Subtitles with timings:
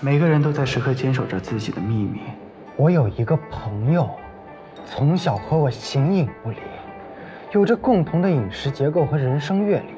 [0.00, 2.20] 每个人都在时刻坚守着自己的秘密。
[2.76, 4.08] 我有一个朋友，
[4.86, 6.58] 从小和我形影不离，
[7.50, 9.94] 有着共同的饮食结构和人生阅历。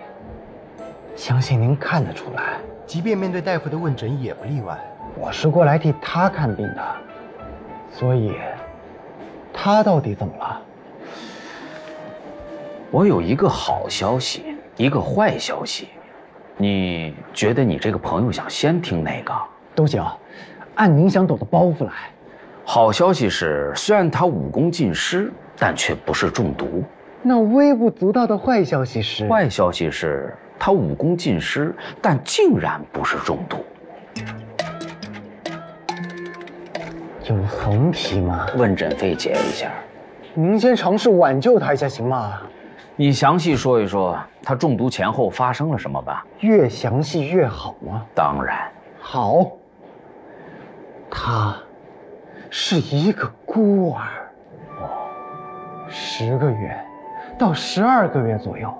[1.14, 4.78] 相信您看得出来，即便面对大夫的问诊也不例外。
[5.16, 6.82] 我是过来替他看病的，
[7.92, 8.32] 所以，
[9.52, 10.62] 他到底怎么了？
[12.90, 15.88] 我有一个好消息，一个坏消息，
[16.56, 19.34] 你觉得你这个朋友想先听哪个？
[19.74, 20.04] 都行，
[20.74, 21.92] 按您想抖的包袱来。
[22.64, 26.84] 好消息是，虽然他武功尽失，但却不是中毒。
[27.22, 29.28] 那微不足道的坏消息是？
[29.28, 33.58] 坏消息是，他武功尽失，但竟然不是中毒。
[37.24, 38.46] 有横批吗？
[38.56, 39.70] 问诊费结一下。
[40.34, 42.40] 您先尝试挽救他一下，行吗？
[42.96, 46.24] 你详细说一说他中毒前后发生了什么吧。
[46.40, 48.02] 越详细越好吗？
[48.14, 48.70] 当然。
[49.00, 49.50] 好。
[51.22, 51.54] 他，
[52.48, 54.06] 是一个孤儿。
[54.80, 54.88] 哦。
[55.86, 56.74] 十个月，
[57.38, 58.72] 到十二个月左右，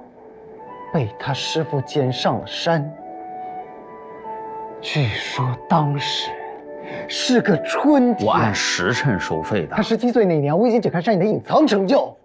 [0.90, 2.90] 被他师傅捡上了山。
[4.80, 6.30] 据说当时。
[7.06, 9.76] 是个春天，我按时辰收费的。
[9.76, 12.16] 他十七岁那年，我已经解开山野的隐藏成就。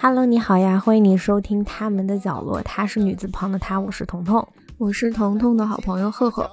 [0.00, 2.62] Hello，你好呀，欢迎你收听他们的角落。
[2.62, 4.46] 他是女字旁的他，我是彤彤，
[4.78, 6.48] 我是彤彤的好朋友赫赫。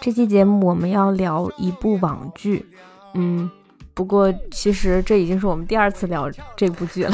[0.00, 2.64] 这期节目我们要聊一部网剧，
[3.12, 3.50] 嗯，
[3.92, 7.12] 不过其实这已经是我们第二次聊这部剧了。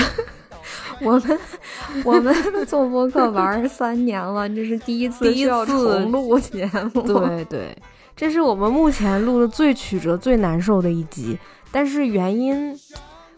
[1.02, 1.38] 我们
[2.06, 2.32] 我们
[2.64, 7.02] 做播客玩三年了，这是第一次需要重录节目。
[7.02, 7.76] 对对，
[8.14, 11.36] 这是我们目前录的最曲折、最难受的一集。
[11.72, 12.72] 但是原因，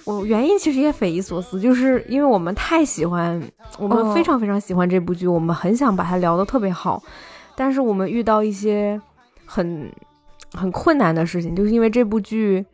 [0.05, 3.43] 我原因其实也匪夷所思，就是因为我们太喜欢，
[3.79, 7.03] 我们非常非常喜欢这部剧，我们很想把它聊得特别好。
[7.57, 9.01] 但是我们遇到一些
[9.45, 9.91] 很
[10.53, 12.65] 很困难的事情，就是因为这部剧。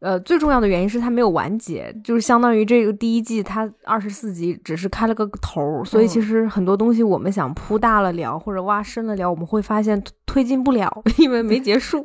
[0.00, 10.02] 呃，最重要的原因是它没有完结，就是相当于这个第一季它二十四集只是开了个头，所以其实很多东西我们想铺大了聊或者挖深了聊，我们会发现
[10.34, 12.04] 推进不了， 因为没结束。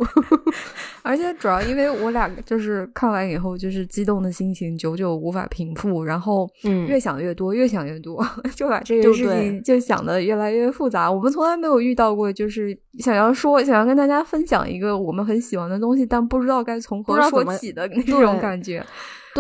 [1.02, 6.48] 而且主要因为我俩就是看完以后就是激动的心情久久无法平复，然后
[6.88, 8.24] 越想越多，越想越多，
[8.56, 11.12] 就把这个事情就想的越来越复杂。
[11.12, 17.88] 我们从来没有遇到过，就是想要说想要跟大家分享一个我们很喜欢的东西，但不知道该从何说起的。
[17.88, 18.86] 那种感觉，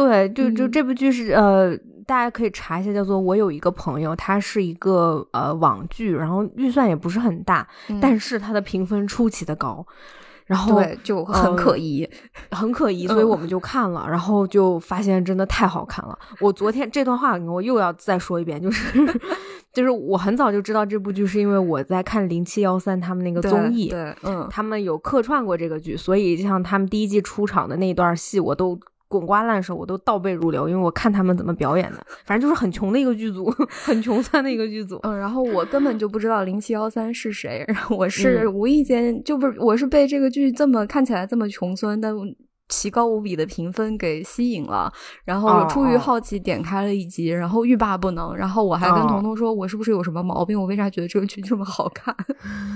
[0.07, 7.67] 对，就就这部剧是呃，大家可以查一下，叫做《我有一个朋友》，它是一个呃网剧，然后预算也不是很大，
[8.01, 9.85] 但是它的评分出奇的高，
[10.45, 12.09] 然后就很可疑，
[12.51, 16.17] 很可疑， 所以我们就看了，然后就发现真的太好看了。
[16.39, 19.05] 我昨天这段话我又要再说一遍，就是
[19.71, 31.97] 就是我很早就知道这部剧，是因为我在看零七幺三他们那个综艺，对，嗯，他们有客串过这个剧，所以像他们第一季出场的那段戏，我都滚瓜烂熟，我都倒背如流，因为我看他们怎么表演的。
[32.23, 33.53] 反正就是很穷的一个剧组，
[33.83, 34.97] 很穷酸的一个剧组。
[35.03, 42.15] 嗯，然后我根本就不知道零七幺三是谁，我是无意间就不是，我是被这个剧这么看起来这么穷酸，但。
[42.69, 44.91] 奇高无比的评分给吸引了，
[45.25, 48.35] 然后出于好奇点开了一集，然后欲罢不能。
[48.35, 50.59] 然后我还跟彤彤说，我是不是有什么毛病？
[50.59, 52.15] 我为啥觉得这个剧这么好看？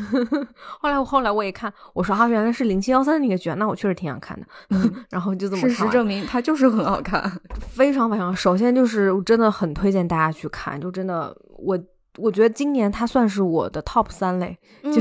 [0.81, 4.45] 后来我后来我也看，我说啊，原来是零七幺三那个剧，那我确实挺想看的。
[5.11, 7.31] 然后就这么事实证明，它就是很好看，
[7.61, 8.35] 非常非常。
[8.35, 11.79] 首先就是真的很推荐大家去看，就真的我
[12.17, 14.99] 我觉得今年它算是我的 top 三类，就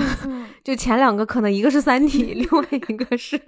[0.62, 3.40] 就前两个可能一个是三体，另外一个是。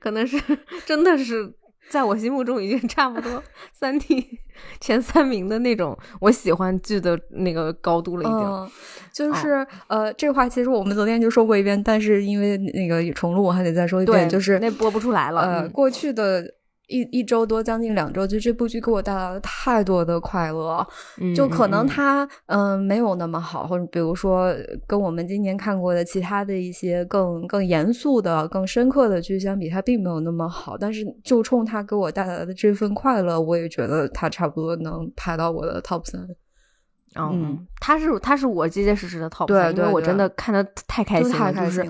[0.00, 0.40] 可能是
[0.84, 1.52] 真的是
[1.88, 4.26] 在我心目中已经差不多三 D
[4.80, 8.72] 前三名的那种我喜欢剧的那个高度了，已经。
[9.12, 15.40] 就是呃，这话其实我们昨天就说过一遍，但是因为那个重录，我还得再说一遍，就是那播不出来了。
[15.40, 16.54] 呃，过去的。
[16.86, 20.86] 一一周多，将近两周，就这部剧给我带来了太多的快乐。
[21.34, 24.54] 就可能它嗯没有那么好，或者比如说
[24.86, 30.78] 跟我们今年看过的其他的一些更更严肃的、更深刻的剧相比，它并没有那么好。
[30.78, 36.20] 但是就冲它给我带来的这份快乐，我也觉得它差不多能排到我的 top 三。
[37.18, 41.84] 嗯，它是它是我结结实实的 top 三，因为我真的看的太开心了，就是。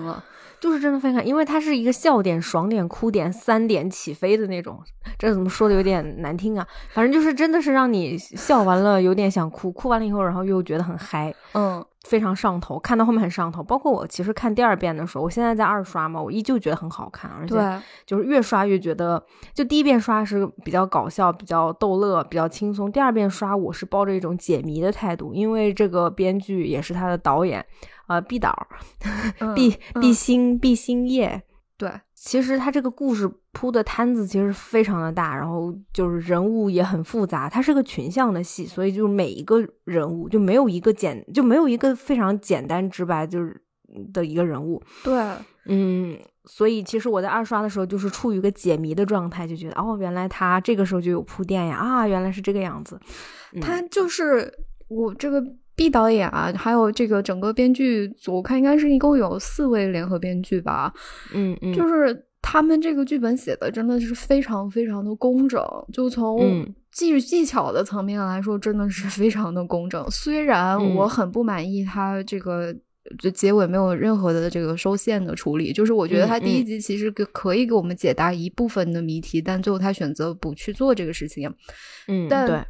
[0.59, 4.81] 就是真的非常，因为它是一个笑点、爽点、哭点三点起飞的那种。
[5.17, 6.67] 这怎么说的有点难听啊？
[6.93, 11.33] 反正就是真的是让你笑完了有点想哭，哭完了以后然后又觉得很嗨。
[11.53, 13.61] 嗯，非常上头，看到后面很上头。
[13.61, 19.21] 包括我其实看第二遍的时候，我现在在二刷嘛，我依旧觉得很好看，而且就是越刷越觉得，
[19.53, 27.65] 就第一遍刷是比较搞笑、比较逗乐、比较轻松，第二遍刷我是抱着一种解谜的态度，因为这个编剧也是他的导演，
[28.07, 28.67] 呃，毕导，
[29.53, 31.43] 毕毕星毕星业。
[31.77, 31.91] 对，
[32.27, 43.61] 其实他这个故事铺的摊子其实非常的大，然后就是人物也很复杂，它是个群像的戏，所以就是每一个人物就没有一个简就没有一个非常简单直白就是
[44.11, 44.83] 的一个人物。
[45.05, 45.15] 对，
[45.67, 52.99] 嗯，所以其实我在二刷的时候就是处于一个解谜的状态，就觉得哦，原来他这个时候就有铺垫呀，啊，原来是这个样子。
[53.61, 54.53] 他就是
[54.89, 55.41] 我这个。
[55.77, 60.91] 毕导演啊，还有这个整个编剧组，我看应该是一共有四位联合编剧吧。
[61.35, 65.63] 嗯嗯，就是他们这个剧本写的真的是非常非常的工整，
[65.93, 70.03] 就从技技巧的层面来说，真的是非常的工整。
[70.09, 72.75] 虽然我很不满意他这个
[73.19, 81.53] 就结尾没有任何的这个收线的处理，就是我觉得他第一集其实可可以给我们解答一部分的谜题，但最后他选择不去做这个事情。
[82.07, 82.65] 嗯，但。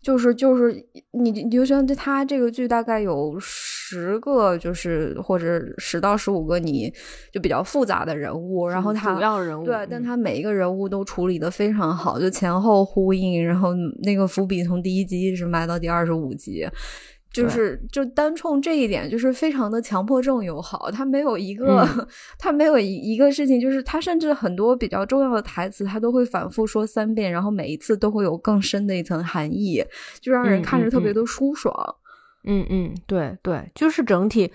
[0.00, 0.72] 就是就是
[1.12, 6.92] 你你就像他这个剧大概有十个，就是或者十到十五个，你
[7.32, 16.66] 就比较复杂的人物，然后他主要人物对，但他每一个人物都处理的非常好，就前后呼应，然后那个伏笔从第一集一直埋到第二十五集。
[17.32, 20.90] 就是就单冲这一点，就是非常的强迫症友好。
[20.90, 21.86] 他没有一个，
[22.38, 29.82] 他没有一一个事情，就是他甚至很多比较重要的台词，他都会反复说三遍，然后每一次都会有更深的一层含义，
[30.20, 31.74] 就让人看着特别的舒爽。
[32.44, 34.52] 嗯嗯，对对，就是整体。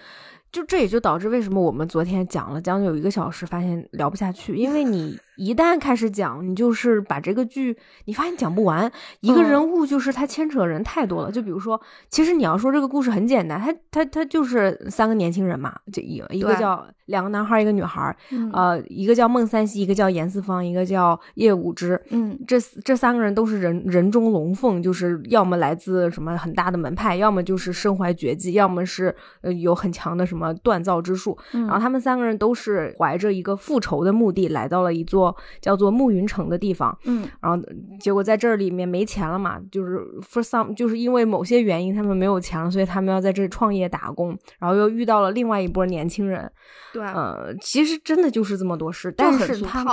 [0.49, 7.75] 就这也就导致为什么我们昨天讲了将近有一个小时，发现聊不下去，因为你一旦开始讲，你就是把这个剧，
[8.05, 8.89] 你发现讲不完。
[9.21, 11.31] 一个人物就是他牵扯人太多了。
[11.31, 11.79] 就比如说，
[12.09, 18.15] 其实你要说这个故事很简单，他他他就是三个年轻人嘛，就一一个叫两个男孩，一个女孩，
[18.53, 22.01] 呃，一个叫孟三希，一个叫严四方，一个叫叶武之。
[22.11, 30.37] 嗯，这这三个人都是人人中龙凤，就是要么来自什么很大的门派，要么就是身怀绝技，要么是呃有很强的什么。
[30.37, 31.35] 什么锻造之术？
[31.51, 35.26] 然后他们三个人都是怀着一个复仇的目的，来到了一座
[35.61, 36.97] 叫做暮云城的地方。
[37.05, 37.63] 嗯，然后
[37.99, 44.37] 结果在这里面没钱了嘛，就是 for some，就是因为某些原因他们没有钱了，所以他们要在这里创业打工。
[44.59, 46.51] 然后又遇到了另外一波年轻人。
[46.93, 49.83] 对，呃，其实真的就是这么多事，但是他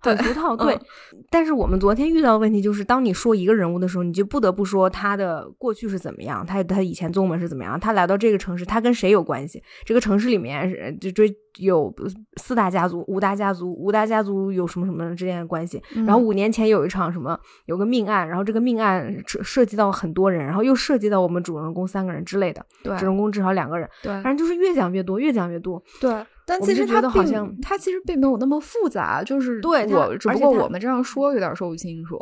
[0.00, 0.56] 很 俗套。
[0.56, 0.78] 对，
[1.30, 9.62] 但是我们昨天遇到的问题就是，当你说一个人物的时候，你就不得不说他的过去是怎么样，他他以前宗门是怎么样，他来到这个城市，他跟谁有关系？
[9.84, 11.92] 这个城市里面是就追有
[12.36, 15.82] 四大家族、五大家族，五大家族有什么什么之间的关系？
[16.06, 22.64] 然后五年前有一场什么有个命案，然后这个命案涉及到很多人，然后又涉及到我们主人公三个人之类的。
[22.82, 23.88] 对，主人公至少两个人。
[24.02, 25.82] 对，反正就是越讲越多，越讲越多。
[26.00, 32.18] 对，但其实他并他其实并没有那么复杂，就是对我只不过我们这样说有点说不清楚。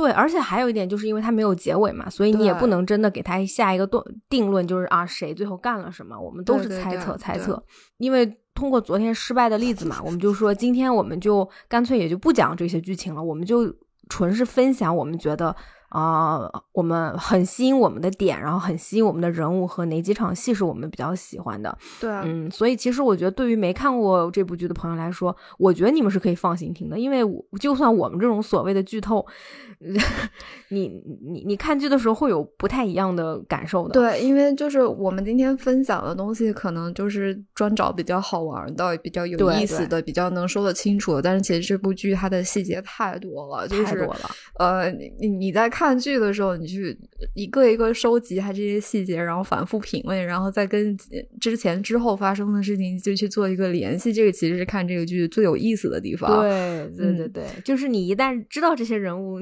[0.00, 7.62] 对，而且还有一点，就是因为它没有结尾嘛，所以你也不能真的给他下一个断定论，就是啊，谁最后干了什么，我们都是猜测猜测。
[7.98, 13.70] 因为通过昨天失败的例子嘛，我们就说今天我们就干脆也就不讲这些剧情了，我们就
[14.08, 15.54] 纯是分享我们觉得。
[15.90, 21.76] 啊，我们很吸引我们的点，然后很吸引我们的人物和哪几场戏是我们比较喜欢的。
[22.00, 27.22] 对，嗯，所以其实我觉得，对于没看过这部剧的朋友来说，我觉得你们是可以放心听的，因为
[27.58, 29.26] 就算我们这种所谓的剧透，
[30.70, 30.86] 你
[31.26, 33.94] 你你看剧的时候会有不太一样的感受的。
[33.94, 41.20] 对，因为就是我们今天分享的东西，可能就是专找比较好玩的、比较有意思的、比较能说得清楚的。
[41.20, 44.30] 但是其实这部剧它的细节太多了，太多了。
[44.56, 45.79] 呃，你你在看。
[45.80, 46.94] 看剧的时候，你去
[47.32, 50.94] 一个一个收集它这些细节，然后反复品味，然后再跟
[51.40, 54.12] 之前之后发生的事情就去做一个联系。
[54.12, 56.42] 这个其实是看这个剧最有意思的地方。
[56.42, 59.40] 对对对对，就是你一旦知道这些人物，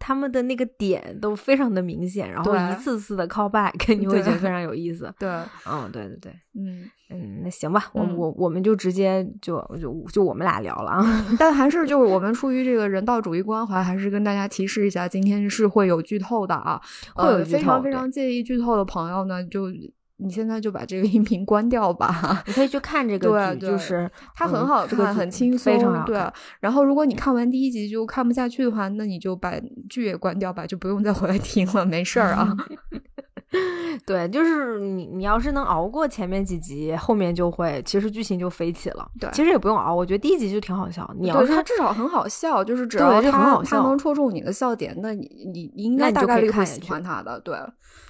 [0.00, 5.12] 他们的那个点都非常的明显，然后一次次的 call back， 你会觉得非常有意思。
[5.20, 5.28] 对，
[5.64, 6.90] 嗯，对对对，嗯。
[7.12, 11.26] 嗯，那行吧，我我我们就直接就就就我们俩聊了啊。
[11.36, 16.80] 但还是就是我们出于这个人道主义关怀，还是跟大家提示一下，今天是会有剧透的啊。
[17.16, 19.66] 会有非常非常介意剧透的朋友呢，就
[20.20, 22.42] 你现在就把这个音频关掉吧。
[22.46, 26.20] 你可以去看这 个剧，就是它很好看，很轻松，非常对。
[26.60, 29.54] 然后如果你看完第一集就看不下去的话，那你就把
[29.88, 32.56] 剧也关掉吧，就不用再回来听了，没事儿啊。
[34.06, 39.04] 对，就是你，你要是能熬过前面几集，后面就会，其实剧情就飞起了。
[39.18, 41.08] 对，其实也不用熬，我觉得第一集就挺好笑。
[41.18, 47.40] 你要是他至少很好笑，就是只要他他能戳中你的笑点，那你你应该大概率会喜欢他的。
[47.40, 47.56] 对，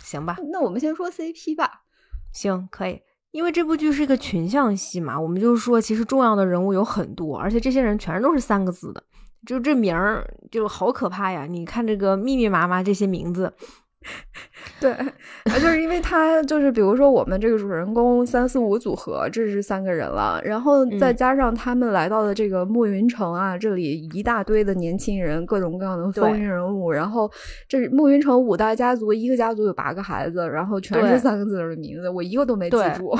[0.02, 0.36] 行吧。
[0.52, 1.84] 那我们先说 CP 吧。
[2.32, 3.00] 行，可以。
[3.32, 9.02] 因为这部剧是一个群像戏嘛，我们就是说，其实重要的人物有很多，而且这些人全都是三个字的，
[9.46, 11.46] 就这名儿就好可怕呀！
[11.46, 13.52] 你看这个密密麻麻这些名字。
[14.80, 15.06] 对，啊，
[15.44, 27.30] 就是因为他就是比如说我们这个主人公三四五组合，这是三个人了，然后再加上他们来到的这个暮云城啊，这里一大堆的年轻人，各种各样的风云人物，然后
[27.68, 33.14] 这暮云城五大家族，一个家族有八个孩子，然后全是三个字的名字，我一个都没记住。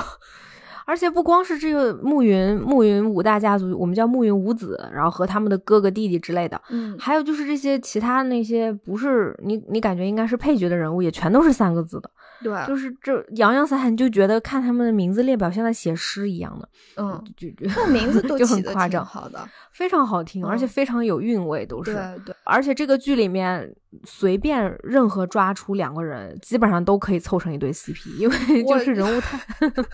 [0.90, 12.10] 而且不光是这个暮云暮云五大家族，我们叫暮云五子，然后和他们的哥哥弟弟之类的，嗯，还有就是这些其他那些不是你你感觉应该是配角的人物，也全都是三个字的。
[12.42, 21.92] 对，就是这洋洋洒洒，就觉得看他们的名字列表像在写诗一样的，嗯，就就名字 都就很夸张，好的，非常好听，而且非常有韵味，都是。
[21.94, 22.34] 对对。
[22.44, 23.70] 而且这个剧里面
[24.04, 29.38] 随便任何抓出两个人，基本上都可以凑成一对 CP， 因为就是人物太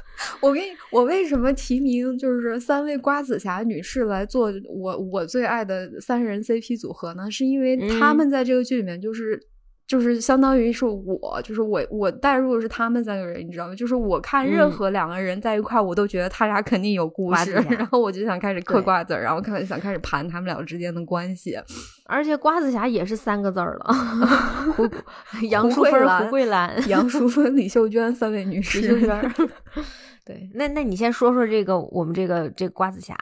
[0.41, 7.31] 我给你，我为什么提名就是三位瓜子侠女士来做我我最爱的三人 CP 组合呢？
[7.31, 9.41] 是因为他们在这个剧里面就是。
[9.87, 13.75] 就是相当于是我，就是我，我带入的是他们三个人，你知道吗？
[13.75, 21.57] 就是我看任何两个人在一块，我都觉得他俩肯定有故事，然后我就想开始嗑瓜子儿，然后开始想开始盘他们俩之间的关系。
[22.07, 23.93] 而且瓜子侠也是三个字儿了
[24.77, 24.89] 胡
[25.49, 28.81] 杨淑芬、胡桂兰、杨淑芬、李秀娟三位女士。
[28.81, 29.35] 李秀娟。
[30.25, 33.15] 对，那那你先说说这个我们这个这个瓜子侠。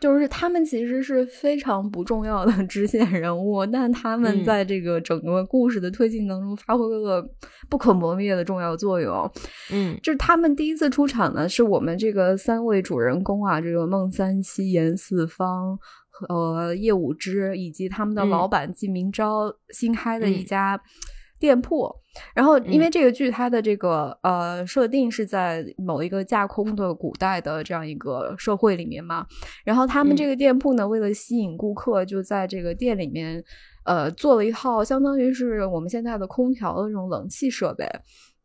[0.00, 7.22] 就是他们其实是非常不重要的 支线人物，但他们在这个整个故事的推进当中发挥了
[7.68, 9.30] 不可磨灭的重要作用。
[9.70, 15.78] 嗯，就是他们第一次出场呢，是我们这个三位主人公啊，这个孟三希、严四方
[16.10, 20.80] 和叶武之，以及他们的老板季明昭新开的一家。
[21.40, 21.90] 店铺，
[22.34, 29.26] 然后因为这个剧它的这个呃设定是在某一个架空的古代的这样一个社会里面嘛，
[29.64, 33.42] 然后他们这个店铺呢，为了吸引顾客，就在这个店里面
[33.84, 37.88] 呃做了一套相当于是我们现在的空调的这种冷气设备。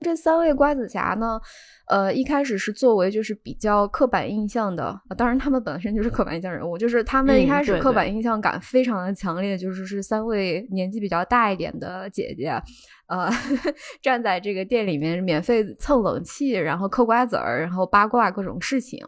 [0.02, 1.40] 这三位瓜子侠呢，
[1.88, 12.62] 呃，一开始是作为就是比较刻板印象的，当然他们本身就是刻板印象人物，就是他们一开始刻板印象感非常的强烈，就是是三位年纪比较大一点的姐姐，
[13.08, 13.30] 呃，
[14.04, 19.04] 站在这个店里面免费蹭冷气，然后嗑瓜子儿，然后八卦各种事情，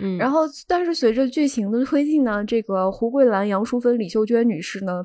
[0.00, 5.02] 嗯，然后但是随着剧情的推进呢，这个胡桂兰、杨淑芬、李秀娟女士呢。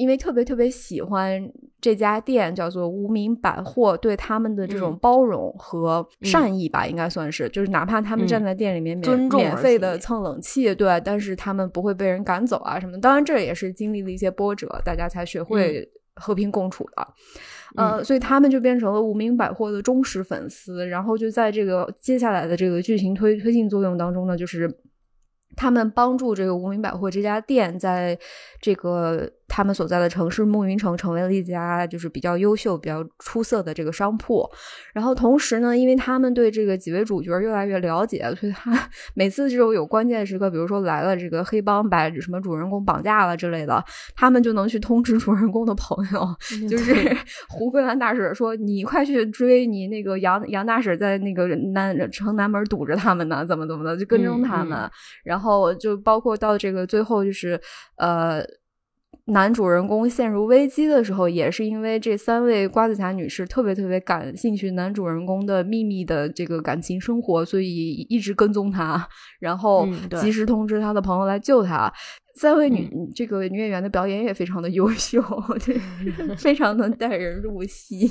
[0.00, 12.98] 因为特别特别喜欢这家店，叫做无名百货，对他们的这种包容和善意吧，应该算是，就是哪怕他们站在店里面免免费的蹭冷气，对，但是他们不会被人赶走啊什么。
[12.98, 17.06] 当然，这也是经历了一些波折，大家才学会和平共处的。
[17.76, 24.78] 呃，所以他们就变成了无名百货的忠实粉丝，然后就在这个接下来的这个剧情推推进作用当中呢，就是
[25.56, 28.18] 他们帮助这个无名百货这家店在
[28.62, 29.30] 这个。
[29.50, 34.48] 他们所在的城市暮云城成为了一家就是比较优秀、比较出色的这个商铺。
[34.94, 38.72] 然后同时呢，因为他们对这个几位主角越来越了解，所以他
[39.14, 46.24] 每次这种有关键时刻，比如说来了这个黑帮把什么主人公绑架了之类的，他们就能去通知主人公的朋友，
[46.70, 46.94] 就是
[47.50, 54.88] 胡桂兰大婶说：“你快去追你那个杨杨大婶，在那个南城南门堵着他们呢，怎么怎么的，就跟踪他们。”
[55.24, 57.60] 然后就包括到这个最后，就是
[57.96, 58.40] 呃。
[59.26, 69.08] 男主人公陷入危机的时候，也是因为这三位瓜子侠女士特别特别感兴趣男主人公的秘密的这个感情生活，所以一直跟踪他，
[69.38, 69.86] 然后
[70.20, 71.92] 及时通知他的朋友来救他。
[72.40, 75.20] 三位女这个女演员的表演也非常的优秀，
[75.62, 75.78] 对
[76.38, 78.10] 非常能带人入戏。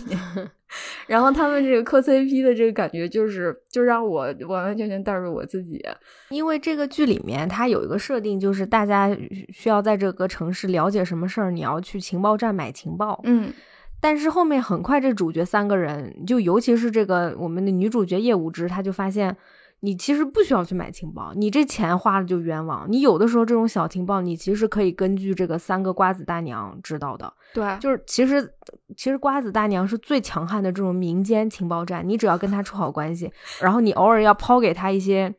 [1.08, 5.84] 然后他们这个磕 CP 的这个感觉，就是就让我完完全全带入我自己。
[6.30, 9.10] 因为这个剧里面它有一个设定，就是大家
[9.52, 13.20] 需要在这个城市了解什么事儿，你要去情报站买情报。
[13.24, 13.52] 嗯，
[14.00, 19.36] 但是后面很快这主角三个人，就尤其是这个我们的女主角叶无知，她就发现。
[19.82, 22.86] 你其实不需要去买情报，你这钱花了就冤枉。
[22.90, 27.34] 你有的时候这种小情报，你其实可以根据这个三个瓜子大娘知道的。
[27.54, 28.54] 对，就是其实
[28.96, 33.32] 其实瓜子大娘是最强悍的这种民间情报站，你只要跟她处好关系，
[33.62, 35.34] 然后你偶尔要抛给她一些。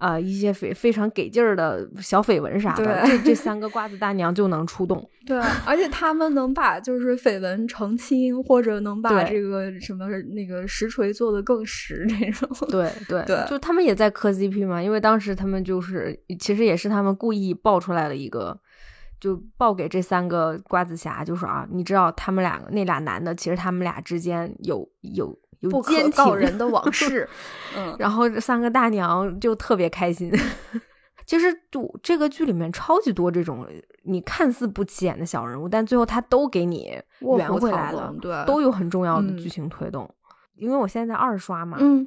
[0.00, 5.08] 啊，一些非非常给劲儿的小绯闻啥的，这这三个瓜子大娘就能出动。
[5.26, 12.48] 对，而且他们能把就是绯闻澄清，或者能把这个什么那个实锤做的更实这种。
[12.70, 18.58] 对对 对，就他们也在磕 CP 嘛，因为当时他们就是其实也是他们故意爆出来了一个，
[19.20, 25.38] 就爆给这三个瓜子侠，就说啊，你知道他们两个那俩男的，其实他们俩之间有有。
[25.60, 27.28] 有不可告人的往 事。
[27.76, 30.30] 嗯，然后这三个大娘就特别开心。
[31.26, 33.64] 其实就这个剧里面超级多这种
[34.02, 40.12] 你看似不起眼的小人物，但最后他都给你圆回来了，对都有很重要的嗯剧情推动。
[40.56, 42.06] 因为我现在在二刷嘛，嗯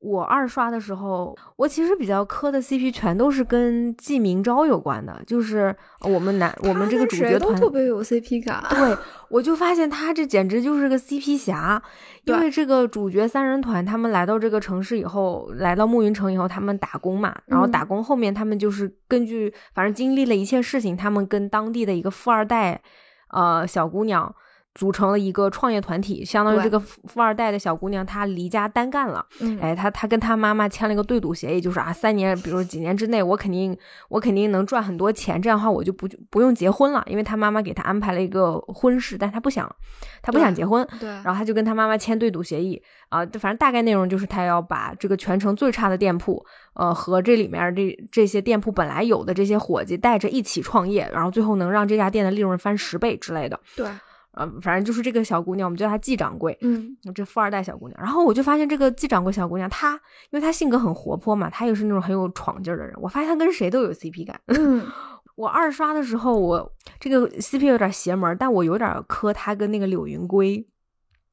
[0.00, 8.64] 我二刷的时候，我其实比较磕的 CP 全都是跟季明昭有关的，就是我们男我们这个主角团都特别有 CP 感。
[8.70, 8.96] 对，
[9.28, 11.82] 我就发现他这简直就是个 CP 侠，
[12.24, 22.80] 因为这个主角三人团他们来到这个城市以后，来到暮云城以后，他们打工嘛，然后嗯打工后面他们就是根据反正经历了一切事情，他们跟当地的一个富二代，
[23.30, 24.32] 呃小姑娘。
[24.78, 33.76] 组成了一个创业团体，相当于这个富富二代的小姑娘，她离家单干了，嗯，哎，她她跟她妈妈签了一个对赌协议，就是啊，三年，比如几年之内，我肯定
[34.08, 39.68] 我肯定能赚很多钱，这样的话我就不不用结婚了，因为她妈妈给她安排了一个婚事，但她不想，
[40.22, 53.88] 她不想结婚，对，然后她就跟她妈妈签对赌协议啊，反正大概内容就是她要把这个全城最差的店铺，呃，和这里面这这些店铺本来有的这些伙计带着一起创业，然后最后能让这家店的利润翻十倍之类的，对，
[54.32, 59.94] 呃，反正就是这个小姑娘，我们叫她季掌柜，嗯这富二代小姑娘，然后我就发现这个季掌柜小姑娘，她
[60.30, 62.94] 因为她性格很活泼嘛，她又是那种很有闯劲儿的人。
[63.00, 64.40] 我发现她跟谁都有 CP 感。
[64.46, 64.86] 嗯，
[65.34, 70.66] 我二刷的时候，我这个 CP 有点邪门，但我有点磕她跟那个柳云归，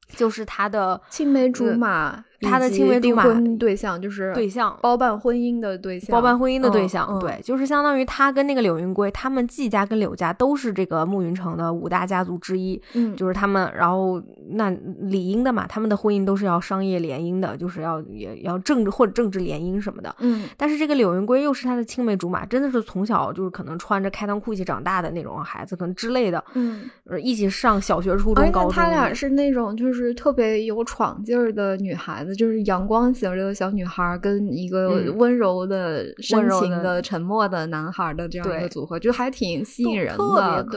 [0.08, 3.24] 就是她的青梅竹马，他的青梅竹马
[3.58, 20.14] 对象就是对象包办婚姻的对象，包办婚姻的对嗯象，嗯对，就是相当于他跟那个柳云归，他们季家跟柳家都是这个暮云城的五大家族之一，嗯，就是他们，然后那理应的嘛，他们的婚姻都是要商业联姻的，就是要也要政治或者政治联姻什么的。
[20.18, 28.72] 嗯但是这个柳云归又是他的青梅竹马，真的是从小就是可能穿着开裆裤一起长大的那种孩子，可能之类的，嗯，呃一起上小学、初中、高中。
[28.72, 40.62] 他俩是那种就是特别有闯劲儿的女孩子，就是阳光型的小女孩，跟一个嗯温柔的、深柔的情的、沉默的男孩的这样一个组合，就还挺吸引人特的。
[40.64, 40.72] 别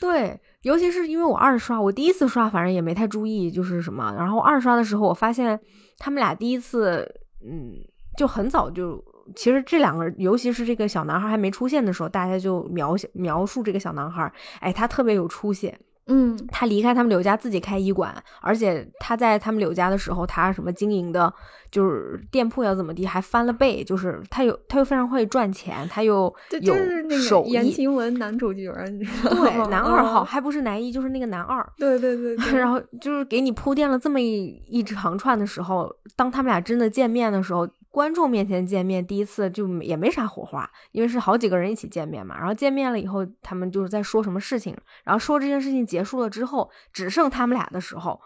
[0.00, 5.58] 对，对，尤其是因为我二刷，我第一次刷反正也没太注意就是什么，然后二刷的时候我发现
[5.98, 7.06] 他们俩第一次，
[7.44, 7.72] 嗯，
[8.16, 9.02] 就很早就，
[9.34, 15.74] 其实这两个人，尤其是这个小男孩还没出现的时候，大家就描写描述这个小男孩，哎，他特别有出息。
[16.06, 16.36] 嗯。
[16.48, 21.32] 他离开他们柳家自己开医馆，而且他在他们柳家的时候，他什么经营的，
[21.70, 29.44] 就是店铺要怎么地，还翻了倍，就是他有他又非常会赚钱，他又有就是那手艺，个言情文男主角，你知道吗？
[29.44, 31.66] 对，男二号嗯还不是男一，就是那个男二。
[31.76, 42.36] 对对对对， 然后就是给你铺垫了这么一一长串的时候，当他们俩真的见面的时候，观众面前见面，第一次就也没啥火花，因为是好几个人一起见面嘛。
[42.38, 48.20] 然后见面了以后，他们就是在说什么事情，然后说这件事情结束了之后，只剩他们俩的时候，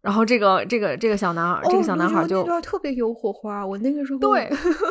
[0.00, 3.66] 然后这个这个这个小男孩，这个小男孩就哦我觉得那段特别有火花。
[3.66, 4.48] 我那个时候对，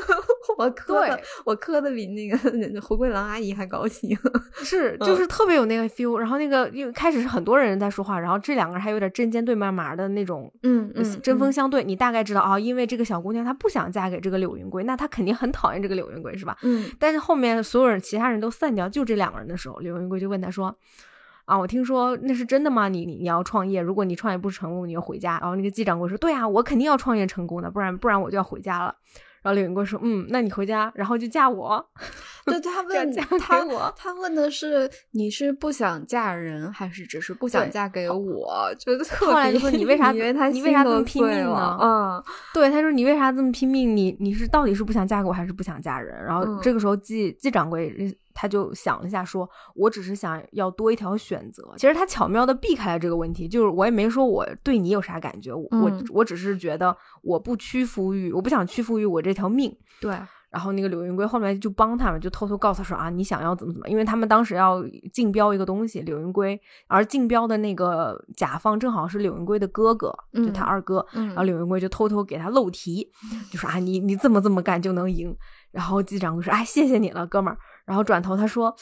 [0.58, 4.18] 我磕的我磕的比那个胡桂兰阿姨还高兴。
[4.56, 6.18] 是，就是特别有那个 feel。
[6.18, 11.84] 然后那个因为开始是很多人在说话，然后这两个人还有点针尖对麦芒的那种，嗯呃针锋相对。
[11.84, 16.58] 你大概知道啊，因为这个小姑娘她不想嫁给这个柳云贵，那她肯定很讨厌这个柳云贵，是吧？
[16.64, 20.76] 嗯但是后面所有人其他人都散掉，就这两个人的时候，柳云贵就问他说
[21.48, 22.90] ：“啊，我听说那是真的吗？
[22.90, 28.94] 你你你要创业，如果你创业不成功，你就回家。”然后那个季掌柜说：“对啊，我肯定要创业成功的，不然不然我就要回家了。”
[29.44, 31.90] 然后柳云贵说：“嗯，那你回家，然后就嫁我。”
[32.44, 38.74] 对他 问他我他问的是你是不想嫁人，还是只是不想嫁给我？
[38.78, 43.96] 觉得特后来就说你为啥以为他你为啥这么拼命呢嗯，对，他说你为啥这么拼命？
[43.96, 46.22] 你你是到底是不想嫁给我，还是不想嫁人？
[46.26, 47.94] 然后嗯这个时候季季掌柜
[48.40, 51.74] 他就想了一下说，我只是想要多一条选择。
[51.76, 59.76] 其实他巧妙的避开了这个问题，就是我也没说我对你有啥感觉，我、我嗯我只是觉得我不屈服于，我不想屈服于我这条命。
[60.00, 60.12] 对，
[60.52, 73.12] 然后那个柳云归后面就帮他们，就偷偷告诉他说啊，你想要怎么怎么，因为他们当时要竞标一个东西，柳云归，而竞标的那个甲方正好是柳云归的哥哥，就他嗯二哥，嗯然后柳云归就偷偷给他漏题，
[73.52, 75.36] 就说啊，你你这么这么干就能赢。
[75.72, 77.58] 然后季掌柜说，哎，谢谢你了，哥们儿。
[77.88, 78.76] 然后转头他说，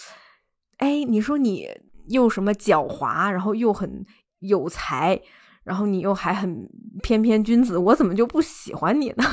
[0.80, 1.70] 哎，你说你
[2.08, 4.06] 又什么狡猾，然后又很
[4.40, 5.22] 有才，
[5.64, 6.68] 然后你又还很
[7.02, 9.24] 翩翩君子，我怎么就不喜欢你呢？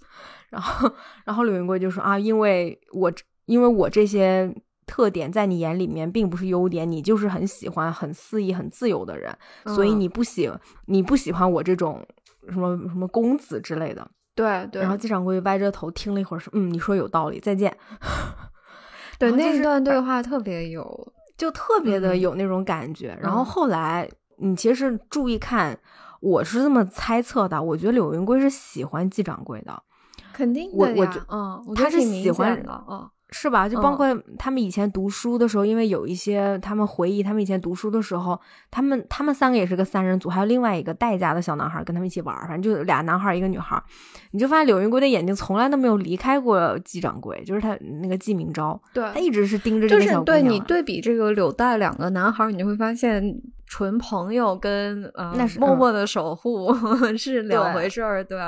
[0.50, 0.92] 然后，
[1.24, 3.10] 然后柳云贵就说啊，因为我
[3.46, 4.52] 因为我这些
[4.84, 9.32] 特点在你眼里面并不是优点，你就是很喜欢很肆意、很自由的人，
[9.66, 10.50] 所以嗯你不喜
[10.86, 12.04] 你不喜欢我这种
[12.48, 14.10] 什么什么公子之类的。
[14.34, 17.76] 对对，然后季掌柜歪着头听了一会儿，说：“嗯，你说有道理，再见。”
[19.20, 23.16] 对就是那一段对话特别有，就特别的嗯有那种感觉。
[23.20, 25.78] 然后嗯后来你其实注意看，
[26.20, 29.82] 我是这么猜测的，我觉得柳云贵是喜欢季掌柜的，
[30.32, 33.10] 肯定我我觉嗯，他是喜欢的，嗯。
[33.32, 33.68] 是吧？
[33.68, 34.06] 就包括
[34.38, 38.38] 他们以前读书的时候，因为有一些他们回忆，他们以前读书的时候，
[38.70, 43.80] 他们他们三个也是个三人组，还有另外一个戴家的小男孩跟他们一起玩，反正就俩男孩一个女孩。
[44.32, 50.24] 你就发现柳云贵的眼睛从来都没有离开过季掌柜，就是他那个季明昭，对他一直是盯着这个小姑娘。
[50.24, 53.22] 对你对比这个柳带两个男孩，你就会发现
[53.66, 56.74] 纯朋友跟呃那是默默的守护
[57.16, 58.38] 是两回事儿，对。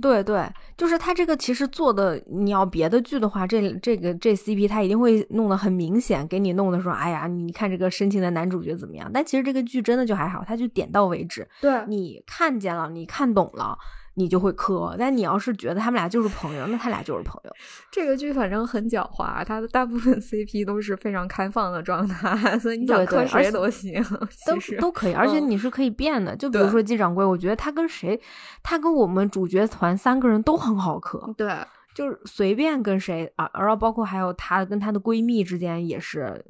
[0.00, 0.44] 对对，
[0.76, 9.10] 就是他这个其实做的，你要别的剧的话，这这个这 CP 他一定会弄得很明显，给你弄的说，哎呀，你看这个深情的男主角怎么样？
[9.12, 13.78] 但其实这个剧真的就还好，他就点到为止，对你看见了，你看懂了。
[14.20, 17.50] 你就会磕，但你要是觉得他们俩就是朋友，那他俩就是朋友。
[17.90, 24.02] 这个剧反正很狡猾，它的大部分 CP 都是非常开放的状态，所以你想磕谁都行，
[24.46, 25.14] 都都可以。
[25.14, 28.20] 而且你是可以变的，就比如说季掌柜，我觉得他跟谁，
[28.62, 31.32] 他跟我们主角团三个人都很好磕。
[31.36, 31.50] 对。
[31.94, 36.42] 就是随便跟谁啊，然后包括还有她跟她的闺蜜之间也是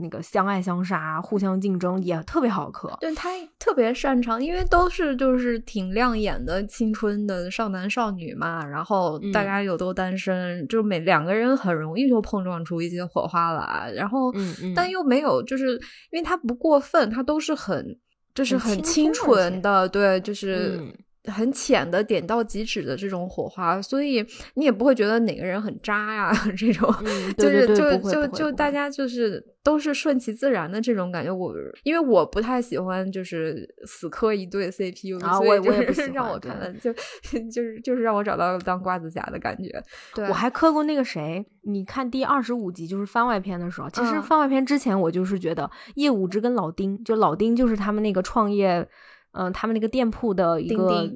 [0.00, 2.96] 那个相爱相杀、互相竞争，也特别好磕。
[3.00, 13.90] 对她特别擅长，因为都是就是挺亮眼的青春的少男少女嘛，然后大家又都单身，就每两个人很容易就碰撞出一些火花来。
[13.94, 14.32] 然后，
[14.76, 15.72] 但又没有，就是
[16.10, 17.98] 因为她不过分，她都是很
[18.34, 20.78] 就是很清纯的，对，就是。
[21.24, 26.92] 很浅的点到即止的这种火花，所以你也不会觉得哪个人很渣呀， 这种
[27.36, 31.30] 就是就就就大家就是都是顺其自然的这种感觉。
[31.30, 31.52] 我
[31.82, 36.92] 因为我不太喜欢就是死磕一对 CP，啊，我我也不让我看，就
[37.52, 39.70] 就是就是让我找到当瓜子侠的感觉。
[40.14, 48.88] 对，我还磕过那个谁，你看第二十五集就是番外篇的时候，其实番外篇之前我就是觉得叶武之跟老丁，就老丁就是他们那个创业。
[49.32, 51.08] 嗯，他们那个店铺的一个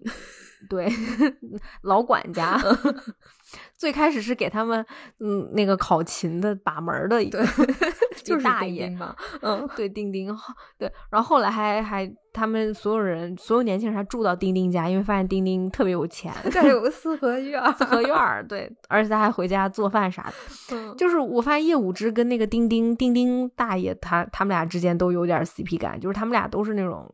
[0.68, 0.88] 对
[1.83, 2.57] 老管家，
[3.77, 4.85] 最开始是给他们
[5.18, 7.44] 嗯那个考勤的把门的一个
[8.22, 10.33] 就是大爷嘛，嗯，对钉钉，
[10.79, 20.33] 对，然后后来还还他们所有人所有年轻人还住到钉钉家，因为发现钉钉特别有钱， 这有个四合院，四合院对，而且他还回家做饭啥
[20.70, 27.12] 的，就是我发现叶武之跟那个钉钉钉钉大爷，他他们俩之间都有点 CP 感，就是他们俩都是那种。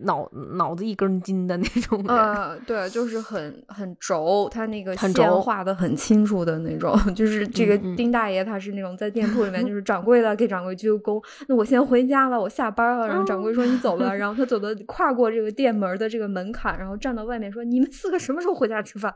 [0.00, 6.96] 脑脑子一根筋的那种呃，对，就是很很轴，他那个线画的很清楚的那种。
[7.14, 11.22] 就是这个丁大爷，他是那种在店铺里面，就 是掌柜的给掌柜鞠个躬。
[11.48, 13.08] 那我先回家了，我下班了。
[13.08, 19.14] 然后掌柜说你走了，然后他走的跨过这个店门的这个门槛，然后站到外面说：“你们四个什么时候回家吃饭？”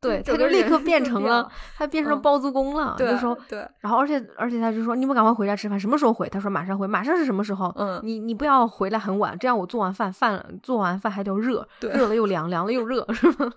[0.00, 2.94] 对，他就立刻变成了，他变成包租公了。
[2.98, 6.28] 就说，对，然后而且而且他就说，你们赶快回家吃饭，什么时候回？
[6.28, 7.72] 他说马上回，马上是什么时候？
[7.76, 13.52] 嗯，你你不要回来很晚，这样我做完饭饭做完饭还得热，热了又凉，凉了又热，是吗？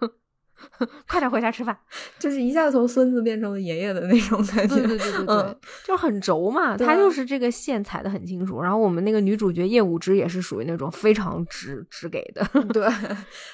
[1.08, 1.78] 快点回家吃饭，
[2.18, 4.76] 就是一下从孙子变成了爷爷的那种感觉。
[4.76, 8.62] 对对对对对，就是很轴嘛，他就是这个线踩的很清楚。
[8.62, 12.46] 然后我们那个女主角叶武之也是属于那种非常直直给的。
[12.74, 12.88] 对，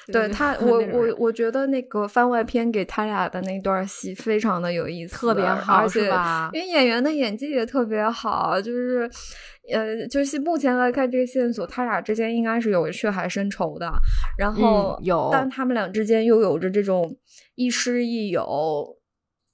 [0.07, 6.49] 对他，我我我觉得那个番外篇给他俩的那段戏非常的有意思，特别好，是吧？
[6.53, 9.09] 因为演员的演技也特别好，就是。
[9.73, 13.91] 呃，就是目前来看这个线索，他俩之间应该是有血海深仇的，
[14.37, 17.17] 然后有，但他们俩之间又有着这种
[17.55, 18.97] 亦师亦友，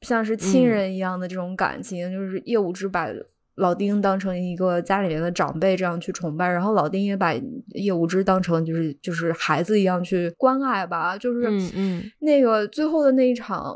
[0.02, 2.12] 像是亲人一样的这种感情。
[2.12, 3.08] 就是叶武之把
[3.56, 7.34] 老丁当成一个家里面的长辈这样去崇拜，然后老丁也把
[7.76, 11.18] 叶武之当成就是就是孩子一样去关爱吧。
[11.18, 13.76] 就是嗯嗯，那个最后的那一场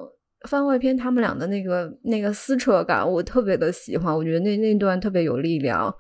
[0.50, 5.96] 番外篇，他们俩的那个那个撕扯感，我特别的喜欢，我觉得那那段特别有力量。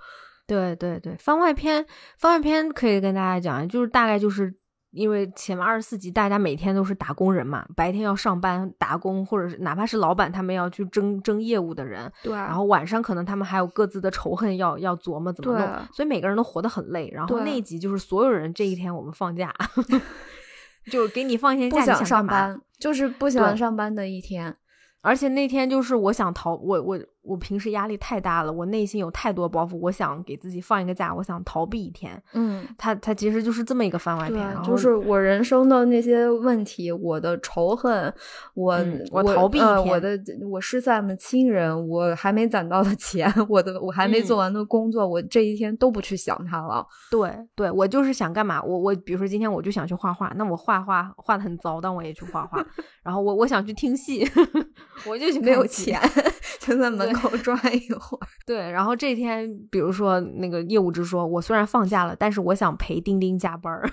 [0.47, 1.85] 对对对，番外篇，
[2.17, 4.53] 番外篇可以跟大家讲，就是大概就是
[4.91, 17.09] 因为前面二十四集，大家每天都是打工人嘛，白天要上班打工，或者是哪怕是老板他们要去争争业务的人，对，然后晚上可能他们还有各自的仇恨要要琢磨怎么弄，所以每个人都活得很累。
[17.13, 19.53] 然后那一集就是所有人这一天我们放假
[20.91, 24.55] 就是给你放一天假，不想上班，就是不想上班的一天。
[25.01, 32.21] 而且那天就是我想逃，我我我平时压力太大了，我内心有太多包袱，我想给自己放一个假，我想逃避一天。
[32.33, 38.13] 嗯，他他其实就是这么一个番外篇，就是我人生的那些问题，我的仇恨，
[38.53, 38.79] 我
[39.11, 46.85] 我逃避一天，我的我失散的亲人，我还没攒到的 钱，我的我还没做完的工作，我这一天都不去想他了。
[47.09, 52.63] 对对，我就是想干嘛，我我比如说今天我就想去画画，那我画画画的很糟，但我也去画画。
[53.05, 54.27] 然后我我想去听戏，
[55.05, 56.01] 我就去没有钱，
[56.59, 58.27] 就在门口转一会儿。
[58.47, 63.87] 对，然后这天，比如说那个业务制说，我虽然放假了，但是我想陪丁丁加班儿，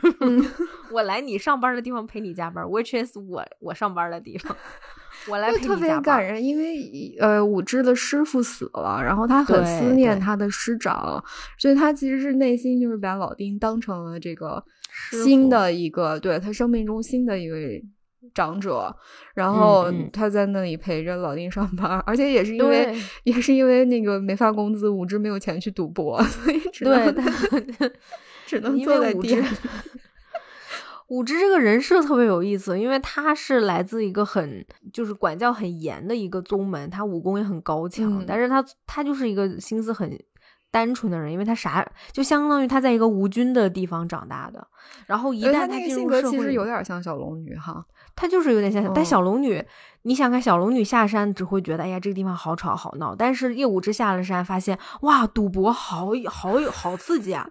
[0.90, 4.56] 我来你上班的地方陪你加班，which is 我我上班的地方。
[5.28, 11.22] 我来特别感人，因为呃，武志的师傅死了，然后他很思念他的师长，
[11.58, 14.64] 所以他其实是内心就是把老丁当成了这个
[15.22, 17.84] 新的一个对他生命中新的一位
[18.34, 18.94] 长者，
[19.34, 27.14] 然后他在那里陪着老丁上班，而且也是因为也是因为那个没发工资，武志没有钱去赌博，所以只能
[28.46, 29.44] 只能坐在店。
[31.08, 40.18] 武之这个人设特别有意思，因为他是来自一个很就是管教很严的一个宗门，他武功也很高强，但是他他就是一个心思很
[40.72, 44.66] 单纯的人，因为他啥就相当于他在一个无菌的地方长大的，
[45.06, 47.84] 然后一旦他进入社会，其实有点像小龙女哈，
[48.16, 49.62] 他就是有点像，但小龙女，
[50.02, 57.46] 你想看小龙女下山只会觉得哎呀这个地方好吵好闹，但是叶武之下了山发现哇赌博好好有好刺激啊，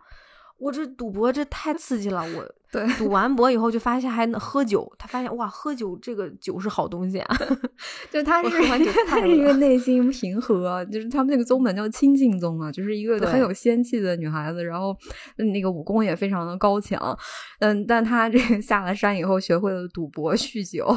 [0.58, 2.61] 我这赌博这太刺激了我。
[2.72, 7.38] 对，赌完博以后就发现还能喝酒，他发现哇，喝酒这个酒是好东西啊！
[8.10, 8.50] 就他是
[9.08, 14.96] 他是一个内心平和，就是他们那个宗门叫清净宗啊，就是一个很有仙气的女孩子，然后
[15.36, 17.18] 那个武功也非常的高强，
[17.60, 20.88] 嗯，但他这个下了山以后学会了赌博、酗酒，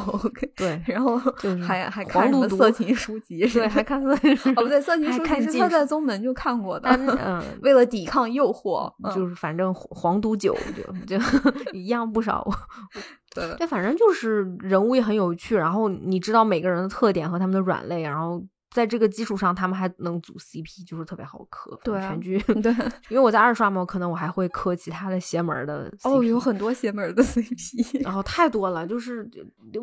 [0.55, 1.17] 对，然后
[1.61, 11.25] 还还看什么色情书籍， 对，还看色情哦不对，色情书籍是他在宗门就看过的，嗯，为了抵抗诱惑，就是反正黄赌酒就就。
[11.73, 12.47] 一样不少，
[13.33, 18.43] 对，但反正就是人物也很有趣，然后你知道每个人的特点和他们的软肋，然后。
[18.75, 21.79] 在这个基础上，他们还能组 CP，就是特别好磕。
[21.81, 22.73] 对全剧 对，
[23.07, 25.89] 因为我在二刷嘛，可能我还会磕其他的邪门的。
[26.03, 28.85] 哦，有很多邪门的 CP， 然后太多了。
[28.85, 29.25] 就是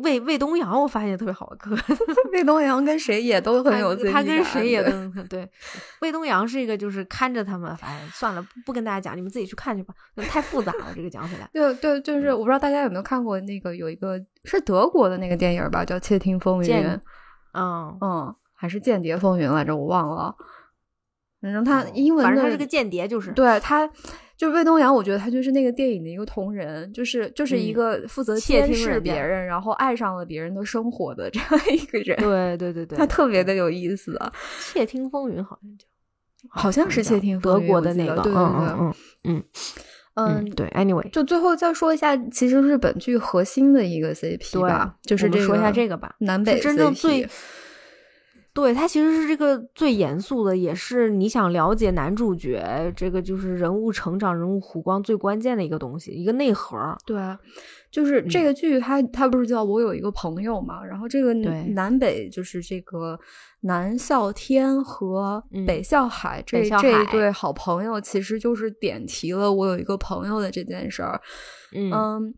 [0.03, 1.75] 魏魏东阳，我发现特别好磕。
[2.33, 5.49] 魏东阳跟谁也都很有 CP，他跟谁也都对。
[6.01, 9.95] 魏东阳是一个，就是看着他们，哎算了，不跟大家讲，你们自己去看去吧。
[10.29, 11.49] 太复杂了，这个讲起来。
[11.51, 16.69] 对对，就是我不知道大家有没有看过那个有一个是德国的那个电影吧，叫《窃听风云》。
[17.53, 18.35] 嗯嗯。
[18.63, 20.33] 还是间谍风云来着，我忘了。
[21.41, 23.85] 反正他英文，反正他是个间谍，就是对他，
[24.37, 24.95] 就是魏东阳。
[24.95, 32.15] 我觉得他就是那个电影的一个同人，就是就是一个负责监视别人，然后爱上了别人的生活的这样一个人。
[32.17, 34.17] 对对对对， 他特别的有意思。
[34.61, 35.85] 窃听风云好像叫，
[36.49, 38.95] 好像是窃听德国的那个，对对对，嗯
[39.25, 39.43] 嗯
[40.15, 40.65] 嗯，对。
[40.69, 47.27] Anyway，就最后再说一下，其实日本剧核心的一个 CP 吧，就是这个说一下这个吧，南北真正最。
[48.53, 56.77] 对他其实是这个最严肃的，也是你想了解男主角这个就是人物成长、人物弧光最关键的一个东西，一个内核。
[57.03, 57.17] 对，
[57.89, 60.85] 就是这个剧，它它不是叫我有一个朋友嘛？
[60.85, 63.19] 然后这个南北就是这个
[63.61, 71.19] 南啸天和北啸海这这一对好朋友，其实就是点题了我有一个朋友的这件事儿。
[71.73, 72.31] 嗯。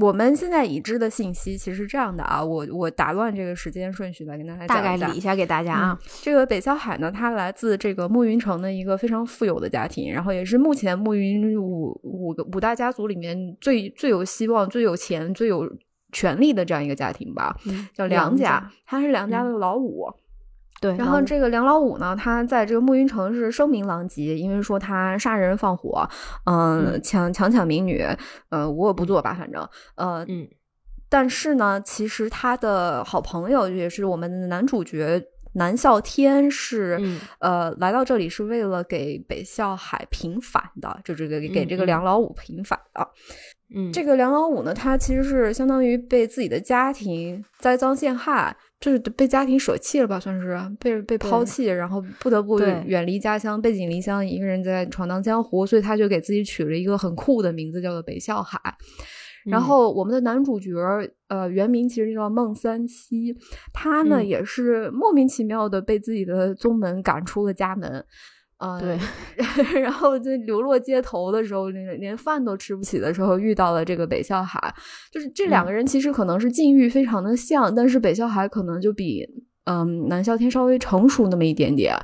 [0.00, 5.98] 我们现在已知的信息其实是这样的啊，我我打乱这个时间顺序来跟大家大概理一下给大家啊。
[6.22, 15.70] 这个北萧海呢，他来自这个暮云城的一个非常富有的家庭，然后也是目前暮云五五个五大家族里面最最有希望、最有钱、最有
[16.12, 17.56] 权力的这样一个家庭吧，
[17.94, 20.06] 叫梁家，他是梁家的老五。
[20.84, 26.06] 对，然后这个梁老五呢，他在这个暮云城是声名狼藉，因为说他杀人放火，
[26.44, 28.04] 嗯，强强抢民女，
[28.50, 30.46] 呃，无恶不作吧，反正，呃，嗯，
[31.08, 37.00] 但是呢，其实他的好朋友也是我们的男主角南啸天，是
[37.38, 43.08] 呃来到这里是为了给北啸海平反的，就这个给这个梁老五平反的。
[43.74, 48.54] 嗯，这个梁老五呢，他其实是相当于被自己的家庭栽赃陷害。
[48.84, 58.60] 就是被家庭舍弃了吧，算是被被抛弃，然后不得不远离家乡，背井离乡，一个人在闯荡江湖，所以他就给自己取了一个很酷的名字，叫做北啸海。
[59.46, 60.70] 然后我们的男主角，
[61.28, 63.34] 呃，原名其实叫孟三七，
[63.72, 68.04] 他呢也是莫名其妙的被自己的宗门赶出了家门。
[68.56, 68.96] 啊，对，
[69.82, 74.74] 然后就流落街头的时候，连连饭都吃不起的时候，遇到了这个北啸海，
[75.12, 79.26] 就是这两个人其实可能是境遇非常的像，但是北啸海可能就比
[79.64, 81.94] 嗯南啸天稍微成熟那么一点点，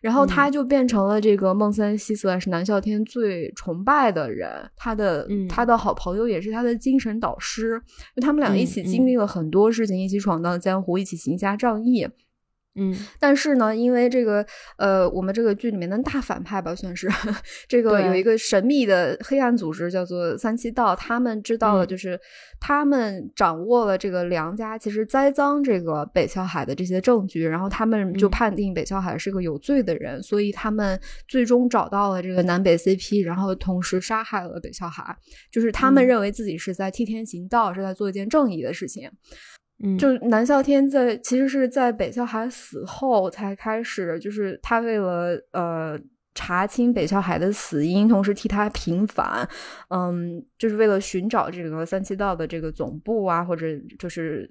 [0.00, 7.82] 然后他就变成了这个孟三西斯是南啸天最崇拜的人，他的他的好朋友也是他的精神导师，
[8.14, 12.06] 就他们俩一起经历了很多事情，一起闯荡江湖，一起行侠仗义。
[12.76, 14.44] 嗯，但是呢，因为这个
[14.76, 17.08] 呃，我们这个剧里面的大反派吧，算是
[17.66, 22.20] 这个有一个神秘的黑暗组织叫做三七道，他们知道了，就是
[22.60, 35.16] 他们掌握了这个梁家其实栽赃这个北校海的这些证据，然后他们就判定北校海是个有罪的人，所以他们最终找到了这个南北 CP，然后同时杀害了北校海，
[35.50, 39.10] 就是他们认为自己是在替天行道，是在做一件正义的事情。
[39.82, 45.98] 嗯，就南啸天在其实是在北啸海死后才开始，就是他为了呃
[46.34, 49.48] 查清北啸海的死因，同时替他平反，
[49.90, 53.66] 嗯，就是为了寻找这个三七道的这个总部啊，或者
[53.98, 54.50] 就是。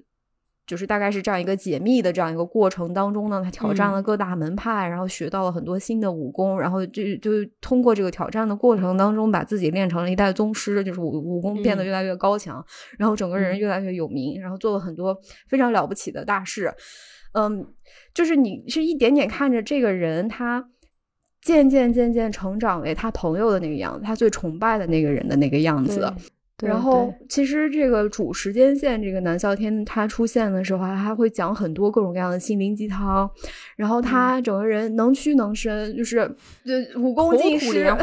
[0.66, 12.64] 就是大概是这样一个解密的这样一个过程当中呢，他挑战了各大门派，然后学到了很多新的武功，然后就就通过这个挑战的过程当中，把自己练成了一代宗师，就是武武功变得越来越高强，
[12.98, 15.16] 然后整个人越来越有名，然后做了很多
[15.48, 16.74] 非常了不起的大事。
[17.32, 17.66] 嗯，
[18.12, 20.68] 就是你是一点点看着这个人，他
[21.42, 26.12] 渐渐渐渐成长为他朋友的那个样子，他最崇拜的那个人的那个样子。
[26.64, 33.30] 然后，其实这个主时间线，这个南啸天他出现的时候，他还会讲很多各种各样的心灵鸡汤。
[33.76, 37.94] 然后他整个人能屈能伸，就是对武功尽失，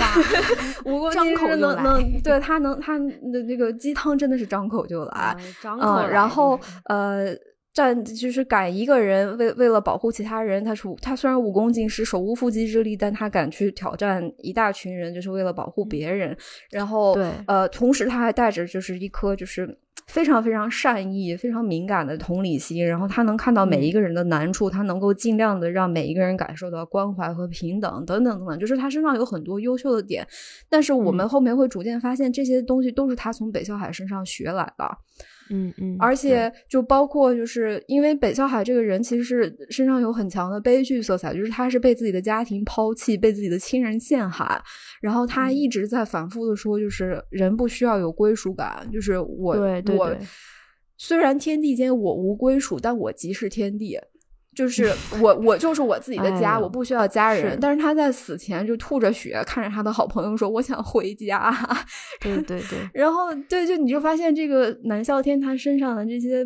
[0.86, 7.36] 武功尽失 能能，对他能他的那个鸡汤真的是张口就来，嗯，然后呃。
[7.74, 16.38] 战就是敢一个人为为了保护其他人，他是他虽然武功尽失，手无缚鸡之力，但他敢去挑战一大群人，就是为了保护别人。
[16.70, 22.86] 然后，对，呃，同时他还带着就是一颗就是非常非常善意、非常敏感的同理心。
[22.86, 28.60] 然后他能看到每一个人的难处，他能够尽量的让每一个人感受到关怀和平等，等等等等。
[28.60, 30.28] 就是他身上有很多优秀的点，
[30.70, 34.86] 但是我们后面会逐渐发现，这些东西都是他从北校海身上学来的。
[34.86, 44.60] 嗯嗯嗯，而且就包括就是因为北校海这个人其实是身上有很强的悲剧色彩，就是他是被自己的家庭抛弃，被自己的亲人陷害，
[45.00, 49.56] 然后他一直在反复的说，就是人不需要有归属感，就是我
[49.96, 50.18] 我
[50.98, 54.00] 虽然天地间我无归属，但我即是天地。
[54.56, 57.58] 就是我， 我就是我自己的家，我不需要家人。
[57.60, 61.54] 但是他在死前就吐着血，看着他的好朋友说：“我想回家。”
[62.22, 62.80] 对对对。
[62.94, 66.46] 然后，对，就你就发现这个南啸天他身上的这些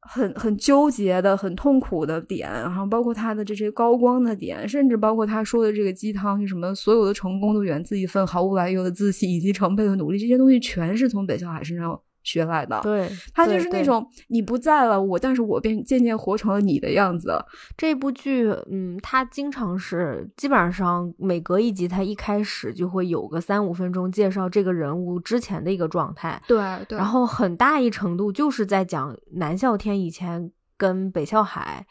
[0.00, 12.00] 很很纠结的、很痛苦的点，然后包括他的这些高光的点，甚至包括他说的这个鸡汤，就什么所有的成功都源自一份毫无来由的自信以及成倍的努力，这些东西全是从北小海身上。
[12.22, 17.36] 学来的，对他就是那种你不在了，我但是我便渐渐活成了你的样子。
[17.76, 26.96] 这部剧，嗯，他经常是基本上每隔一集，他一开始就会有个三五分钟介绍这个人物之前的一个状态，对对。
[26.96, 31.86] 然后很大一程度就是在讲南啸天以前跟北啸海，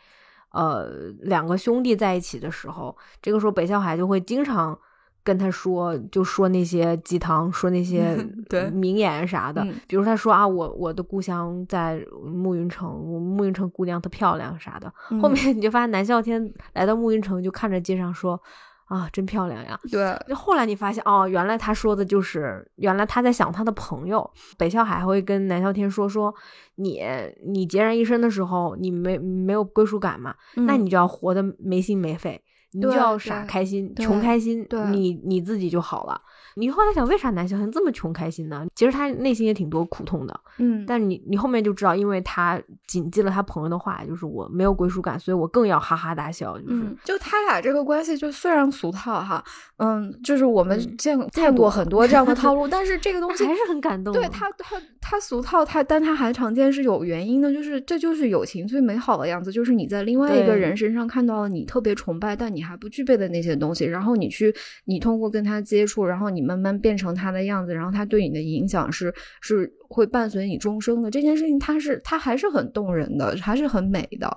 [0.52, 0.88] 呃，
[1.22, 4.78] 两个兄弟在一起的时候，这个时候北啸海就会经常。
[5.24, 8.18] 跟他说，就说那些鸡汤，说那些
[8.74, 9.66] 名言啥的。
[9.88, 14.92] 比如他说啊，我我的故乡在暮云城，暮云城姑娘特漂亮啥的。
[15.22, 18.42] 后面 你就发现南啸天来到暮云城，就看着街上说
[18.86, 19.80] 啊，真漂亮呀。
[19.92, 20.18] 对。
[20.28, 24.28] 就后来你发现哦，原来他说的就是原来他在想他的朋友。
[24.58, 26.34] 北啸海会跟南啸天说说，
[26.76, 27.00] 你
[27.46, 30.34] 你孑然一身的时候，你没没有归属感嘛？
[30.56, 32.42] 那你就要活得没心没肺。
[32.74, 36.22] 你就要傻开心，穷开心，你你自己就好了。
[36.56, 38.66] 你后来想，为啥南小天这么穷开心呢？
[38.76, 40.40] 其实他内心也挺多苦痛的。
[40.58, 46.60] 嗯，但你你后面就知道，因为他谨记了他朋友的话，就是我没有归属感，所以我更要哈哈大笑。
[46.60, 49.44] 就是，就他俩这个关系就虽然俗套哈。
[49.78, 54.14] 嗯，就是我们见见过很多这样的套路，但是这个 东西还是很感动。
[54.14, 64.54] 对他，他他俗套，他但他还常见是有原因的，就是这就是友情最美好的样子，就是你在另外一个人身上看到了你特别崇拜但你还不具备的那些东西，然后你去
[64.86, 66.41] 你通过跟他接触，然后你。
[66.42, 71.10] 慢慢变成他的样子，然后他对你的影响是是会伴随你终生的。
[71.10, 74.30] 这件事情，他是他还是很动人的，还是很美的。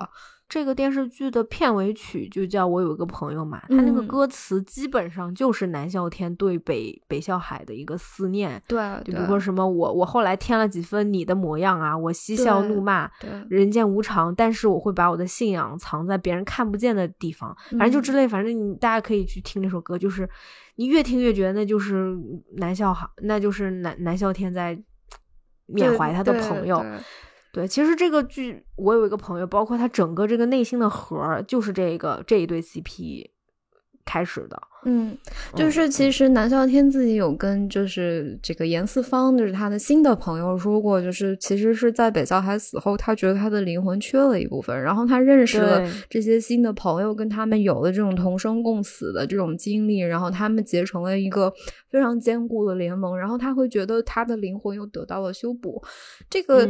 [0.47, 8.61] 这个电视剧的片尾曲就叫我有一个朋友嘛，他那个歌词基本上就是南啸天对北北啸海的一个思念。
[8.67, 13.09] 对，就比如说什么我我后来添了几分你的模样啊，我嬉笑怒骂，
[13.49, 17.55] 人间无常，但是我会把我的信仰藏在别人看不见的地方。
[17.71, 20.29] 反正就之类，反正你大家可以去听这首歌，就是
[20.75, 22.15] 你越听越觉得那就是
[22.57, 24.79] 南啸海，那就是南南啸天在
[25.65, 26.85] 缅怀他的朋友。
[27.55, 33.29] 对，其实这个剧我有一个朋友，包括他整个这个内心的核，就是这个这一对 CP
[34.03, 34.61] 开始的。
[34.83, 35.17] 嗯，
[35.55, 51.53] 就是其实南啸天自己有跟就是这个严四方，就是他的新的朋友说过，就是其实是在北啸海死后，他觉得他的灵魂缺了一部分，然后他认识了这些新的朋友，跟他们有了这种同生共死的这种经历，然后他们结成了一个
[51.89, 55.81] 非常坚固的联盟，然后他会觉得他的灵魂又得到了修补，
[56.29, 56.69] 这个。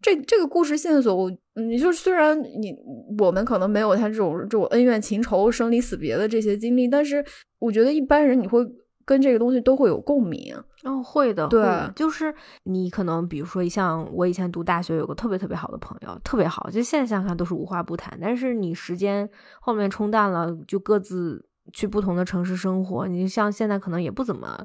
[0.00, 2.76] 这这个故事线索，我你就虽然你
[3.18, 7.24] 我们可能没有他这种这种恩怨情仇、生离死别的这些经历，但是
[7.58, 8.60] 我觉得一般人你会
[9.04, 10.54] 跟这个东西都会有共鸣。
[10.84, 11.64] 哦，会的，对，
[11.96, 12.32] 就是
[12.64, 18.16] 你可能比如说像我以前读大学有个特别特别好的朋友，特别好，就现在想想都是无话不谈。
[18.20, 19.28] 但是你时间
[19.60, 24.64] 后面冲淡了，就各自去不同的城市生活，你像现在可能也不怎么。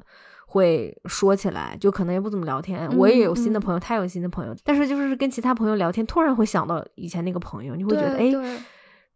[0.52, 2.86] 会说起来，就可能也不怎么聊天。
[2.98, 8.30] 我也有新的朋友，他有新的朋友，但是就是跟其他朋友聊天，突然会想到以前那个朋友，你会觉得，哎，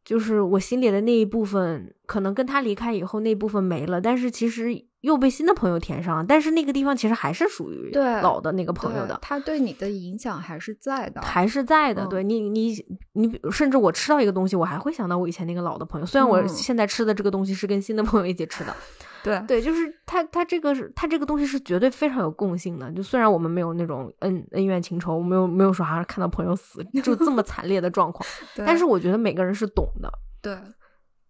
[0.03, 6.25] 就是我心里的那一部分，可能跟他离开以后那部分没了，但是其实又被新的朋友填上了。
[6.27, 7.91] 但是那个地方其实还是属于
[8.23, 12.07] 老的那个朋友的，他对你的影响还是在的，还是在的。
[12.07, 12.75] 对你，你，
[13.13, 18.75] 你，甚至我吃到一个东西，我还会想到我以前那个老的朋友，虽然我现在吃的这个东西是跟新的朋友一起吃的。
[19.25, 22.89] 对对，就是他，他这个是，他这个东西是绝对非常有共性的。
[22.93, 28.25] 就虽然我们没有那种恩恩怨情仇，没有没有说还是看到朋友死 就这么惨烈的状况，
[28.59, 30.09] 但是我觉得每个人是懂的。
[30.41, 30.57] 对，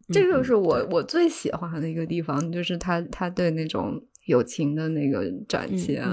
[0.08, 6.04] 这就是我我最喜欢的一个地方，就是他他对那种友情的那个展现。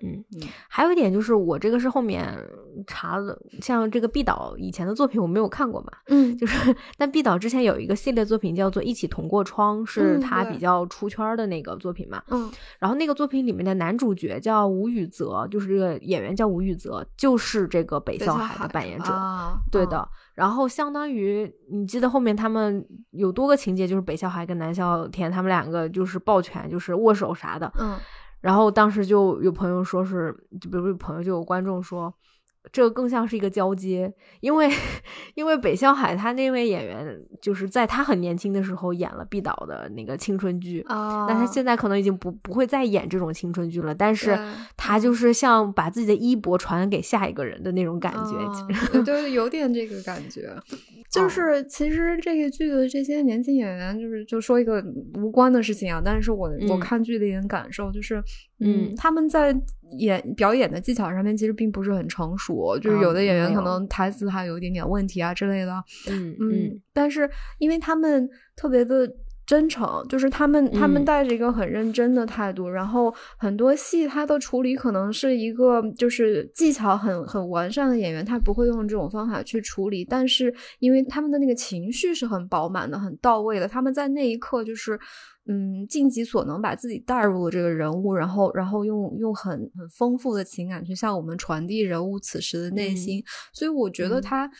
[0.00, 0.24] 嗯，
[0.68, 2.32] 还有一点就是，我这个是后面
[2.86, 12.48] 查了，像这个毕导以前的作品我没有看过嘛，嗯，就是但毕导之前有一个系列作品叫做《一起同过窗》，是他比较出圈的那个作品嘛，嗯，
[12.78, 19.12] 然后那个作品里面的男主角叫吴宇泽，就是这个演员叫吴宇泽，就是这个北啸海的扮演者，
[19.72, 20.08] 对的，
[20.38, 27.98] 然后相当于你记得后面他们有多个情节，就是北笑海跟南笑天他们两个就是抱拳，就是握手啥的，嗯。
[28.40, 32.14] 然后当时就有朋友说是，就比如朋友就有观众说。
[32.70, 34.70] 这个更像是一个交接，因为
[35.34, 44.38] 因为北向海他那位演员就是在他很年轻的时候演了毕导的那个青春剧啊，那他现在可能已经不不会再演这种青春剧了，但是
[44.76, 50.54] 他就是像把自己的衣钵传给下一个人的那种感觉， 对，有点这个感觉。
[51.10, 54.84] 就是其实这个剧的这些年轻演员，就是就说一个
[55.14, 58.22] 无关的事情啊，但是我我看剧的一点感受就是，
[58.60, 59.60] 嗯，他们在。
[59.92, 65.82] 演表演的技巧上面其实并不是很成熟，就是有的演员可能台词还有一点点问题啊之类的。
[66.10, 69.10] 嗯嗯，但是因为他们特别的
[69.46, 85.00] 真诚，就是他们他们带着一个很认真的态度，然后很多戏他的处理可能是一个就是技巧很很完善的演员，他不会用这种方法去处理，但是因为他们的那个情绪是很饱满的、很到位的，他们在那一刻就是。
[85.48, 94.50] 嗯，尽己所能把自己带入了这个人物，然后，然后用用很很丰富的情感去向我们传递人物此时的内心，所以我觉得他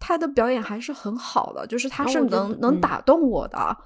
[0.00, 3.76] 他的表演还是很好的，就是他是能能打动我的，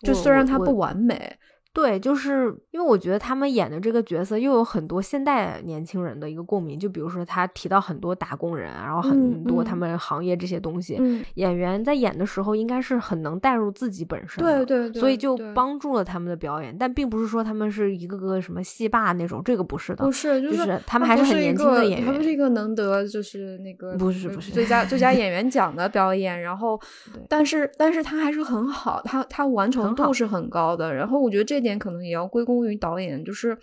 [0.00, 1.38] 就虽然他不完美。
[1.74, 10.96] 对，就是因为我觉得他们演的这个角色又有很多现代年轻人的一个共鸣，就比如说他提到很多打工人，然后很多他们行业这些东西，
[11.34, 16.76] 演员在演的时候应该是很能带入自己本身，对对，所以就帮助了他们的表演。
[16.78, 26.80] 但并不是说他们是一个个什么戏霸那种，这个不是的，不是，就是他们还是很年轻的演员，他们是一个能得就是那个不是不是最佳最佳演员奖的表演，然后
[27.28, 32.44] 但是但是他还是很好，他他完成度是很高的，然后我觉得这点可能也要归。
[32.44, 33.58] 功于导演，就是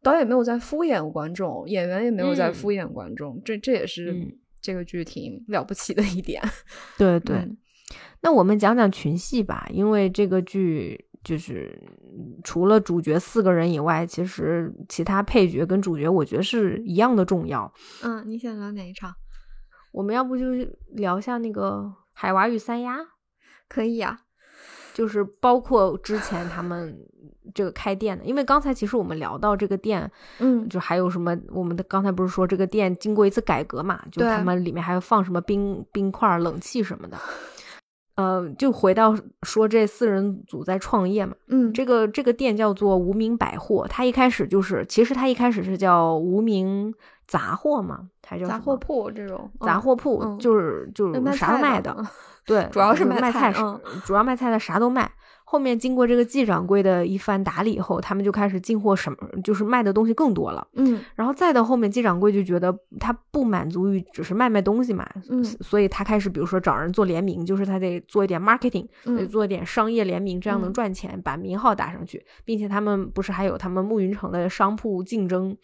[0.00, 4.14] 导演没有在敷衍观众，演员也没有在敷衍观众，这这也是
[4.60, 6.40] 这个剧挺了不起的一点。
[6.96, 7.44] 对对，
[8.20, 11.76] 那我们讲讲群戏吧，因为这个剧就是
[12.44, 17.72] 除了主角四个人以外，其实其他配角跟主角我觉得是一样的重要。
[18.04, 19.12] 嗯，你想聊哪一场？
[19.92, 20.44] 我们要不就
[20.92, 22.98] 聊一下那个海娃与三丫？
[23.68, 24.20] 可以呀。
[24.92, 26.98] 就是包括之前他们
[27.54, 37.18] 这个开店的，因为刚才其实我们聊到这个店，嗯，就还有什么，我们的刚才不是说这个店经过一次改革嘛，就他们里面还要放什么冰冰块、冷气什么的，
[38.14, 46.94] 呃，就回到说这四人组在创业嘛，嗯，这个这个店叫做无名百货，它一开始就是，其实它一开始是叫无名
[47.26, 51.96] 杂货嘛，还叫杂货铺这种杂货铺，就是就是啥都卖的，
[52.46, 53.52] 对，主要是卖菜，
[54.04, 55.10] 主要卖菜的啥都卖。
[55.44, 60.66] 后面经过这个季掌柜的一番打理以后，他们就开始进货，什么就是卖的东西更多了。
[60.76, 75.54] 嗯，然后再到后面，季掌柜就觉得他不满足于只是卖卖东西嘛，嗯，所以他开始比如说找人做联名，就是他得做一点 marketing，得做一点商业联名，这样能赚钱，把名号打上去，并且他们不是还有他们暮云城的商铺竞争，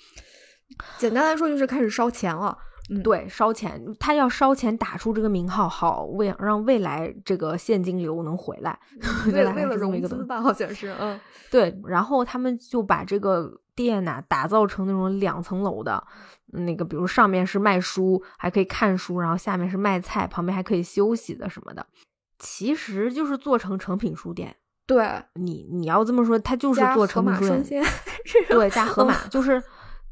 [0.99, 2.59] 简单来说就是开始烧钱了。
[3.05, 8.79] 对，烧钱，他要烧钱打出这个名号，好为让未来这个现金流能回来，
[9.31, 11.21] 为了为了融资吧，好像是，嗯，
[11.51, 16.03] 对，然后他们就把这个店呐打造成那种两层楼的，
[16.47, 21.87] 那个比如上面是卖书，还可以看书，然后下面是卖菜，旁边还可以休息的什么的，
[22.39, 24.57] 其实就是做成成品书店。
[24.87, 27.85] 对你你要这么说，他就是做成品书店，
[28.49, 29.63] 对，加盒马就是。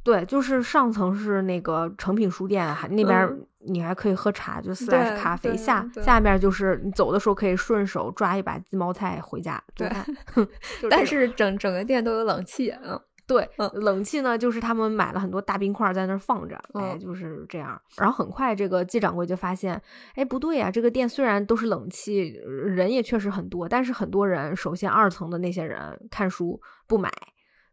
[0.07, 5.57] 对，就是上层是那个成品书店，还那边你还可以喝茶，就 slash 咖啡。
[5.57, 9.61] 下下面就是你走的时候可以顺手抓一把鸡毛菜回家。
[9.75, 9.91] 对，
[10.89, 12.71] 但是整整个店都有冷气。
[12.85, 17.77] 嗯，对，冷气呢，就是他们买了很多大冰块在那儿放着，哎，就是这样。
[17.97, 19.83] 然后很快这个季掌柜就发现，
[20.15, 27.11] 哎，不对呀，这个店虽然都是冷气，人也确实很多，但是很多人首先二层的那些人看书不买，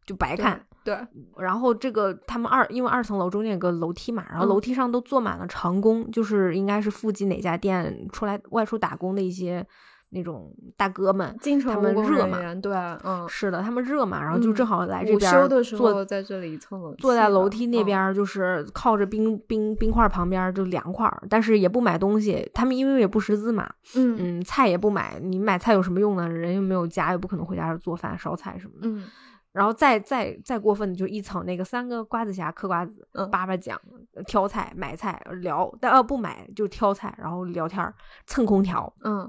[0.07, 0.65] 就白看。
[0.83, 0.97] 对，
[1.37, 9.65] 然后这个他们二，因为二层楼中间有个楼梯嘛，然后楼梯上都坐满了长工，就是应该是附近哪家店出来外出打工的一些
[10.09, 11.35] 那种大哥们，
[11.73, 12.71] 他们热嘛，对，
[13.03, 15.31] 嗯，是的，他们热嘛，然后就正好来这边
[15.63, 26.29] 坐在这里蹭楼，坐在楼梯那边，就是靠着冰冰冰块旁边就凉快，但是也不买东西，他们因为也不识字嘛，嗯嗯，菜也不买，你买菜有什么用呢？
[26.29, 29.03] 人又没有家，又不可能回家做饭烧菜什么的，嗯。
[29.53, 33.79] 然后再再再过分的就一层那个三个瓜子侠嗑瓜子，叭叭讲
[34.27, 37.93] 挑菜买菜聊，但呃不买就挑菜，然后聊天
[38.25, 39.19] 蹭空调，嗯，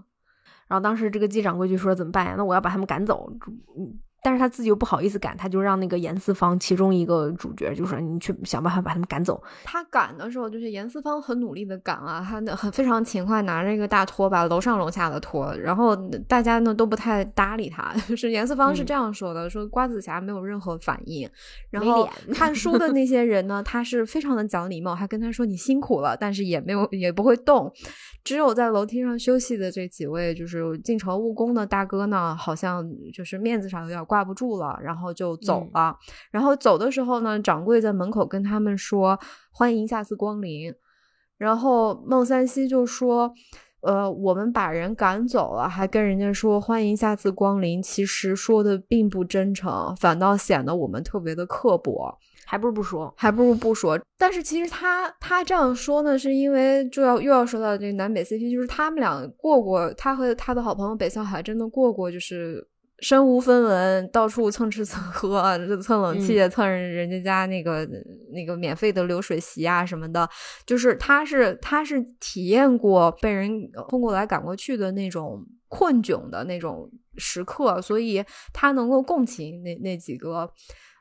[0.67, 2.35] 然后当时这个机掌柜就说怎么办呀？
[2.37, 3.31] 那我要把他们赶走，
[3.79, 4.01] 嗯。
[4.25, 15.55] 但是他自己又不好意思赶，他就让那个严四方其中一个主角就说：“你去想办法把他们赶走。”他赶的时候，就是严四方很努力的赶啊，他很非常勤快，拿着一个大拖把，楼上楼下的拖。
[15.59, 15.95] 然后
[16.27, 21.29] 大家呢都不太搭理他，就 是严四方是这样说的：“说瓜子侠没有任何反应。”
[21.69, 27.71] 然后看书的那些人呢，他是非常的讲礼貌，还跟他说：“你辛苦了。”但是也没有也不会动。
[28.25, 35.97] 只有在楼梯上休息的这几位，就是进城务工的大哥呢，好像就是面子上有点挂不住了，然后就走了。
[36.31, 39.19] 然后走的时候呢，掌柜在门口跟他们说
[39.51, 40.73] ：“欢迎下次光临。”
[41.37, 43.33] 然后孟三希就说
[43.83, 53.99] ：“呃，我们把人赶走了，还跟人家说欢迎下次光临，其实说的并不真诚，反倒显得我们特别的刻薄。”还不如不说，还不如不说。
[54.19, 62.65] 但是其实他他这样说呢，是因为就要又要说到这个南北 CP，就是他们俩过过，他和他的好朋友北向海真的过过，就是
[63.05, 65.43] 身无分文，到处蹭吃蹭喝，
[65.83, 67.87] 蹭冷气，蹭人家家那个
[68.33, 70.27] 那个免费的流水席啊什么的。
[70.65, 78.25] 就是他是他是体验过被人轰过来赶过去的那种困窘的那种时刻，所以
[78.55, 80.51] 他能够共情那那几个。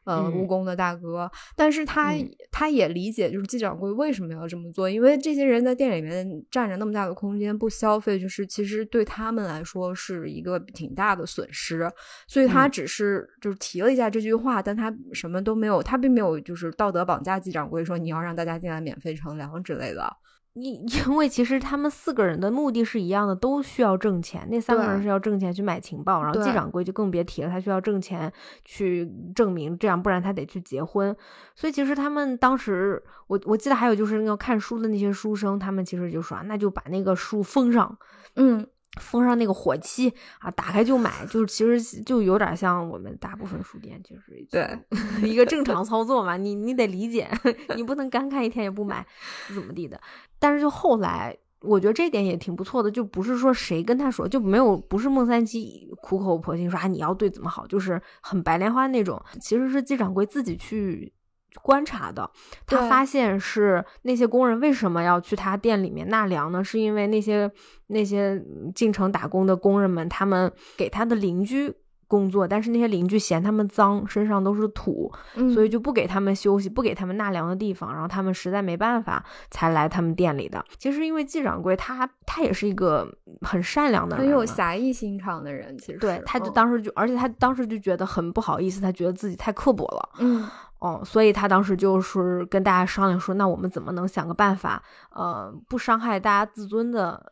[0.06, 2.14] 呃，务工的大哥，但是他
[2.51, 11.89] 他也理解，就是季掌柜为什么要这么做，因为这些人在店里面占着那么大的空间不消费，就是其实对他们来说是一个挺大的损失，
[12.28, 20.14] 所以他只是就是提了一下这句话，但他什么都没有，他并没有就是道德绑架季掌柜说你要让大家进来免费乘凉之类的。
[20.54, 24.47] 因 因为其实他们四个人的目的是一样的，都需要挣钱。
[24.49, 28.32] 那三个人是要挣钱去买情报，然后季掌柜就更别提了，他需要挣钱
[28.64, 31.16] 去证明，这样不然他得去结婚。
[31.56, 37.97] 所以其实他们当时，我我记得还有就是那个看书的那些书生，他们其实就说，那就把那个书封上，
[38.36, 38.68] 嗯。
[39.01, 44.78] 封上那个火漆啊，打开就买，就是其实就有点像我们大部分书店，就是对
[45.28, 46.38] 一个正 常操作嘛。
[46.38, 47.28] 你你得理解，
[47.76, 49.04] 你不能干看一天也不买，
[49.47, 49.99] 怎么地的。
[50.44, 59.24] 但是就后来，我觉得这点也挺不错的，就不是说谁跟他说就没有，不是孟三七苦口婆心说啊你要对怎么好，就是很白莲花那种。
[59.39, 61.14] 其实是季掌柜自己去。
[61.62, 62.28] 观察的，
[62.66, 66.64] 他发现是那些工人为什么要去他店里面纳凉呢？
[66.64, 67.48] 是因为那些
[67.89, 71.72] 那些进城打工的工人们，他们给他的邻居。
[72.14, 75.11] 工作，但是那些邻居嫌他们脏，身上都是土，
[75.51, 80.64] 所以就不给他们休息，不给他们纳凉的地方，然后他们实在没办法才来他们店里的。
[80.78, 83.11] 其实因为季掌柜他他也是一个
[83.41, 85.76] 很善良的人，很有侠义心肠的人。
[85.80, 90.09] 其实对，他就当时就，而且他当时就觉得很不好意思，他觉得自己太刻薄了。
[90.20, 90.47] 嗯。
[90.78, 94.84] 哦，所以他当时就是跟大家商量说，那我们怎么能想个办法，
[95.16, 97.32] 呃，不伤害大家自尊的。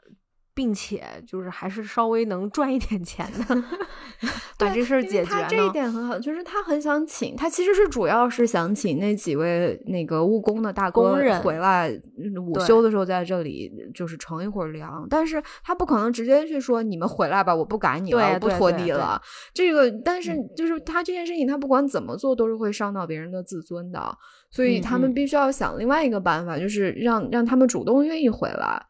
[0.54, 3.64] 并且就是还是稍微能赚一点钱的，
[4.60, 5.32] 把这事儿解决。
[5.32, 11.90] 他这一点很好，就是他很想请，他其实是主要是想请那几位那个务工的大工人回来，
[12.46, 15.08] 午休的时候在这里就是乘一会儿凉。
[15.10, 19.22] 但是他不可能直接去说你们回来吧，我不赶你了，我不拖地了。
[19.54, 24.18] 这个，但是就是他这件事情，他不管怎么做都是会伤到别人的自尊的，
[24.50, 28.86] 所以他们必须要想另外一个办法，就是让让他们主动愿意回来。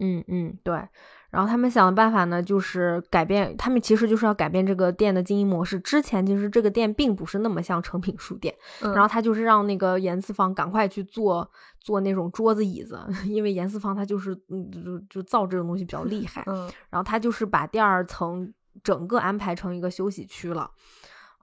[0.00, 0.82] 嗯嗯，对。
[1.30, 5.78] 然后他们想的办法呢，就是改变，他们其实就是要改变这个店的经营模式。
[5.80, 16.42] 之前其实这个店并不是那么像成品书店，然后他就是让那个严四方赶快去做做那种桌子椅子， 因为严四方他就是嗯就就造这种东西比较厉害。
[16.46, 18.50] 嗯，然后他就是把第二层
[18.82, 20.70] 整个安排成一个休息区了。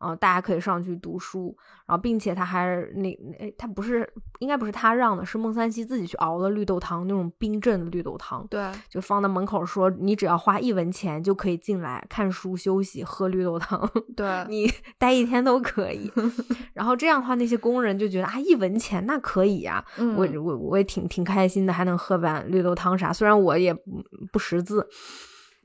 [0.01, 4.07] 嗯，大家可以上去读书，然后并且他还那哎，他不是
[4.39, 16.11] 应该不是他让的，是孟三希自己去熬了绿豆汤，那种冰镇的绿豆汤，对，就放在门口说你只要花一文钱就可以进来看书休息喝绿豆汤，对 你待一天都可以。
[16.73, 19.83] 然后这样的话，那些工人就觉得啊，一文钱那可以呀，
[20.17, 23.73] 我我我也挺挺开心的，还能喝碗绿豆汤啥，虽然我也
[24.31, 24.87] 不识字。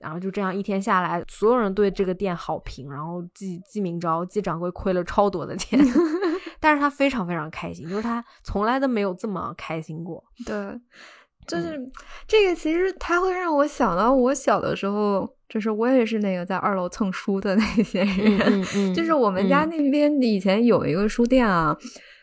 [0.01, 5.79] 然后就这样一天下来，所有人对这个店好评，然后季季明昭季掌柜亏了超多的钱，
[6.59, 10.25] 但是他非常非常开心，就是他从来都没有这么开心过。
[10.47, 10.57] 对，
[11.47, 11.79] 就是
[12.27, 21.77] 这个，其实他会让我想到我小的时候，就是我也是那个在二楼蹭书的那些人， 就是我们家那边以前有一个书店啊。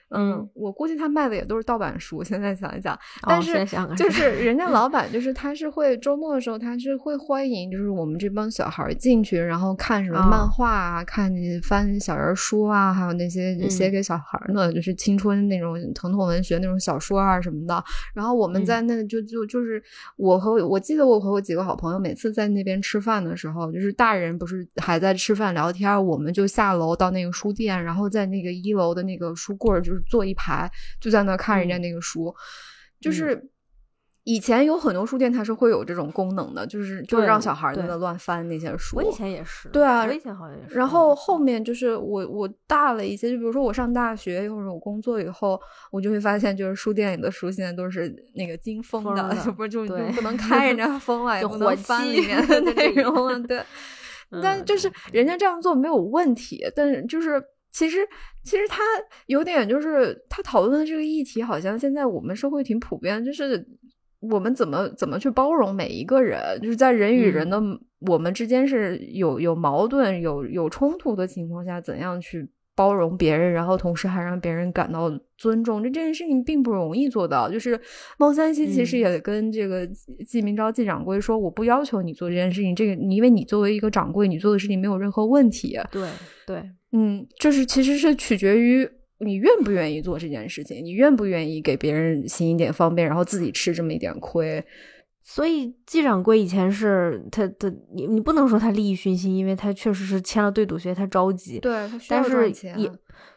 [0.10, 2.24] 嗯，我估计他卖的也都是盗版书。
[2.24, 2.97] 现在想一想，
[3.28, 11.30] 但是就是人家 老板，就是他是会周末的时候，他是会欢迎，就是我们这帮小孩进去，然后看什么漫画啊，看
[11.62, 17.84] 翻小人书啊，还有那些写给小孩的，就是青春那种疼痛文学那种小说啊什么的。
[18.14, 19.84] 然后我们在那就就就是
[20.16, 29.97] 我和我记得我和我几个好朋友每次在那边吃饭的时候，就是大人不是还在吃饭聊天，我们就下楼到那个书店，然后在那个一楼的那个书柜就是。
[30.02, 30.70] 坐一排
[31.02, 32.34] 就在那看人家那个书，
[33.00, 33.50] 就是
[34.24, 38.98] 以前有很多书店它是会有这种功能的，就是就是让小孩在那乱翻那些书。
[38.98, 40.76] 我以前也是，对啊，我以前好像也是。
[40.76, 45.58] 然后后面就是我我大了一些，就比如说我上大学或者我工作以后，
[45.91, 53.41] 我就会发现，就是书店里的书现在都是那个金封的，就不就就不能开人家 封了，也不能翻里面的 内容。
[53.43, 53.64] 对，
[54.41, 57.41] 但就是人家这样做没有问题，但是就是。
[57.78, 57.99] 其实，
[58.43, 58.82] 其实他
[59.28, 63.63] 有点就是他讨论的这个议题，好像现在我们社会挺普遍，就是
[64.19, 67.61] 我们怎么怎么去包容每一个人，就是在人与人的
[67.99, 77.47] 我们之间是有有矛盾、有有冲突的情况下，怎样去包容别人，然后同时还让别人感到尊重，这这件事情并不容易做到。
[77.47, 77.80] 就是
[78.17, 79.86] 孟三希其实也跟这个
[80.25, 85.80] 季明昭季掌柜说，我不要求你做这件事情，这个因为你作为一个掌柜，你做的事情没有任何问题。
[85.91, 86.09] 对
[86.47, 86.63] 对。
[86.92, 94.64] 嗯，就是其实是取决于你愿不愿意做这件事情，你愿不愿意给别人行一点方便，然后自己吃这么一点亏。
[95.24, 101.60] 所以季掌柜以前是他的，你你不能说他利益熏心，因为他确实是签了对赌协，他着急。
[101.60, 102.90] 对，他但是也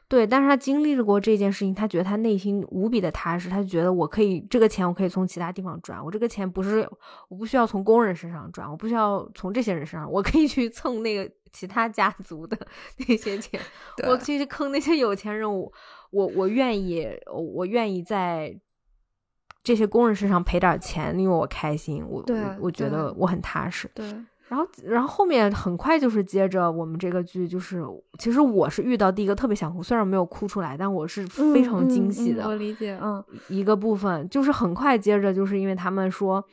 [0.06, 6.88] 对，但是他经历过这件事情，他觉得他内心无比的踏实，他就觉得我可以这个钱我可以从其他地方赚，我这个钱不是
[7.28, 11.28] 我不需要从工人身上赚，我不需要从这些人身上，我可以去蹭那个。
[11.52, 12.56] 其他家族的
[13.08, 13.60] 那些钱，
[14.08, 15.72] 我其实坑那些有钱人，我
[16.10, 18.56] 我我愿意，我愿意在
[19.62, 23.90] 这些工人身上赔点钱，因为我开心，我我我觉得我很踏实。
[23.94, 24.06] 对，
[24.48, 27.84] 然后然后后面很快就是接着我们这个剧，就是
[28.18, 32.46] 其实我是遇到第一个特别想哭，虽然没有哭出来，但我是非常惊喜的。
[32.46, 36.44] 我理解，嗯，一个部分就是很快接着就是因为他们说，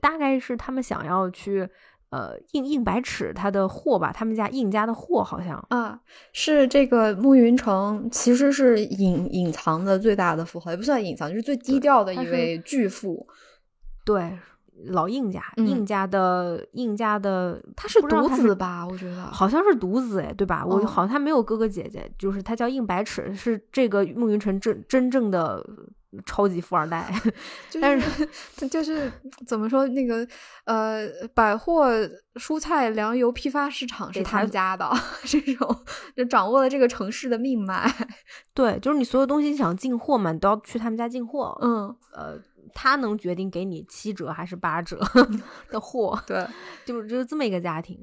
[0.00, 1.68] 大概是他们想要去。
[2.10, 6.00] 呃，印印白尺他的货吧，他们家印家的货好像啊，
[6.32, 13.26] 是这个暮云城，其实是隐隐藏的最大的富豪，也不算隐藏，就是最低调的一位巨富。
[14.04, 14.38] 对，
[14.84, 18.86] 老应家，嗯应家的应家的，他是独子吧？
[18.86, 20.64] 我觉得好像是独子哎，对吧？
[20.64, 25.64] 我哦好像他没有哥哥姐姐，就是他叫应白尺，是这个慕云辰真真正的
[26.24, 27.12] 超级富二代。
[27.68, 28.26] 就但是
[28.68, 29.10] 就是
[29.46, 30.26] 怎么说那个
[30.64, 31.88] 呃，百货、
[32.34, 34.90] 蔬菜、粮油批发市场是他们家的，
[35.24, 35.76] 这种
[36.14, 37.90] 就掌握了这个城市的命脉。
[38.54, 41.58] 对，就是你所有东西想进货嘛，你都要去他们家进货。
[41.62, 42.38] 嗯，呃，
[42.74, 44.98] 他能决定给你七折还是八折
[45.70, 46.46] 的货，对，
[46.84, 47.98] 就是就是这么一个家庭。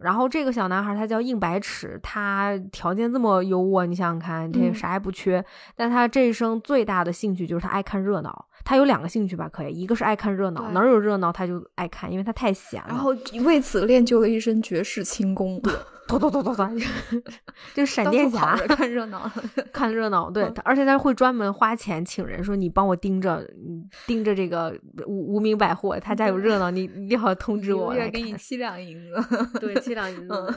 [0.00, 5.44] 然后这个小男孩他叫应白齿，他条件这么优渥，你想想看，他啥也不缺。
[5.76, 8.46] 但他这一生最大的兴趣就是他爱看热闹。
[8.64, 12.88] 他有两个兴趣吧，可以，一个是爱看热闹，哪儿有热闹他就爱看，因为他太闲了。
[12.88, 15.60] 然后为此练就了一身绝世轻功，
[16.08, 16.80] 咚咚咚咚咚，
[17.74, 19.30] 就闪电侠看热闹。
[19.72, 28.36] 看热闹，对，嗯而且他会专门花钱请人说你帮我盯着，嗯盯着这个无无名百货，他家有热闹，你一定要通知我来一个月给你。
[28.36, 29.58] 七两银子。
[29.58, 30.34] 对，七两银子。
[30.34, 30.54] 嗯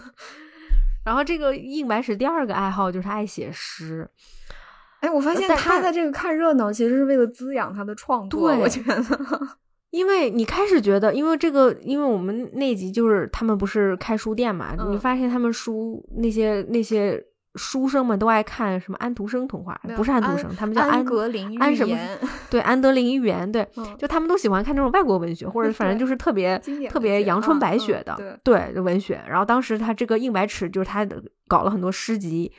[1.05, 4.09] 然后这个应白石第二个爱好就是他爱写诗，
[5.01, 8.49] 哎，我发现他的这个看热闹，其实是为了滋养他的创作。
[8.49, 8.95] 对我觉得，
[9.95, 17.23] 因为你开始觉得，因为这个，因为我们那集就是他们不是开书店嘛，嗯你发现他们书那些那些
[17.55, 21.97] 书生们都爱看什么安徒生童话，不是安徒生，他们叫安格林安什么，
[22.49, 29.21] 对安德林寓言，对，嗯就他们都喜欢看这种外国文学，或者反正就是特别特别阳春白雪的，对对文学。
[29.29, 31.07] 然后当时他这个硬白尺就是他
[31.47, 32.51] 搞了很多诗集。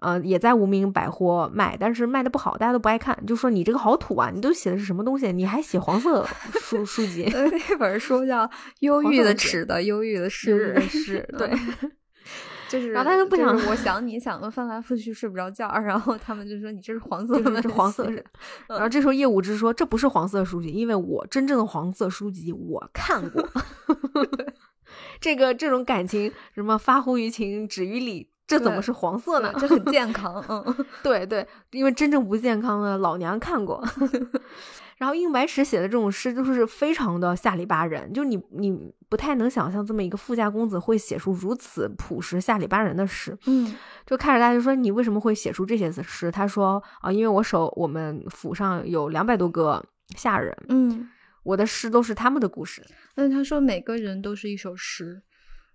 [0.00, 4.30] 呃，也在无名百货卖，但是卖的不好，大家都不爱看，就说你这个好土啊！
[4.34, 5.32] 你都写的是什么东西？
[5.32, 6.26] 你还写黄色
[6.60, 7.24] 书 书籍？
[7.34, 8.46] 呃那本书叫
[8.80, 11.50] 《忧郁的尺的忧郁的是诗》，是， 对，
[12.68, 18.24] 就是，然后他就不想我想你想的翻来覆去睡不着觉，然后他们就说你这是黄色的就是这黄色写是。
[18.68, 23.46] 然后这时候叶武之说这不是黄色书籍，因为我真正的黄色书籍我看过。
[25.20, 28.28] 这个这种感情，什么发乎于情，止于礼，
[28.58, 29.52] 这怎么是黄色呢？
[29.58, 33.82] 这很健康，嗯， 对对，因为真正不健康的老娘看过。
[34.98, 43.34] 然后应白石写的这种诗，就是非常的下里巴人，就你你不太能想象这么一个富家公子会写出如此朴实下里巴人的诗。
[43.46, 43.74] 嗯，
[44.04, 46.30] 就开始大家就说你为什么会写出这些诗？
[46.30, 49.82] 他说啊，因为我手我们府上有两百多个
[50.16, 51.08] 下人，嗯，
[51.44, 52.84] 我的诗都是他们的故事。
[53.14, 55.22] 那他说每个人都是一首诗，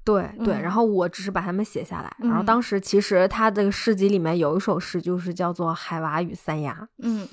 [0.05, 2.15] 对对，嗯然后我只是把它们写下来。
[2.21, 6.71] 嗯然后当时其实他这个诗集里面有一首诗，就是叫做《海娃与三丫》。
[6.99, 7.27] 嗯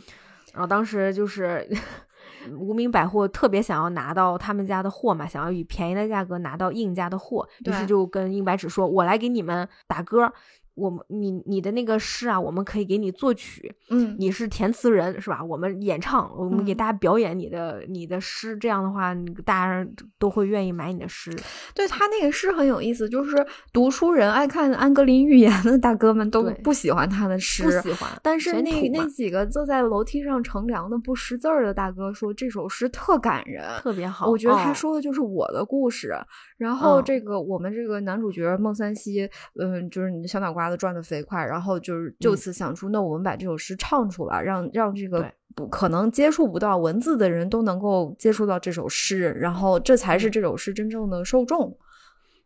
[0.53, 1.67] 然后当时就是
[2.59, 10.33] 无名百货特别想要拿到他们家的货嘛，想要以便宜的价格拿到应家的货，于是就跟应白纸说：“我来给你们打歌。”
[10.75, 15.45] 我们你你的那个诗啊，我们可以给你作曲，嗯，你是填词人是吧？
[15.45, 19.15] 我们演唱，我们给嗯大家表演你的、你的诗，这样的话，
[19.45, 19.87] 大家
[20.19, 21.31] 都会愿意买你的诗。
[21.75, 34.29] 对他那个诗很有意思，就是读书人爱看安格林寓言的大哥们都不喜欢他的诗，不喜欢，但是那那几个坐在楼梯上乘凉的不识字儿的大哥说这首诗特感人，特别好。
[34.29, 36.15] 我觉得他哦说的就是我的故事。
[36.57, 39.29] 然后嗯这个我们这个男主角孟三希，
[39.61, 51.77] 嗯，就是你的小脑瓜子转的飞快，然后就是就嗯此想出，那我们把这首诗唱出来，让让这个不可能接触不到文字的人都能够接触到这首诗，然后这才是这首诗真正的受众。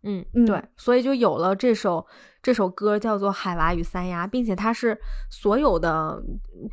[0.03, 2.07] 嗯，嗯对，所以就有了这首
[2.41, 4.97] 这首歌叫做《海娃与三丫》，并且它是
[5.29, 6.23] 所有的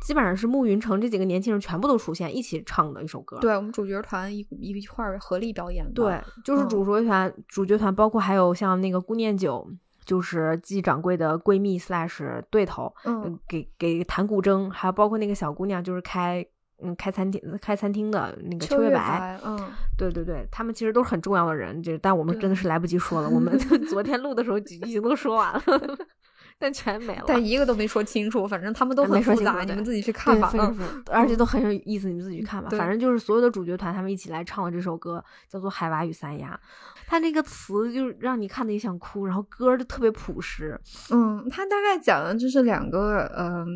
[0.02, 3.38] 基本上是慕云城这几个年轻人全部都出现一起唱的一首歌。
[3.40, 5.92] 对我们主角团一一一块儿合力表演的。
[5.94, 9.68] 对，就是嗯主角团、主角团包括还有像那个顾念九，
[10.04, 16.46] 就是季掌柜的闺蜜 slash 对头，嗯呃给给弹古筝，还有包括那个小姑娘，就是开。
[16.82, 19.56] 嗯，开餐厅开餐厅的那个秋月月白，嗯，
[19.96, 23.30] 对对对，他们其实都是很重要的人，就但我们真的是来不及说了。
[23.30, 23.56] 我们
[23.88, 25.62] 昨天录的时候已经都说完了，
[26.58, 27.24] 但全没了。
[27.28, 30.52] 但一个都没说清楚，反正他们都没很复杂，你们自己去看吧。
[31.12, 32.68] 而且都很有意思，你们自己去看吧。
[32.70, 36.58] 反正就是所有的主角团他们一起来唱了这首歌，叫做《海娃与三丫》。
[37.06, 40.78] 他那个词就是让你看的也想哭，然后歌儿就特别朴实。
[41.10, 43.66] 嗯，他大概讲的就是两个，嗯、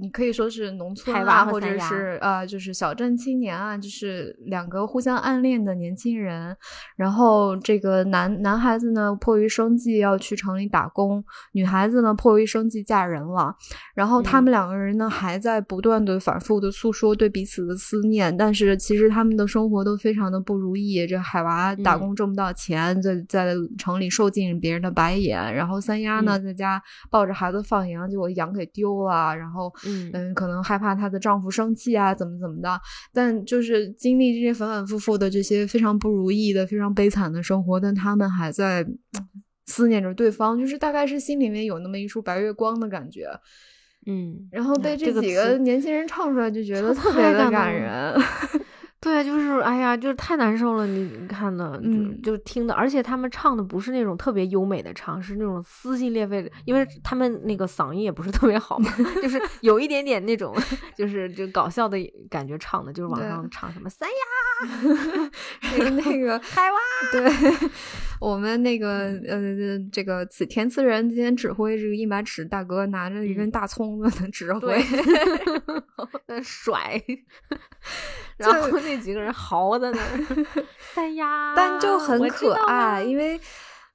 [0.00, 6.56] 你可以说是农村啊，或者是呃，就是小镇青年啊，就是两个互相暗恋的年轻人。
[6.96, 13.54] 然后这个男男孩子呢，迫于生计要去城里打工；女孩子呢迫于生计嫁人了，
[13.94, 21.06] 然后他们两个人呢还在不断的反复的诉说对彼此的思念，但是其实他们的生活都非常的不如意。
[21.06, 32.80] 这海娃打工挣不到钱，在在城里受尽别人的白眼，然后三丫呢在家抱着孩子放羊，结果羊给丢了，然后嗯可能害怕她的丈夫生气啊，怎么怎么的，
[33.12, 38.84] 但就是经历这些反反复复的这些非常不如意的、非常悲惨的生活，但他们还在。
[39.68, 43.28] 思念着对方，就是大概是心里面有那么一束白月光的感觉，
[44.06, 48.14] 嗯，然后被这几个年轻人唱出来，就觉得特别的感人。
[49.06, 50.84] 对，就是哎呀，就是太难受了。
[50.84, 51.80] 你看的，
[52.22, 58.90] 就就听的，而且他们唱的不是那种特别优美的唱，是那种撕心裂肺的，因为他们那个嗓音也不是特别好嘛，
[59.22, 60.52] 就是有一点点那种，
[60.98, 61.96] 就是就搞笑的
[62.28, 64.66] 感觉唱的，就是网上唱什么三亚，
[65.78, 66.78] 那个那个海哇，
[67.12, 67.30] 对
[68.20, 74.76] 我们那个呃这个此填词人今天指挥这个一把尺大哥拿着一根大葱子指挥，
[76.26, 77.02] 那甩，
[78.36, 78.96] 然后那。
[78.96, 80.46] 几个人嚎在那儿，
[80.94, 83.38] 三丫，但就很可爱，因为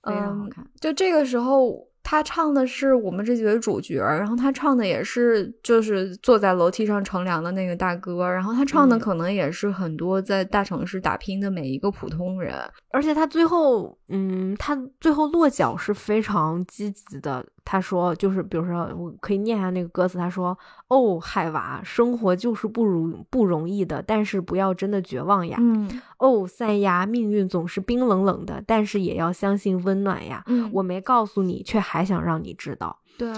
[0.04, 0.50] 嗯，
[0.80, 1.91] 就这个时候。
[2.04, 12.56] 他唱的是我们这几位主角，然后他唱的也是就是坐在楼梯上乘凉的那个大哥，然后他唱的可能也是很多在大城市打拼的每一个普通人，
[12.92, 17.46] 而且他最后，嗯，他最后落脚是非常积极的。
[17.64, 20.58] 他说，就是比如说，我可以念下那个歌词，他说
[20.90, 26.02] ：“哦，海娃，生活就是不如不容易的，但是不要真的绝望呀。”嗯。
[26.18, 30.44] 哦，三丫，命运总是冰冷冷的，但是也要相信温暖呀。
[30.48, 30.70] 嗯。
[30.74, 33.00] 我没告诉你，却还想让你知道。
[33.18, 33.32] 对，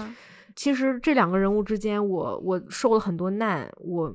[0.56, 4.14] 其实这两个人物之间，我我受了很多难，我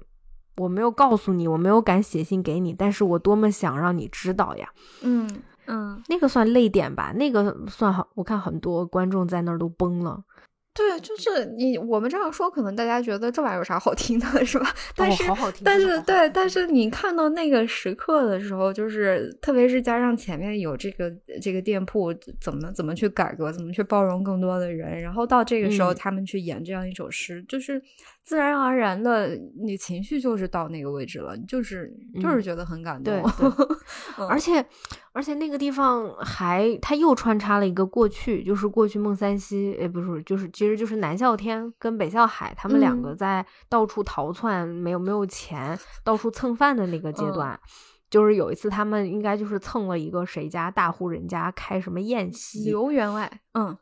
[0.57, 4.69] 我没有告诉你，我没有敢写信给你，但是我多么想让你知道呀。
[5.03, 5.29] 嗯
[5.69, 10.23] 嗯，那个算泪点吧，那个算好，我看很多观众在那儿都崩了。
[10.71, 14.73] 对，就是你我们这样说，可能大家觉得这玩意儿有啥好听的， 是吧？
[14.95, 15.23] 但是，
[15.61, 21.11] 但是，对，但是你看到那个时刻的时候，就是特别是加上前面有这个
[21.41, 27.81] 这个店铺怎么怎么去改革，怎么去包容更多的人，然后到这个时候他们去演这样一首诗，就是
[28.29, 33.11] 自然而然的，你情绪就是到那个位置了，就是就是觉得很感动。
[33.11, 33.23] 对，
[34.29, 34.63] 而且。
[35.11, 47.59] 而且那个地方还，他又穿插了一个过去，就是过去孟三西，也不是，就是其实就是南啸天跟北啸海他们两个在到处逃窜，没有没有钱，到处蹭饭的那个阶段。
[48.09, 53.75] 就是有一次他们应该就是蹭了一个谁家大户人家开什么宴席，刘员外，嗯。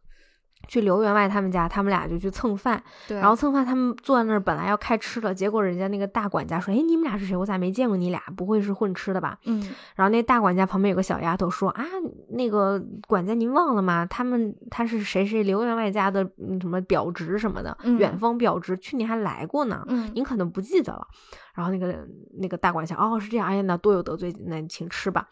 [0.67, 2.81] 去刘员外他们家，他们俩就去蹭饭。
[3.07, 7.35] 对，然后蹭饭，他们坐在那儿，本来要开吃了，结果人家那个大管家说：“哎，你们俩是谁？
[7.35, 8.21] 我咋没见过你俩？
[8.35, 9.61] 不会是混吃的吧？”嗯。
[9.95, 11.83] 然后那大管家旁边有个小丫头说：“啊，
[12.29, 14.05] 那个管家您忘了吗？
[14.05, 16.23] 他们他是谁谁刘员外家的
[16.59, 19.83] 什么表侄什么的，远方表侄，去年还来过呢。
[19.87, 21.07] 嗯，您可能不记得了。”
[21.55, 22.05] 然后那个
[22.39, 25.27] 那个大管家哦，是这样，哎呀，那多有得罪，那请吃吧。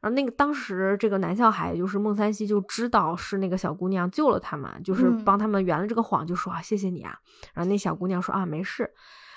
[0.00, 7.16] 然后那个当时这个南笑海就是孟三希就知道是那个小姑娘救了他们，就是帮他们圆了这个谎，就说啊谢谢你啊。
[7.52, 8.88] 然后那小姑娘说啊没事。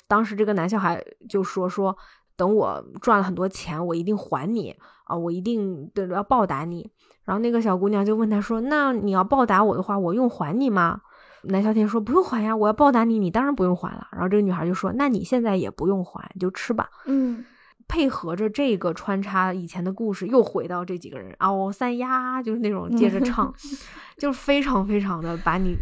[0.08, 1.98] 当时这个南笑海就说说
[2.36, 6.90] 等我赚了很多钱，我一定还你啊，我一定对要报答你。
[7.24, 11.02] 然后那个小姑娘就问他说那你要报答我的话，我用还你吗？
[11.44, 14.08] 南笑天说不用还呀，我要报答你，你当然不用还了。
[14.12, 16.90] 然后这个女孩就说那你现在也不用还，你就吃吧。
[17.06, 17.44] 嗯。
[17.92, 23.54] 配合着这个穿插以前的故事，又回到这几个人哦，三丫就是那种接着唱，
[24.18, 25.76] 就是非常非常的把你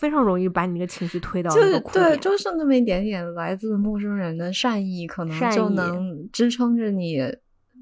[0.00, 7.20] 非常容易把你的情绪推到就是对，就是那么一点点来自陌生人的善意，可能就能支撑着你。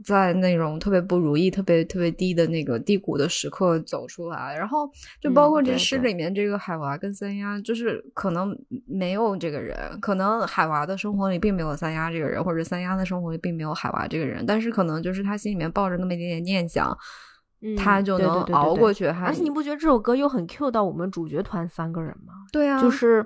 [0.03, 4.91] 在那种特别不如意、特别特别低的那个低谷的时刻走出来，然后
[5.21, 16.97] 就包括这诗里面这个海娃跟三丫，就是可能没有这个人，可能海娃的生活里并没有三丫这个人，或者三丫的生活里并没有海娃这个人，但是可能就是他心里面抱着那么一点点念想，
[17.77, 19.07] 他就能熬过去。
[19.07, 22.33] 而且你不觉得这首歌又很 Q 到我们主角团三个人吗？
[22.53, 23.25] 对啊，就是。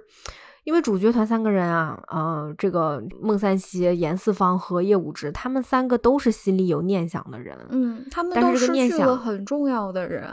[0.65, 7.57] 因为主角团三个人啊，呃，这个孟三希、严四方和叶武之，他们三个都是心里有念想的人。
[7.69, 10.27] 嗯，他们都失去了很重要的人，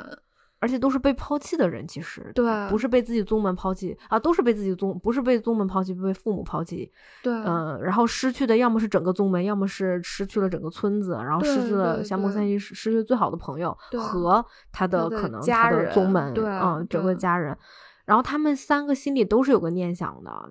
[0.59, 1.85] 而且都是被抛弃的人。
[1.85, 6.89] 其实，对，不是被自己宗门抛弃啊，都是被自己宗，不是被宗门抛弃，被父母抛弃。
[7.21, 17.57] 对，嗯，然后失去的要么是整个宗门，要么是失去了整个村子，然后失去了像孟三希失去最好的朋友和他的可能他的宗门，嗯，整个家人。
[18.05, 20.49] 然后他们三个心里都是有个念想的，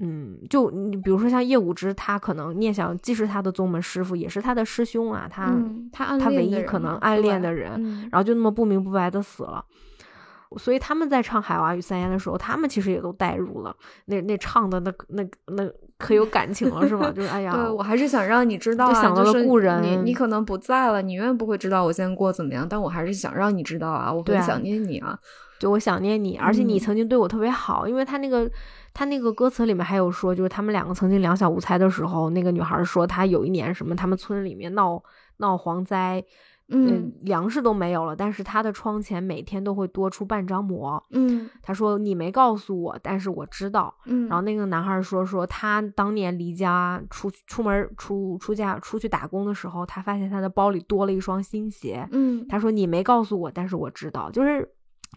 [0.00, 5.52] 嗯，就你比如说像叶武之，他可能念想既是他的宗门师傅，也是他的师兄啊，他
[5.92, 9.64] 他他唯一可能暗恋的人，然后就那么不明不白的死了，
[10.56, 13.74] 所以他们在唱《海娃与三言》的时候，他们其实也都代入了，
[14.06, 17.10] 那那唱的那那那可有感情了，是吗？
[17.10, 25.18] 就是哎呀， 对我还是想让你知道，想到了故人，你你可能不在了，你永远不会知道我现在过怎么样，但我还是想让你知道啊，我很想念你啊，
[25.58, 28.50] 就我想念你，而且你曾经对我特别好，因为他那个
[28.94, 35.02] 他那个歌词里面还有说，就是他们两个曾经两小无猜的时候，那个女孩说她有一年什么，他们村里面闹
[35.38, 36.24] 闹蝗灾。
[36.70, 41.02] 嗯，粮食都没有了，但是她的窗前每天都会多出半张馍。
[41.12, 43.94] 嗯，他说你没告诉我，但是我知道。
[44.04, 52.06] 嗯，然后那个男孩说说他当年离家出出门出出家出去打工的时候，他发现他的包里多了一双新鞋。
[52.12, 54.70] 嗯，他说你没告诉我，但是我知道，就是。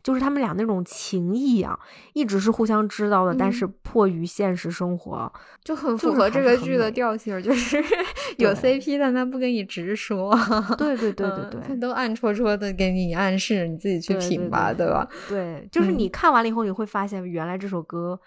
[0.04, 1.78] 就是他们俩那种情谊啊，
[2.14, 5.32] 一直是互相知道的，但是迫于现实生活，
[5.64, 7.78] 就很符合这个剧的调性，就是
[8.38, 10.34] 有 CP，但他不跟你直说，
[10.78, 15.08] 对对 对对对，他都暗戳戳的给你暗示，你自己去品吧，对吧？
[15.30, 18.20] 对，就是你看完了以后，你会发现原来这首歌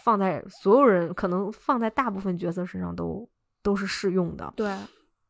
[0.00, 3.28] 放在所有人，可能放在大部分角色身上都
[3.62, 4.52] 都是适用的。
[4.56, 4.68] 对，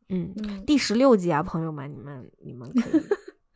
[0.08, 0.34] 嗯，
[0.66, 3.02] 第十六集啊，朋友们，你们你们可以。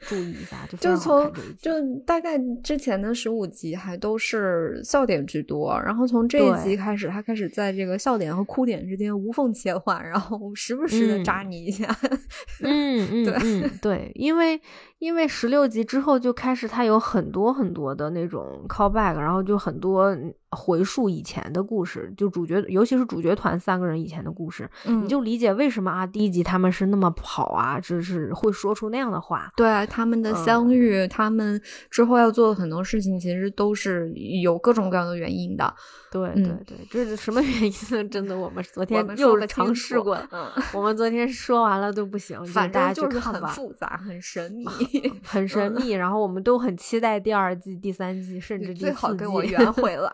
[0.06, 1.30] 注意一下，就从
[1.60, 1.70] 就
[2.06, 11.84] 大概之前的十五集还都是笑点居多，然后从这一集开始，他开始在这个笑点和哭点之间无缝切换，然后时不时的扎你一下。
[12.62, 13.70] 嗯嗯，对。
[13.80, 14.60] 对，因为
[15.04, 20.16] 因为十六集之后就开始，他有很多很多的那种 callback，然后就很多。
[20.56, 29.50] 回溯以前的故事，就主角，尤其是主角团三个人以前的故事，你就理解为什么啊第一集他们是那么跑啊，就是会说出那样的话。
[29.56, 35.74] 对他们的相遇，他们之后要做的很多事情，其实都是有各种各样的原因的。
[36.12, 38.04] 对对对，这是什么原因呢？
[38.08, 44.64] 真的，我们昨天又尝试过了，我们昨天说完了都不行， 反正就是很复杂、很神秘、
[45.22, 45.90] 很神秘。
[45.90, 48.84] 然后我们都很期待第二季、第三季，甚至第四季。
[48.84, 50.10] 最好跟我圆回来。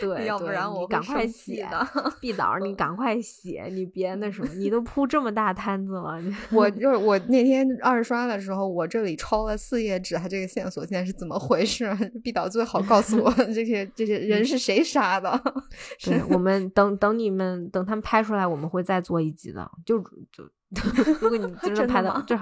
[0.00, 2.12] 对，要不然我赶快写的。
[2.20, 6.20] 毕导，你赶快写，你别那什么，你都铺这么大摊子了。
[6.50, 11.88] 我 就是我那天二刷的时候，我这里抄了四页纸，他这个线索现在是怎么回事？
[12.22, 15.40] 毕导最好告诉我这些这些人是谁杀的。
[16.04, 19.70] 对，我们等等你们等他们拍出来，我们会再做一集的。
[19.86, 19.98] 就
[20.30, 20.44] 就
[21.20, 22.36] 如果你真的拍的，就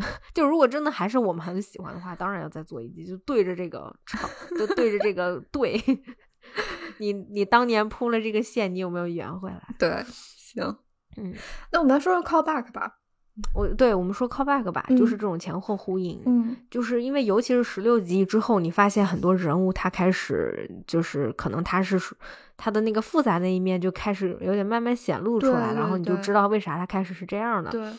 [0.34, 4.28] 就如果真的还是我们很喜欢的话，当然要再做一集，就对着这个场，
[4.58, 5.80] 就对着这个 对。
[6.98, 9.62] 你你当年铺了这个线，你有没有圆回来？
[9.78, 10.64] 对，行，
[11.18, 11.34] 嗯，
[11.70, 12.96] 那我们来说说 callback 吧。
[13.54, 16.20] 我对我们说 callback 吧，就是这种前后呼应。
[16.24, 21.98] 嗯，就是因为尤其是十六集之后，你发现很多人物他开始就是可能他是
[22.56, 27.70] 他的那个复杂的一面就开始有点慢慢显露出来，然后你就知道为啥他开始是这样的。
[27.70, 27.92] 对，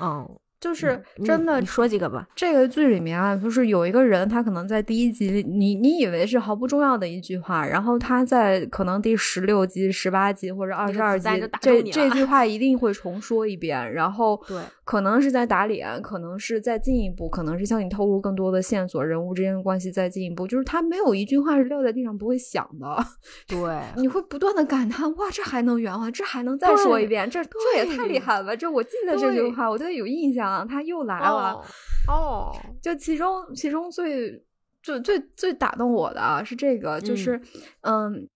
[0.00, 0.38] 嗯。
[0.60, 2.26] 就是真的，你说几个吧。
[2.34, 11.28] 这个剧里面啊，就是有一个人，他可能在第一集，你你以为是毫不重要的一句话，然后他在可能第十六集、十八集或者二十二集，
[11.60, 23.06] 这这句 话一定会重说一遍，然后对，可能是在打脸，可能是在进一步，可能是向你透露更多的线索，人物之间的关系再进一步，就是他没有一句话是撂在地上不会响的。
[23.46, 23.58] 对，
[23.96, 26.10] 你会不断的感叹，哇，这还能圆啊？
[26.10, 27.30] 这还能再说一遍？
[27.30, 28.56] 这这也太厉害了！
[28.56, 30.47] 这我记得这句话，我对他有印象。
[30.68, 31.62] 他又来了
[32.08, 34.44] 哦，就其中其中最
[34.82, 37.40] 最最最打动我的啊是这个，就是
[37.82, 38.28] 嗯。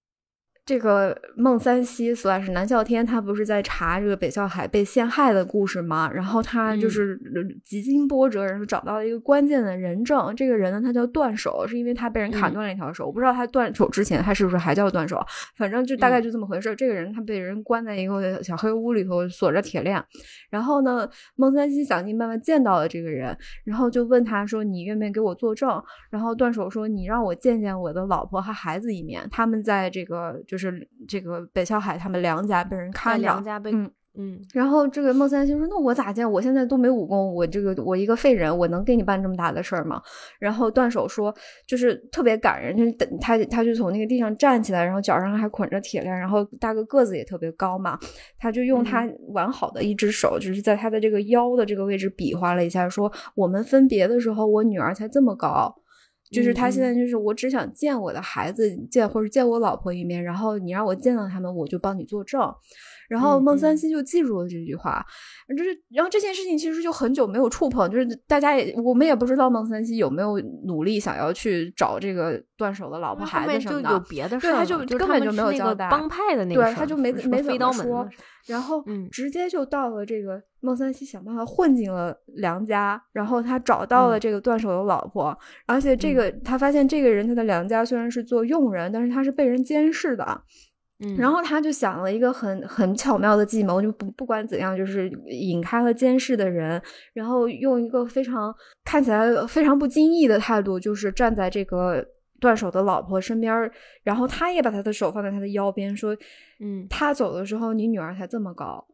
[0.65, 6.09] 这个孟三希，算是南啸天，他不是在查这个北啸海被陷害的故事吗？
[6.15, 7.19] 然后他就是
[7.65, 10.33] 几经波折，然后找到了一个关键的人证。
[10.37, 13.07] 这个人呢，他叫断手，是因为他被人砍断了一条手。
[13.07, 15.21] 我不知道他断手之前他是不是还叫断手，
[15.57, 16.73] 反正就大概就这么回事。
[16.77, 20.01] 这个人他被人关在一个小黑屋里头，锁着铁链。
[20.49, 36.31] 然后呢，孟三希想尽办法见到了这个人，然后就问他说：“你愿不愿意给我作证？”然后断手说：“你让我见见我的老婆和孩子一面，他们在这个。”就是这个北啸海他们梁家被人看着，梁家被嗯嗯，然后这个孟三星说：“那我咋见？
[36.31, 40.03] 我现在都没武功，我这个我一个废人，我能给你办这么大的事儿吗？”
[40.39, 41.35] 然后断手说
[41.67, 47.99] ：“就是特别感人，就是等他他就从那个地上站起来，然后脚上还捆着铁链，然后大哥个子也特别高嘛，
[48.39, 55.75] 他就用他完好的一只手，就是在他的这个腰的这个位置比划了一下，说：我们分别的时候，我女儿才这么高。”
[56.33, 62.41] 就是他现在就是我只想见我的孩子见或者见我老婆一面，然后你让我见到他们，我就帮你作证。
[63.13, 63.77] 然后孟三。
[63.77, 65.05] 希就记住了这句话，
[65.57, 78.09] 就是然后这件事情其实就很久没有触碰，就是大家也我们也不知道孟三希有没有努力想要去找这个断手的老婆孩子什么的，就有别的事儿，对，他就根本就没有交代帮派的那个，对，他就没没怎么说。
[78.47, 85.37] 然后，嗯，直接就到了这个孟三希想办法混进了梁家，然后他找到了这个断手的老婆，
[85.67, 90.43] 而且这个他发现这个人他的梁家虽然是做佣人，但是他是被人监视的，
[91.03, 96.81] 嗯，然后他就想了一个很很巧妙的计谋，就不不管怎样，就是引开了监视的人，
[97.13, 102.07] 然后用一个非常看起来非常不经意的态度，就是站在这个。
[102.41, 103.71] 断手的老婆身边，
[104.03, 106.13] 然后他也把他的手放在他的腰边，说
[106.59, 108.85] ：“嗯，他走的时候，你女儿才这么高。”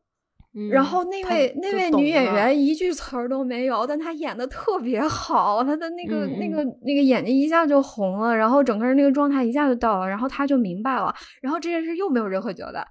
[0.70, 12.86] 然后那位那位女演员一句词儿都没有，但她演的特别好，她的那个那个那个眼睛一下就红了，然后整个人那个状态一下就到了，然后她就明白了，然后这件事又没有任何交代。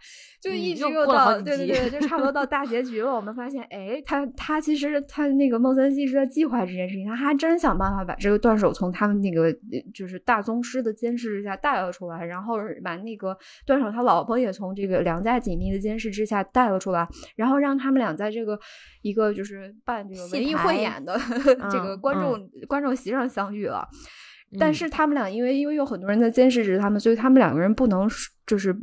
[0.48, 3.14] 就一直又到对对对，就差不多到大结局了。
[3.14, 9.54] 我们发现，哎，他他其实他那个孟三希是在计划这件事情，他还真想办法把这个断手从他们那个
[9.94, 18.58] 就是大宗师的监视之下带了出来，然后把那个断手他老婆也从这个梁家紧密的监视之下带了出来，然后让他们俩在这个
[19.02, 21.20] 一个就是办这个文艺汇演的
[21.72, 23.88] 这个观众观众席上相遇了。
[24.58, 28.08] 但是他们俩因为因为有很多人在监视着他们，所以他们两个人不能
[28.46, 28.74] 就是。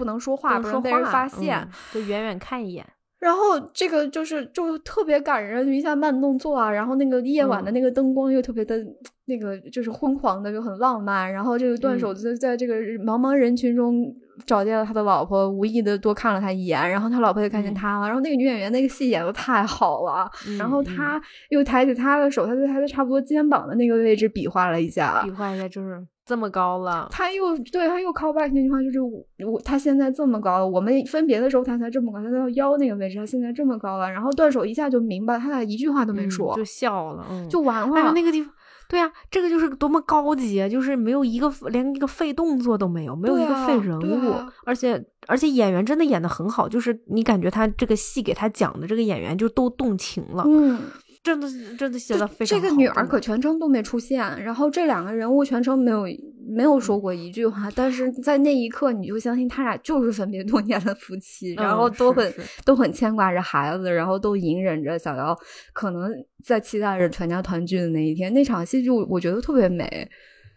[0.00, 2.84] 不能说话，不能被人发现，就远远看一眼。
[3.18, 8.82] 然后这个就是就特别感人，就一下慢动作啊，然后那个夜晚的那个灯光又特别的。
[9.26, 11.32] 那个就是昏黄的，就很浪漫。
[11.32, 14.12] 然后这个断手在在这个茫茫人群中
[14.44, 18.06] 找见了他的老婆，无意的多看了他一眼，然后他老婆也看见他了。
[18.08, 20.28] 然后那个女演员那个戏演的太好了，
[20.58, 27.08] 然后他又抬起他的手，他在他的差不多肩膀的那个位置比划了一下，比划一下就是这么高了。
[27.10, 29.00] 他又对他又 call back 那句话，就是
[29.44, 34.08] 我他现在这么高了，我们分别的时候他才这么高，他到腰那个位置，他现在这么高了。
[34.08, 38.12] 然后断手一下就明白，他俩一句话都没说，就笑了，就完了。
[38.12, 38.54] 那个地方。
[38.88, 40.68] 对啊，这个就是多么高级啊！
[40.68, 50.44] 就是没有一个连一个废动作都没有，没有一个废人物，而且而且演员真的演的很好，就是你感觉他这个戏给他讲的这个演员就都动情了。
[50.46, 50.80] 嗯。
[51.22, 52.64] 真的真的写的非常好。
[52.64, 56.04] 这个女儿可全程都没出现，然后这两个人物全程没有
[56.48, 65.38] 没有说过一句话，但是在那一刻你就相信他俩就是分别多年的夫妻，然后都很都很牵挂着孩子，然后都隐忍着想要
[65.74, 66.10] 可能
[66.42, 68.32] 在期待着全家团聚的那一天。
[68.32, 70.08] 那场戏就我觉得特别美。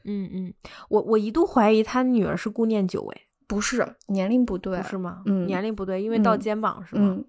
[0.06, 0.54] 嗯嗯，
[0.90, 5.22] 我我一度怀疑他女儿是顾念九，哎，不是，年龄不对，是吗？
[5.26, 7.20] 嗯，年龄不对，因为到肩膀是吗？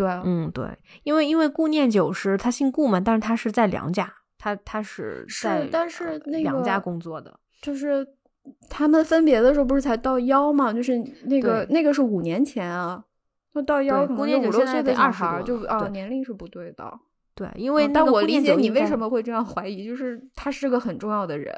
[0.00, 0.66] 对，嗯，对，
[1.02, 8.06] 因为因为顾念九是他姓顾嘛，但是他是在梁家，他他是在但是那个梁家工作的，就是
[8.70, 10.96] 他们分别的时候不是才到幺嘛，就是
[11.26, 13.04] 那个那个是五年前啊，
[13.52, 16.90] 那到腰顾念九五六岁的二孩就啊年龄是不对的，
[17.34, 21.54] 对，因为但我理解你为什么会这样怀疑，就是他是个很重要的人。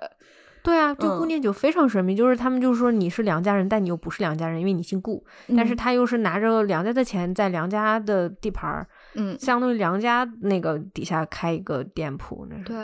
[0.63, 5.25] 对啊，就顾念九非常神秘，就是他们就说你是梁家人，但你又不是梁家人，因为你姓顾，
[5.57, 12.77] 但是他又是拿着梁家的钱在梁家的地盘儿，嗯，相当于梁家那个底下开一个店铺，那是对，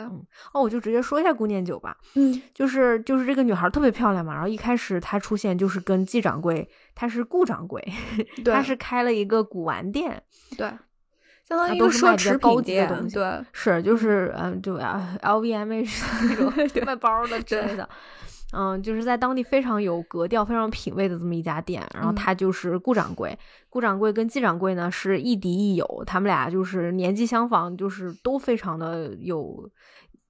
[0.53, 7.81] 哦，我就直接说一下顾念九吧，嗯，就是就是这个女孩特别漂亮嘛，然后一开始她出现就是跟季掌柜，她是顾掌柜，
[8.43, 10.21] 她是开了一个古玩店，
[10.57, 10.69] 对。
[11.49, 16.53] 相当于都是奢侈高级的东西，对，是就是嗯，对啊 L V M H 那种
[16.85, 17.89] 卖包的之类的，
[18.55, 21.83] 嗯，就是在当地非常有格调、非常有品位的这么一家店。
[21.93, 23.37] 然后他就是顾掌柜，
[23.67, 29.69] 顾掌柜跟季掌柜呢是亦敌亦友，他们俩就是年纪相仿，就是都非常的有。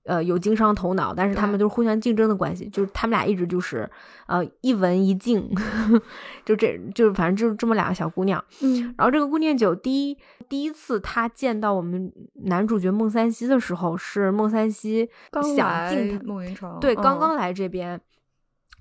[0.10, 3.88] 呃，有经商头脑，但是他们就是互相竞争的关系，就是他们俩一直就是，
[4.26, 5.48] 呃，一文一静，
[6.44, 8.44] 就这就是反正就是这么两个小姑娘。
[8.62, 10.18] 嗯，然后这个顾念九第一
[10.50, 12.12] 第一次他见到我们
[12.46, 15.08] 男主角孟三希的时候，是孟三希
[15.56, 18.02] 想进孟云城，对，刚刚来这边。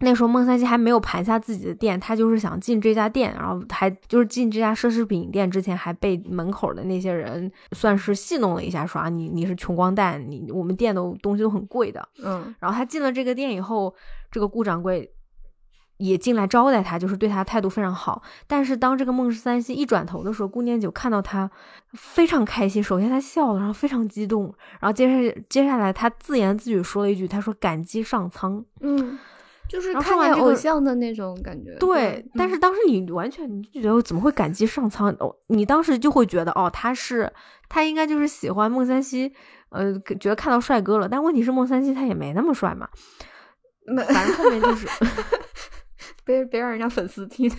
[0.00, 13.92] 那时候孟三希还没有盘下自己的店，他就是想进这家店，然后还就是进这家奢侈品店之前还被门口的那些人算是戏弄了一下，说啊你你是穷光蛋，你我们店的东西都很贵的，嗯，然后他进了这个店以后，
[14.30, 15.10] 这个顾掌柜
[15.96, 18.22] 也进来招待他，就是对他态度非常好。
[18.46, 21.50] 但是当这个孟三希一转头的时候，顾念九看到他
[21.94, 29.18] 非常开心，首先他笑了，然后非常激动，然后接下接下来他自言自语说了一句，他说感激上苍，嗯。
[29.68, 32.24] 就是看见偶像的那种感觉，对。
[32.34, 35.10] 但是当时你完全你就觉得怎么会感激上苍？
[35.20, 37.30] 哦，你当时就会觉得哦，他是
[37.68, 39.32] 他应该就是喜欢孟三希，
[39.68, 41.08] 呃，觉得看到帅哥了。
[41.08, 42.88] 但问题是孟三希他也没那么帅嘛，
[44.08, 44.88] 反正后面就是
[46.24, 47.50] 别别让人家粉丝听。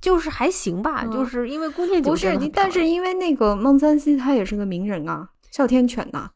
[0.00, 6.28] 就是还行吧，就是因为姑念九不是，但是因为那个孟三希他也是个名人啊，哮天犬呐。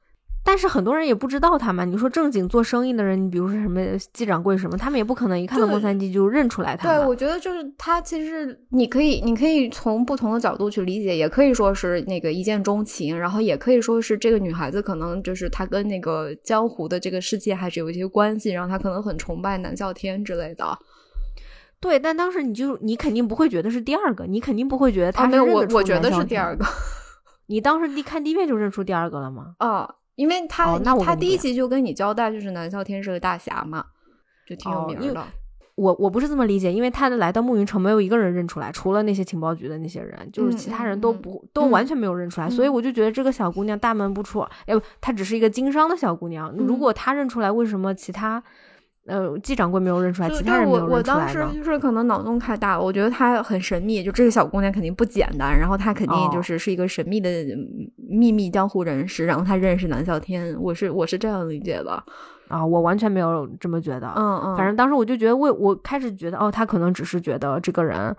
[0.47, 1.85] 但是很多人也不知道他嘛。
[1.85, 3.81] 你说正经做生意的人，你比如说什么
[4.13, 6.89] 季掌柜什么，他们也不可能一看到孟三基就认出来他。
[6.89, 20.79] 对，我觉得就是他，其实你可以，你可以从不同的角度去理解，也可以说是那个一见钟情，然后也可以说是这个女孩子可能就是她跟那个江湖的这个世界还是有一些关系，然后她可能很崇拜南啸天之类的。
[21.81, 26.65] 对，但当时你就你肯定不会觉得是第二个，你肯定不会觉得他没有我，我觉得是第二个。
[27.49, 29.57] 你当时一看第一遍就认出第二个了吗？
[29.59, 29.97] 啊。
[30.17, 33.85] 因为他他第一集就跟你交代，就是南啸天是个大侠嘛，
[34.47, 35.25] 就挺有名的。
[35.77, 46.51] 我我不是这么理解，因为他来到暮云城，没有一个人认出来，除了那些情报局的那些人，就是其他人都不都完全没有认出来，所以我就觉得这个小姑娘大门不出，哎不，她只是一个经商的小姑娘。
[46.57, 48.43] 如果她认出来，为什么其他？
[49.07, 50.99] 呃，季掌柜没有认出来，其他人没有认出来。
[50.99, 57.29] 我当时就是可能脑洞太大了，我觉得她很神秘，就这个小姑娘肯定不简单，然后她肯定就是是一个神秘的
[57.97, 62.03] 秘密江湖人士，然后她认识南啸天，我是我是这样理解的
[62.49, 68.15] 啊，我完全没有这么觉得，嗯嗯，反正当时我就觉得，我我开始觉得，哦，她可能只是觉得这个人。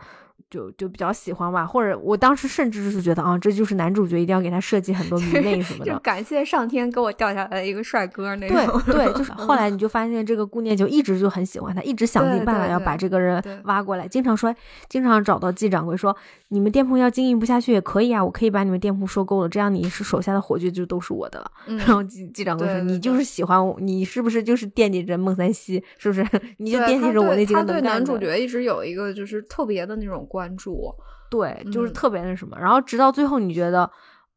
[0.49, 5.91] 就就比较喜欢吧，或者我当时甚至是觉得啊，这就是男主角一定要给他设计很多迷妹什么的。
[5.91, 8.81] 就感谢上天给我掉下来一个帅哥那种。
[8.85, 14.53] 对对，就是 后来你就发现这个顾念就一直就很喜欢他，一直想尽办法要把这个人挖过来，经常说，
[14.87, 16.15] 经常找到季掌柜说，
[16.49, 21.51] 你们店铺要经营不下去也可以啊，我可以把你们店铺收购了，这样你是手下的伙计就都是我的了。
[21.77, 26.25] 然后季季掌柜说，你就是喜欢我，你是不是就是惦记着孟三西，是不是？
[26.57, 27.73] 你就惦记着我那几个能干的。
[27.73, 30.93] 他对男主角一直有一个就是特别的那种关注。
[31.29, 33.89] 对，就是特别那什么，然后直到最后，你觉得，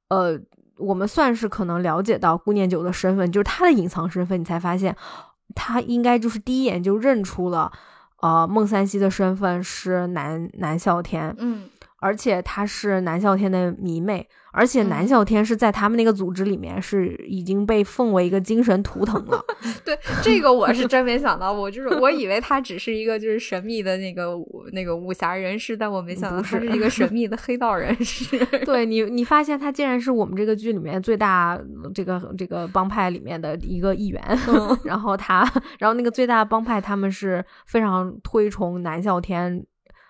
[0.08, 0.36] 呃，
[0.76, 4.96] 我们算是可能了解到顾念九的身份，就是他的隐藏身份，你才发现，
[5.54, 7.70] 他应该就是第一眼就认出了，
[8.22, 11.68] 呃，孟三希的身份是南南啸天，嗯，
[12.00, 14.26] 而且他是南啸天的迷妹。
[14.52, 19.40] 而且南啸天是在他们那个组织里面是已经被奉为一个精神图腾了。
[19.86, 24.32] 对这个我是真没想到，我就是我以为他只是一个就是神秘的那个
[24.72, 28.44] 那个武侠人士，但我没想到他是一个神秘的黑道人士。
[28.64, 31.56] 对你，你发现他竟然是我们这个剧里面最大
[31.94, 34.20] 这个这个帮派里面的一个一员。
[34.82, 35.48] 然后他，
[35.78, 39.64] 然后那个最大的帮派他们是非常推崇南啸天。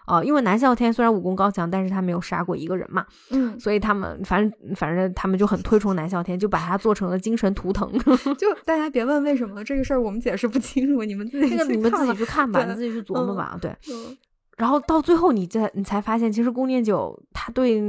[0.06, 7.90] 啊，因为南啸天虽然武功高强，但是他没有杀过一个人嘛，嗯，所以他们反正反正他们就很推崇南啸天，就把他做成了精神图腾。
[8.36, 13.70] 就大家别问为什么这个事儿，我们解释不清楚，你们自己这个你们自己去看吧，你自己去琢磨吧，对。
[13.90, 14.16] 嗯。
[14.56, 17.80] 然后到最后，你再你才发现，其实宫念九他对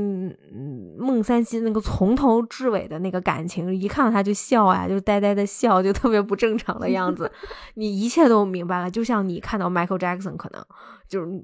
[0.97, 7.29] 孟三希那个从头至尾的那个感情，一看到他就笑啊，就呆呆的笑，就特别不正常的样子。
[7.75, 10.63] 你一切都明白了，就像你看到 Michael Jackson，可能
[11.11, 11.43] 就是你。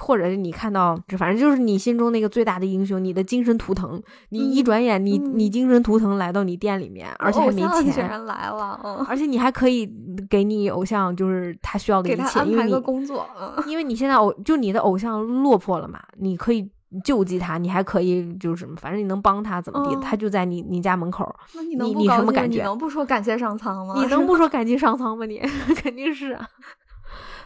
[0.00, 4.02] 或者是你看到，反正就是你心中那个最大的英雄，你的精神图腾。
[4.30, 7.62] 你一转眼，你你精神图腾来到你店里面，而且还没
[7.92, 9.88] 钱，来了，嗯，而且你还可以
[10.28, 13.24] 给你偶像，就是他需要的一切，因为你工作，
[13.68, 16.68] 因为你现在偶就你的偶像落魄了嘛，你可以
[17.04, 22.58] 救济他，你还可以就是什么，反正你能帮他怎么地，他就在你你家门口，那你你你什么感觉？
[22.58, 23.94] 你能不说感谢上苍吗？
[23.96, 25.24] 你能不说感激上苍吗？
[25.24, 25.38] 你
[25.76, 26.44] 肯定是啊，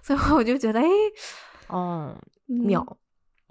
[0.01, 0.86] 所以我就觉得，哎，
[1.69, 2.15] 哦。
[2.47, 2.97] 秒，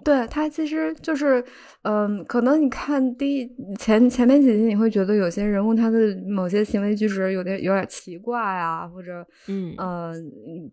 [0.04, 1.44] 对他其实就是，
[1.82, 10.12] 嗯，可能你看第一前前面几集，你会觉得有些人物他的某些行为举止有点有点奇怪啊，或者嗯呃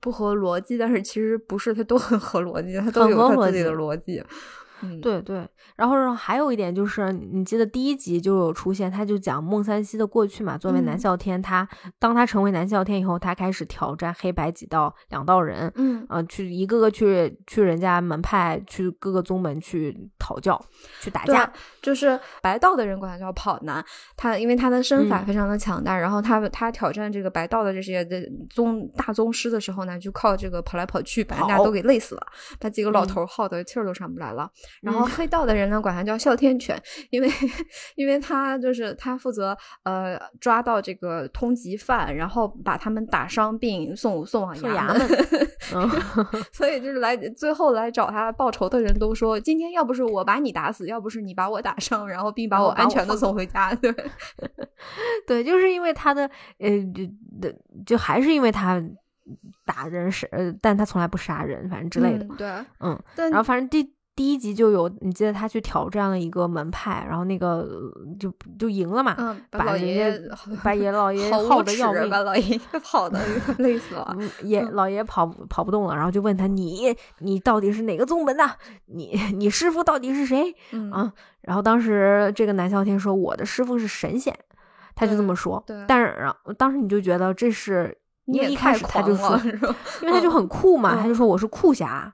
[0.02, 4.24] 不合逻辑，但是其实不是，他都很合逻辑，他都有他自己的逻辑。
[5.02, 10.58] 对对，然后还有一点就是，你记得第一集就有出现，他就讲孟三希的过去嘛。
[10.58, 11.68] 作为南啸天，他
[12.00, 20.60] 当他成为南啸天以后，他开始挑战黑白几道两道人，嗯，呃，去一个个去去人家门派，去各个宗门去讨教，
[21.02, 21.52] 去打架。
[21.82, 23.84] 就是白道的人管他叫跑男，
[24.18, 32.28] 他因为他的身法非常的强大，然后他他挑战这个白道的这些的宗大宗师的时候呢，就靠这个跑来跑去，把人家都给累死了，
[32.60, 34.50] 把几个老头耗的气儿都上不来了。
[34.82, 36.80] 然后黑道的人呢，管他叫哮天犬，
[37.10, 37.30] 因为
[37.96, 45.08] 因为他就是他负责呃抓到这个通缉犯，然后把他们打伤并送送往衙门。
[46.54, 53.74] 所以就是来最后来找他报仇的人都说，今天要不是我把你打死，要不是你把我打伤，然后并把我安全的送回家。
[53.82, 53.94] 对
[55.26, 56.30] 对，就是因为他的
[56.60, 57.52] 呃，就
[57.86, 58.82] 就还是因为他
[59.66, 62.26] 打人是，呃，但他从来不杀人，反正之类的。
[62.38, 62.48] 对，
[62.80, 63.95] 嗯，然后反正第。
[64.16, 67.68] 第一集就有，你记得他去挑战了一个门派，然后那个
[68.18, 70.18] 就就赢了嘛，嗯，把老爷
[70.64, 73.20] 把爷老 爷好耗的要命，把老爷跑的
[73.60, 78.50] 累死了，爷老爷跑跑不动了，然后就问他你你到底是哪个宗门的？
[78.86, 80.56] 你你师傅到底是谁？
[80.94, 81.12] 啊，
[81.42, 84.34] 然后当时这个南啸天说我的师傅是神仙，
[84.96, 87.98] 他就这么说，但是然后当时你就觉得这是。
[88.26, 89.40] 因为一开始他就说，
[90.02, 92.12] 因为他就很酷嘛，他就说我是酷侠，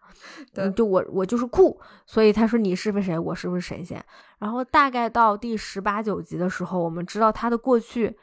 [0.76, 4.04] 就我我就是酷，所以他说你是不是谁，我是不是神仙？
[4.40, 8.18] 然后大概到第十八九集的时候，我们知道他的过去。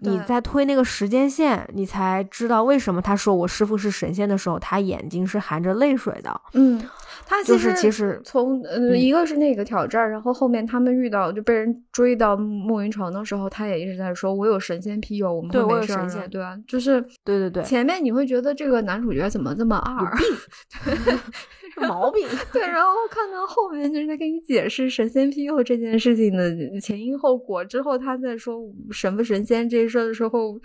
[0.00, 6.40] 你在推那个时间线，你才知道为什么他说我师傅是神仙的时候，他眼睛是含着泪水的。
[6.52, 6.80] 嗯，
[7.30, 20.10] 他就是其实从呃一个是那个挑战，然后后面他们遇到就被人追到暮云城的时候，他也一直在说：“我有神仙庇佑，我们对我有神仙，对啊？”就是对对对，前面你会觉得这个男主角怎么这么二？
[21.86, 28.58] 毛病对，然后看到后面就是在给你解释神仙庇佑这件事情的前因后果之后，他在说
[28.90, 30.58] 神不神仙这事的时候，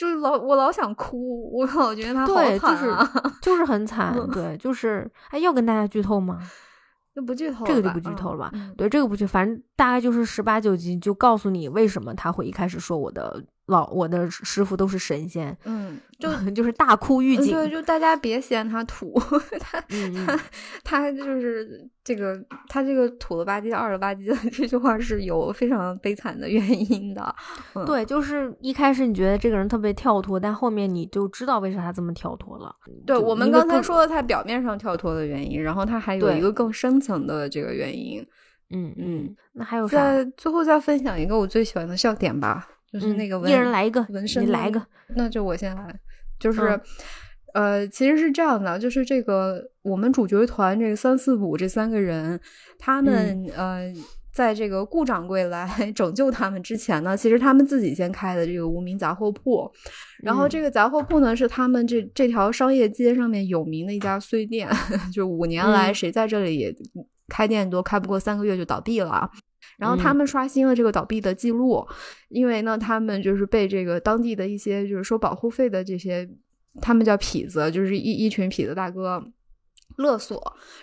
[0.00, 3.12] 就是老我老想哭，我老觉得他好惨啊，
[3.42, 6.38] 就是很惨，对，就是哎，要跟大家剧透吗？
[7.12, 8.50] 那不剧透，这个就不剧透了吧？
[8.78, 13.44] 对，这个不剧，反正大概就是十八九集就告诉你为什么他会一开始说我的。
[13.70, 19.14] 老我的师傅都是神仙，嗯，就 就是大哭预警，对，就大家别嫌他土，
[19.60, 20.38] 他他
[20.84, 22.36] 他就是这个
[22.68, 27.34] 他这个土了吧唧、二了吧唧的 这句话是有非常悲惨的原因的，
[27.86, 32.74] 对，就是一开始你觉得这个人特别跳脱，但后面你就知道为啥他这么跳脱了。
[33.06, 38.20] 对我们刚才说的他表面上跳脱的原因，然后他还有一个更深层的这个原因，
[38.70, 40.12] 嗯嗯，那还有啥？
[40.36, 42.68] 最后再分享一个我最喜欢的笑点吧。
[42.92, 44.82] 就是那个一人来一个纹身，你来一个，
[45.16, 46.00] 那就我先来。
[46.38, 46.80] 就是，
[47.52, 52.40] 呃，其实是这样的，就是这个我们主角团这个三四五这三个人，
[52.78, 53.92] 他们呃，
[54.32, 59.70] 在这个顾掌柜来 拯救他们之前呢，其实他们自己先开的这个无名杂货铺。
[60.22, 64.66] 然后这个杂货铺呢，是他们这这条商业街上面有名的一家碎店，
[65.12, 66.74] 就五年来谁在这里也
[67.28, 69.30] 开店都开不过三个月就倒闭了。
[69.80, 71.84] 然后他们刷新了这个倒闭的记录，
[72.28, 76.28] 因为呢，他们就是被这个当地的一些就是收保护费的这些，
[76.80, 79.24] 他们叫痞子，就是一一群痞子大哥。
[80.00, 80.40] 勒索，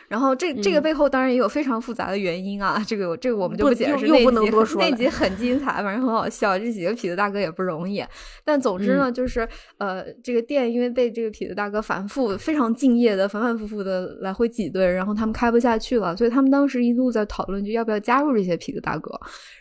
[0.08, 4.08] 然后这这个背后当然也有非常复杂的原因啊，这个这个我们就不解释。
[4.08, 6.58] 又不能多说，那集很精彩，反正很好笑。
[6.58, 8.02] 这几个痞子大哥也不容易，
[8.46, 9.46] 但总之呢，就是
[9.80, 19.12] 呃，这个店因为被这个痞子大哥反复非常敬业的反反复复的来回挤兑，然后他们开不下去了，所以他们当时一路在讨论就要不要加入这些痞子大哥。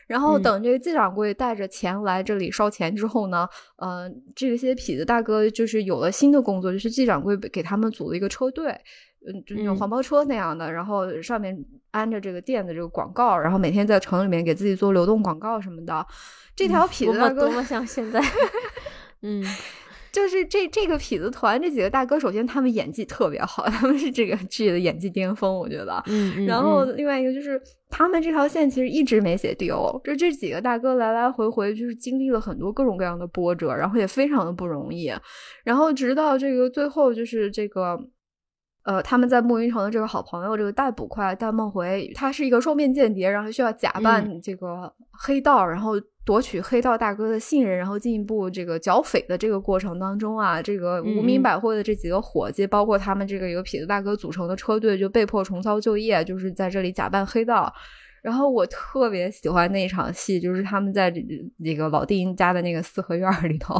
[0.06, 8.78] 然后等这个季掌柜带着钱来这里烧钱之后呢，呃，这些痞子大哥就是有了新的工作，就是季掌柜给他们组了一个车队。
[9.26, 11.56] 嗯，就那种黄包车那样的，然后上面
[11.90, 16.06] 安着这个店的这个广告，然后每天在城里面给自己做流动广告什么的。
[16.54, 18.18] 这条痞子大哥多么像现在，
[19.20, 19.44] 嗯，
[20.10, 26.02] 就是这这个痞子团这几个大哥，首先他们演技特别好，他们是这个剧的演技巅峰，我觉得。
[26.06, 35.12] 嗯，然后另外一个就是他们这条线其实一直没写丢，就这几个大哥来来回回就是经历了很多各种各样的波折，然后也非常的不容易，
[35.62, 37.98] 然后直到这个最后就是这个。
[38.86, 45.94] 呃，他们在暮云城的这个好朋友，这个戴捕快戴梦回，他是一个双面间谍，然后需要假扮这个黑道，然后
[46.24, 57.74] 夺取黑道大哥的信任，然后进一步这个剿匪的这个过程当中啊，这个无名百货的这几个伙计，包括他们这个由痞子大哥组成的车队，就被迫重操旧业，就是在这里假扮黑道。
[58.22, 61.14] 然后我特别喜欢那场戏，就是他们在
[61.58, 63.76] 那个老丁家的那个四合院里头，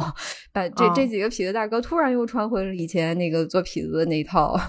[0.57, 4.57] 把这这几个痞子大哥突然又穿回了以前那个做痞子的那套。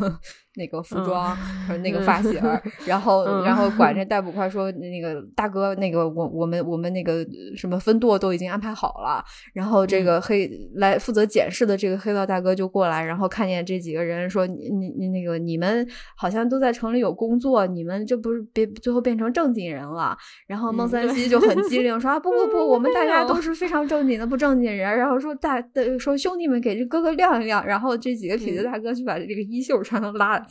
[0.56, 1.36] 那个服装
[1.68, 2.32] 和那个发型，
[2.84, 7.24] 然后然后管着逮捕快说那个大哥，那个我我们我们那个
[7.56, 9.22] 什么分舵都已经安排好了。
[9.54, 15.86] 然后这个黑来负责检视的这个黑道大哥就过来，然后看见这几个人说你你那个你们
[16.16, 20.16] 好像都在城里有工作，你们这不是别最后变成正经人了。
[20.48, 24.98] 然后孟三希就很机 灵说啊不不不，我们大家都是非常正经的不正经人。
[24.98, 25.60] 然后说大
[25.98, 27.66] 说兄弟们给这哥哥亮一亮。
[27.66, 30.44] 然后这几个痞子大哥就把这个衣袖全都拉。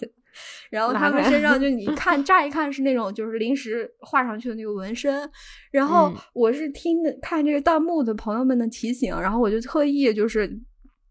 [0.70, 5.28] 然后他们身上就 你看乍一看是那种就是临时画上去的那个纹身，
[5.72, 10.48] 然后我是听看这个弹幕的朋友们的提醒，然后我就特意就是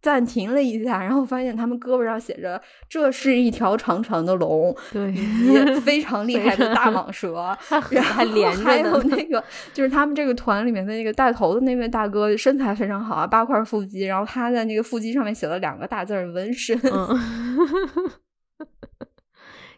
[0.06, 5.12] 暂停了一下，然后发现他们胳膊上写着这是一条长长的龙，对，
[5.82, 7.34] 非常厉害的大蟒蛇，
[7.90, 9.42] 然后还连着还有那个
[9.74, 16.80] 就是他们这个团里面的那个带头的那位大哥身材非常好啊，八块腹肌，然后他在那个腹肌上面写了两个大字纹身。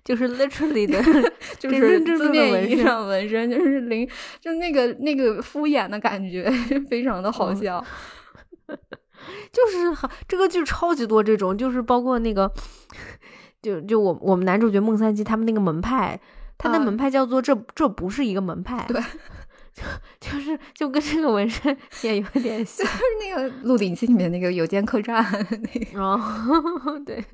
[0.05, 1.03] 就是 literally 的，
[1.59, 2.85] 就是真字面意义纹。
[2.85, 4.07] 上纹身，就是零，
[4.41, 6.51] 就那个那个敷衍的感觉，
[6.91, 7.83] 非常的好笑。
[9.53, 12.51] 就是很这个剧超级多这种，就是包括那个，
[13.63, 16.21] 就就我我们男主角孟三基他们那个门派，
[16.57, 19.01] 他的啊门派叫做这这不是一个门派，对，
[19.73, 19.83] 就
[20.21, 26.21] 就是就跟这个纹身也有点像，就是那个《鹿鼎记》里面那个有间客栈，那个。
[27.07, 27.25] 对，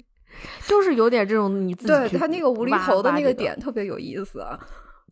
[0.67, 4.59] 就是有点这种你自己去对他那个无厘头的那个点特别有意思，啊。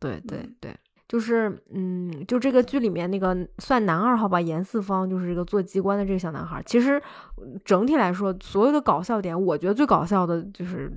[0.01, 0.75] 对对对，
[1.13, 6.63] 就是嗯，就这个剧里面那个算男二号吧，严四方就是这个做机关的这个小男孩儿。
[6.65, 6.99] 其实
[7.37, 10.91] 嗯整体来说，所有的搞笑点，我觉得最搞笑的就是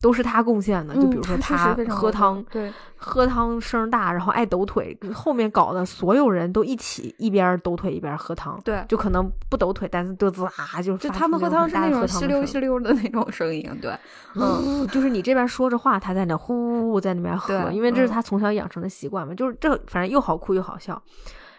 [0.00, 0.94] 都是他贡献的。
[0.94, 8.60] 就比如说嗯他喝汤，对，喝汤声大，然后爱抖腿，后面搞的所有人都一起一边抖腿一边喝汤。
[8.64, 13.90] 对就可能不抖腿，但是嘚滋啊，就就他们喝汤是那种吸溜吸溜的那种声音，对，
[14.38, 19.34] 嗯，嗯，就是你这边说着话，他在那呼呼在那边喝，因为这是嗯他从小养成的习惯嘛。
[19.48, 21.02] 就是这反正又好哭又好笑。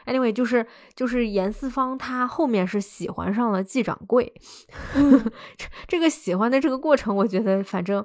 [0.06, 4.34] Anyway，就是就是严四方他后面是喜欢上了季掌柜，
[5.56, 8.03] 这这个喜欢的这个过程，我觉得反正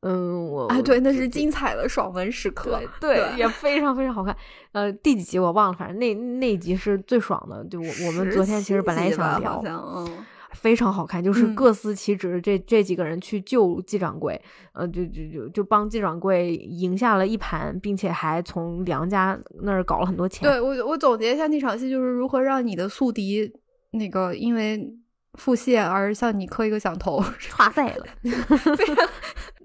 [0.00, 4.36] 嗯，我哎，对，那是精彩的爽文时刻，对对，也非常非常好看。
[4.72, 7.64] 呃，第几集我忘了，反正那那一集是最爽的。
[7.66, 10.08] 就我我们昨天其实本来也17集吧想聊。
[10.56, 12.40] 非常好看，就是嗯各司其职。
[12.40, 14.40] 这这几个人去救季掌柜，
[14.72, 20.48] 呃，就就就就帮季掌柜赢下了一盘，并且还从梁家那儿搞了很多钱。
[20.48, 23.52] 对我，我总结一下那场戏，就是如何让你的宿敌
[23.92, 24.92] 那个因为
[25.34, 27.22] 腹泻而向你磕一个响头。
[27.38, 28.06] 差赛了。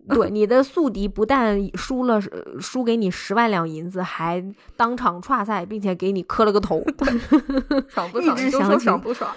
[0.09, 4.43] 对，你的宿敌不但输了，呃输给你十万两银子，还
[4.75, 6.81] 当场岔赛，并且给你磕了个头。
[6.81, 6.91] 预
[7.87, 8.35] 爽不爽？
[8.35, 9.31] 你就说爽不爽？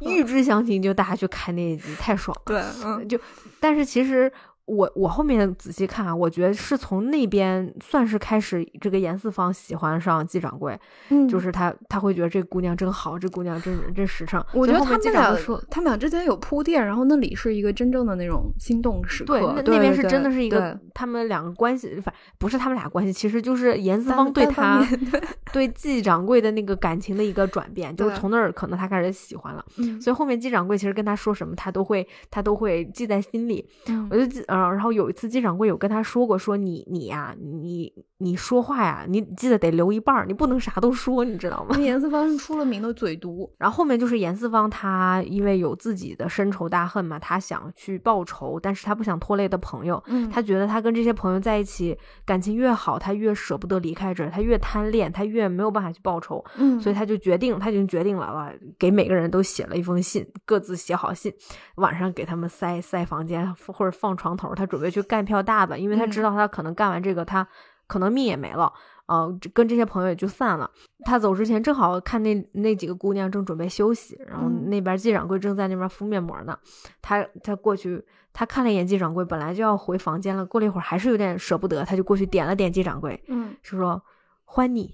[0.10, 2.42] 预知详情，就大家去看那一集，太爽了。
[2.46, 3.18] 对，嗯，就，
[3.60, 4.30] 但是其实
[4.66, 10.78] 我我后面仔细看啊，我觉得是从那边算是开始，这个严四方喜欢上季掌柜，
[11.08, 14.44] 嗯就是他他会觉得这姑娘真好，这姑娘真真实诚。
[14.52, 19.38] 我觉得他们俩说，他们俩之间有铺垫，然后那里是一个真正的那种心动时刻。
[19.38, 25.20] 对，那那边是真的是一个他们两个关系，反不是他们俩关系，其实就是严四方对他对
[25.52, 29.64] 对季掌柜的那个感情的一个转变，就是从那儿可能他开始喜欢了。
[29.76, 33.64] 嗯所以后面季掌柜其实跟他说什么，他都会他都会记在心里。
[33.88, 41.76] 嗯我就记，呃，然后有一次季掌柜有跟他说过，说你你呀、你你说话呀，你记得得留一半儿，你不能啥都说，你知道吗？
[41.78, 61.30] 严四方是出了名的嘴毒，然后后面就是严四方，他因为有自己的深仇大恨嘛，他想去报仇，但是他不想拖累的朋友，嗯他觉得他跟这些朋友在一起，感情越好，他越舍不得离开这儿，他越贪恋，他越没有办法去报仇，嗯所以他就决定，他已经决定了了，给每个人都写了一封信，各自写好信，
[61.74, 67.46] 晚上给他们塞塞房间或者放床头，他准备去干票大的，因为他知道他可能干完这个，他
[67.86, 68.72] 可能命也没了。
[69.06, 70.68] 呃，跟这些朋友也就散了。
[71.04, 76.58] 他走之前正好看那那几个姑娘正准备休息，然后嗯那边季掌柜正在那边敷面膜呢。
[77.00, 84.02] 他他过去，他看了一眼季掌柜，本来就要回房间了，过了一会儿还是有点舍不得，他就过去点了点季掌柜，嗯就说
[84.44, 84.92] 欢你，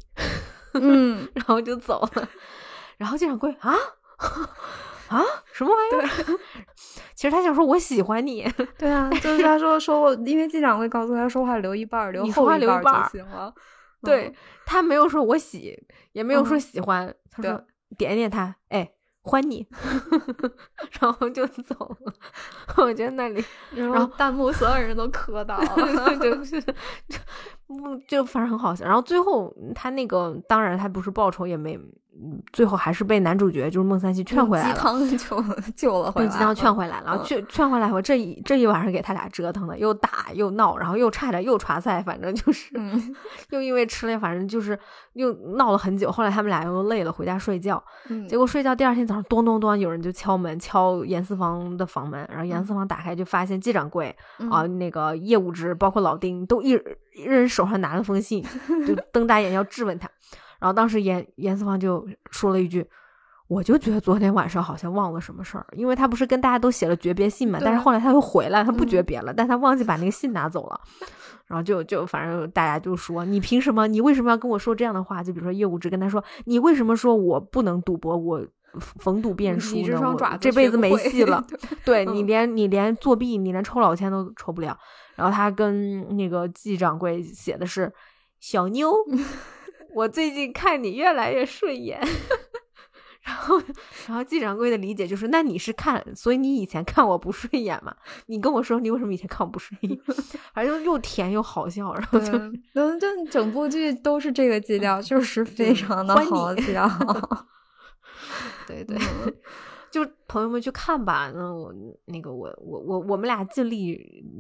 [0.74, 2.29] 嗯， 然后就走了。
[2.99, 3.74] 然后季掌柜啊
[5.16, 5.22] 啊
[5.52, 6.39] 什么玩意儿？
[7.14, 8.47] 其实他想说我喜欢你，
[8.78, 13.52] 对啊，就是他说说我，因为季掌柜告诉他说话留一半，留后话一半留一半就行了。
[14.02, 14.34] 对嗯
[14.66, 15.76] 他没有说我喜，
[16.12, 17.62] 也没有说嗯喜欢，他对说
[17.97, 18.90] 点点他，哎，
[19.22, 19.64] 欢你，
[21.01, 22.12] 然后就走了。
[22.78, 23.44] 我觉得那里，
[23.74, 26.16] 然然后弹幕所有人都磕到了。
[26.16, 26.60] 就是，
[27.66, 28.84] 不就反正很好笑。
[28.84, 31.93] 然后最后他那个，当然他不是报仇，也没，嗯
[32.52, 34.74] 最后还是被男主角就是孟三希 劝回来了。
[34.74, 35.16] 鸡汤就
[35.74, 43.14] 救了回来，被鸡汤劝回来了，嗯劝劝回来我，这一这一晚上给他俩折腾的，又打又闹，然后又差点又传菜，反正就是，嗯
[43.51, 44.78] 又因为吃了，反正就是
[45.14, 46.12] 又闹了很久。
[46.12, 47.82] 后来他们俩又累了，回家睡觉。
[48.09, 56.70] 嗯，结果睡觉第二天早上，咚咚咚，有人就敲门，敲严四方的房门，然后严嗯四方打开就发现季掌柜嗯啊，那个业务值包括老丁都一
[57.14, 58.44] 一人手上拿了封信，
[58.86, 60.09] 就 瞪大眼要质问他。
[60.62, 62.86] 然后当时严严四方就说了一句。
[63.48, 70.80] 我就觉得昨天晚上好像忘了什么事儿，因为他不是跟大家都写了诀别信嘛，但是后来他又回来，他不诀嗯别了，但他忘记把那个信拿走了，
[71.48, 73.86] 然后就就反正大家就说你凭什么？
[73.86, 75.22] 你为什么要跟我说这样的话？
[75.22, 78.16] 就比如说业务值跟他说，你为什么说我不能赌博？
[78.16, 78.43] 我
[79.01, 81.44] 逢赌便输你这双爪子这辈子没戏了。
[81.84, 84.74] 对你嗯连你连作弊，你连抽老千都抽不了。
[85.14, 87.93] 然后他跟那个季掌柜写的是
[88.40, 88.94] 小妞，
[89.94, 92.01] 我最近看你越来越顺眼。
[93.23, 93.56] 然后，
[94.09, 97.94] 然后季掌柜的理解就是，那你是看，所以你以前看我不顺眼嘛？
[98.27, 99.97] 你跟我说你为什么以前看我不顺眼？
[100.52, 102.32] 反正又甜又好笑，然后就，
[102.74, 106.90] 嗯，就整部剧都是这个基调， 就是非常的好笑。
[108.66, 108.98] 对对。
[109.93, 111.70] 就朋友们去看吧，那我
[112.06, 113.90] 那个我我我我们俩尽力，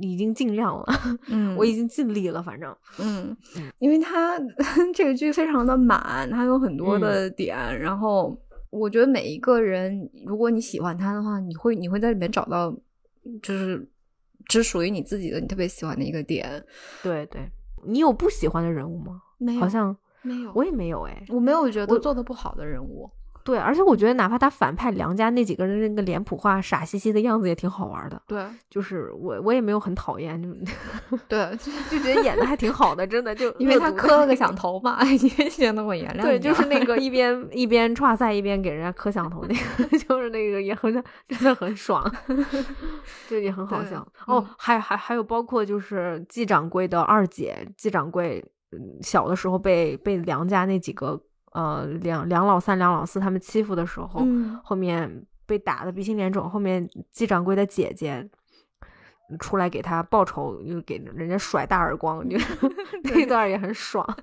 [0.00, 0.86] 已经尽量了，
[1.28, 3.36] 嗯，我已经尽力了，反正，嗯，
[3.78, 4.40] 因为他
[4.94, 8.34] 这个剧非常的满，他有很多的点，然后
[8.70, 12.74] 我觉得每一个人，如果你喜欢他的话，你会你会在里面找到，
[13.42, 13.86] 就是
[14.46, 16.64] 只属于你自己的，你特别喜欢的一个点。
[17.02, 17.46] 对对，
[17.84, 19.20] 你有不喜欢的人物吗？
[19.36, 23.10] 没有，好像没有，我也没有哎，我没有觉得做的不好的人物。
[23.44, 28.22] 对，而且我觉得，哪怕他反派梁家那几个人那个脸谱化、傻兮兮的样子也挺好玩的。
[28.26, 30.48] 对，就是我我也没有很讨厌，就
[31.28, 31.50] 对，
[31.90, 36.22] 就觉得演的还挺好的，真的就 因为他磕了个响头嘛，也显得我原谅。
[36.22, 39.54] 对，就是那个一边一边串赛一边给人家磕响头那
[39.88, 40.92] 个，就是那个也很
[41.28, 42.08] 真的很爽，
[43.28, 44.06] 就也很好笑。
[44.26, 48.44] 哦，还还还有包括就是季掌柜的二姐，季掌柜
[49.00, 51.20] 小的时候被被梁家那几个。
[51.54, 54.26] 呃，梁梁老三、梁老四他们欺负的时候，
[54.64, 56.48] 后面被打的鼻青脸肿。
[56.48, 58.26] 后面季掌柜的姐姐
[59.38, 62.38] 出来给他报仇，又给人家甩大耳光，就
[63.04, 64.06] 那段也很爽。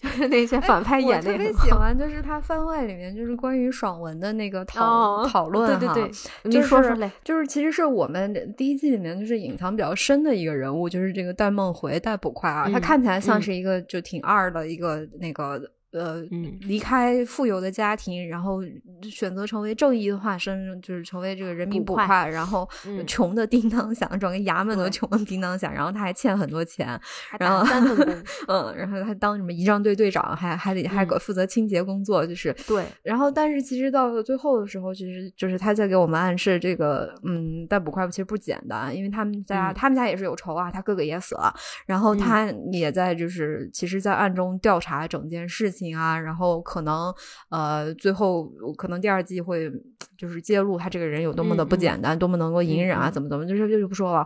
[0.00, 6.10] 就是那些反派演的，我特别喜欢，就是他番外里面就是关于爽文的那个讨讨论对对
[6.42, 15.60] 对，就是说说嘞，就是其实是我们第一季里面就是隐藏比较深的一个人物，就是这个戴梦回戴捕快啊，他看起来像是一个就挺二的一个那个。
[15.94, 16.20] 呃，
[16.62, 18.60] 离开富有的家庭，然后
[19.02, 22.68] 选择成为正义的化身，就是成为这个人民捕快，然后
[23.06, 27.00] 穷的叮当响，整个衙门都穷的叮当响，然后他还欠很多钱，
[27.38, 27.64] 然后
[28.48, 32.84] 嗯，然后他当什么仪仗队队长，还还得还负责清洁工作，就是对。
[33.04, 41.54] 然后，但是其实到了最后的时候，其实就是他在给我们暗示，这个嗯，逮捕快其实不简单，因为他们家他们家也是有仇啊，他哥哥也死了，
[41.86, 45.83] 然后他也在就是其实，在暗中调查整件事情。
[45.92, 47.12] 啊，然后可能
[47.50, 48.44] 呃，最后
[48.76, 49.68] 可能第二季会
[50.16, 54.24] 就是揭露他这个人有多么的不简单，多么能够隐忍啊，怎么怎么，就是就就不说了。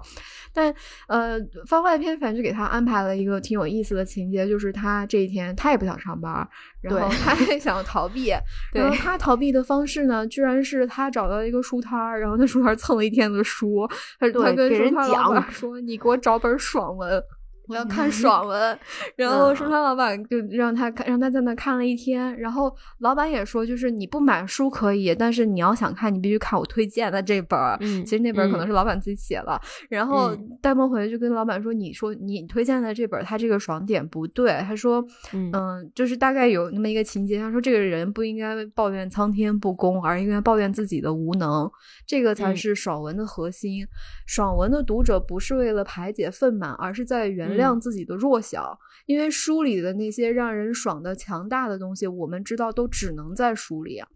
[0.53, 0.75] 但
[1.09, 6.47] 呃，番外篇反正就给他安排了一个挺有意思的情节，就是他这一天他也不想上班，
[6.81, 8.33] 然后他也想逃避，
[8.75, 17.23] 然后他逃避的方式呢，居然是他找到一个书摊儿，然后那书摊蹭了一天的书，他他跟书摊老板说：“你给我找本爽文。”
[17.69, 18.79] 我要看爽文，
[19.17, 22.35] 然后书摊老板就让他看，让他在那看了一天。
[22.39, 27.77] 然后老板也说，就是你不买书可以，但是你要想看，你必须看我推荐的这本儿。
[27.81, 29.61] 嗯，其实那本可能是老板自己写了。
[29.91, 35.05] 然后戴梦回就跟老板说：“你说你推荐的这本，他这个爽点不对。”他说
[35.35, 35.53] ：“嗯，
[35.95, 41.71] 就是大概有那么一个情节，他说这个人不应该抱怨苍天不公，而应该抱怨自己的无能。
[42.07, 43.87] 这个才是爽文的核心。
[44.27, 54.09] 爽文的读者不是为了排解愤满，而是在原。”谅自己的弱小，因为书里的那些让人爽的强大的东西，我们知道都只能在书里啊。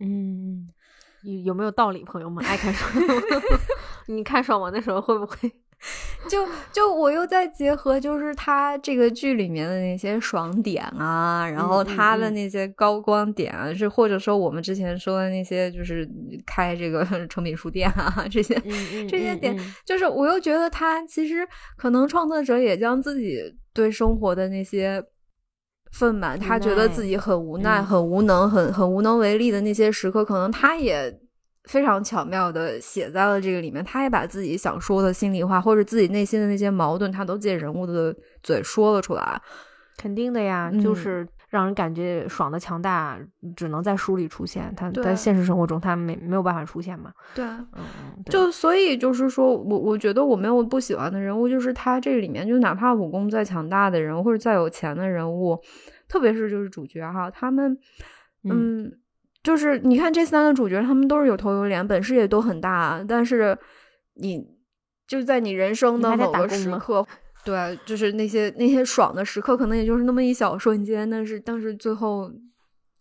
[0.00, 0.68] 嗯，
[1.22, 2.04] 有有没有道理？
[2.04, 3.22] 朋友们爱看爽文，
[4.06, 5.52] 你看爽文的时候会不会？
[6.28, 16.08] 就就我又在结合，就是他这个剧里面的那些爽点啊，然后他的那些高光点啊，是或者说我们之前说的那些，就是
[16.44, 18.60] 开这个 成品书店啊，这些
[19.08, 21.46] 这些点，就是我又觉得他其实
[21.76, 23.38] 可能创作者也将自己
[23.72, 25.02] 对生活的那些
[25.92, 31.20] 愤满，他觉得自己很无奈、很无能、很很无能为力的那些时刻，可能他也。
[31.68, 39.40] 非常巧妙的写在了这个里面，他也把自己想说的心里话，或者自己内心的那些矛盾，他都借人物的嘴说了出来。
[39.98, 43.18] 肯定的呀，就是让人感觉爽的强大，
[43.54, 47.12] 只能在书里出现，他在现实生活中他没没有办法出现嘛。
[47.34, 47.84] 对，嗯，
[48.30, 55.60] 就所以就是说我我觉得我没有不喜欢的人物，就是他这里面就哪怕武功再强大的人物，或者再有钱的人物，
[56.08, 57.76] 特别是就是主角哈，他们，
[58.44, 58.90] 嗯。
[59.42, 63.56] 就是你看这三个主角，他们都是有头有脸，本事也都很大，但是
[64.14, 64.44] 你
[65.06, 67.06] 就在你人生的某个时刻，
[67.44, 72.30] 对，就是那些那些爽的时刻，可能也就是那么一小瞬间，但是但是最后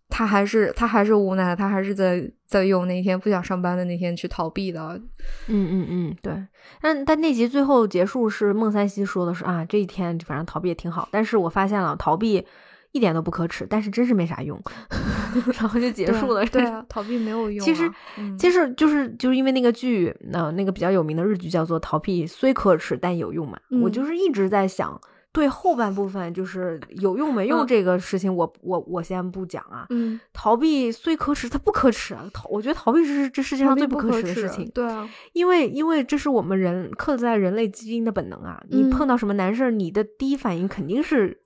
[0.07, 5.01] 他还是他还是无奈，他还是在在用那天不想上班的那天去逃避的。
[5.47, 6.47] 嗯嗯嗯，对。
[6.81, 12.45] 但但那集最后结束是孟三希说的是啊，这一天反正逃避也挺好，但是我发现了逃避。
[12.93, 14.59] 一点都不可耻，但是真是没啥用，
[15.59, 16.45] 然后就结束了。
[16.45, 17.63] 对啊，逃避没有用。
[17.63, 17.91] 其实，
[18.39, 23.59] 其实就是就是因为那个剧，那那个比较有名的日剧叫做《逃避虽可耻但有用》嘛。
[23.83, 24.99] 我就是一直在想，
[25.31, 29.85] 对后半部分就是有用没用这个事情，我我我先不讲啊。
[29.89, 32.27] 嗯，逃避虽可耻，它不可耻啊。
[32.33, 34.67] 逃，我觉得逃避是这世界上最不可耻的事情。
[34.73, 38.63] 对啊，因为因为这是我们人刻在人类基因的本能啊。
[38.69, 41.41] 你碰到什么难事儿，你的第一反应肯定是。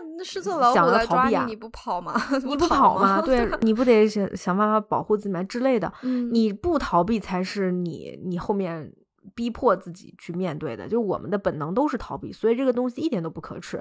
[0.00, 2.14] 那那狮子老虎来抓你，你不跑吗？
[2.44, 3.20] 你不跑吗？
[3.20, 5.42] 对， 你不得想想办法保护自己吗？
[5.42, 5.92] 之类的。
[6.02, 8.92] 嗯，你不逃避才是你你后面。
[9.36, 13.80] 逼迫自己去面对的，就我们的本能都是逃避，所以这个东西一点都不可耻。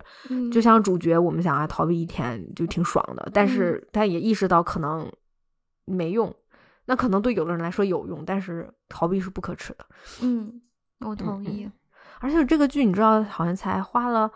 [0.54, 5.12] 就像主角，我们想要逃避一天就挺爽的，但是他也意识到可能
[5.86, 6.32] 没用，
[6.86, 9.86] 那可能对有的人来说有用，但是逃避是不可耻的。
[10.22, 10.62] 嗯，
[11.00, 11.68] 我同意。
[12.20, 14.32] 而且这个剧你知道，好像才花了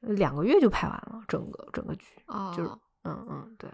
[0.00, 2.70] 两个月就拍完了，整个整个剧啊，就是
[3.04, 3.70] 嗯嗯对，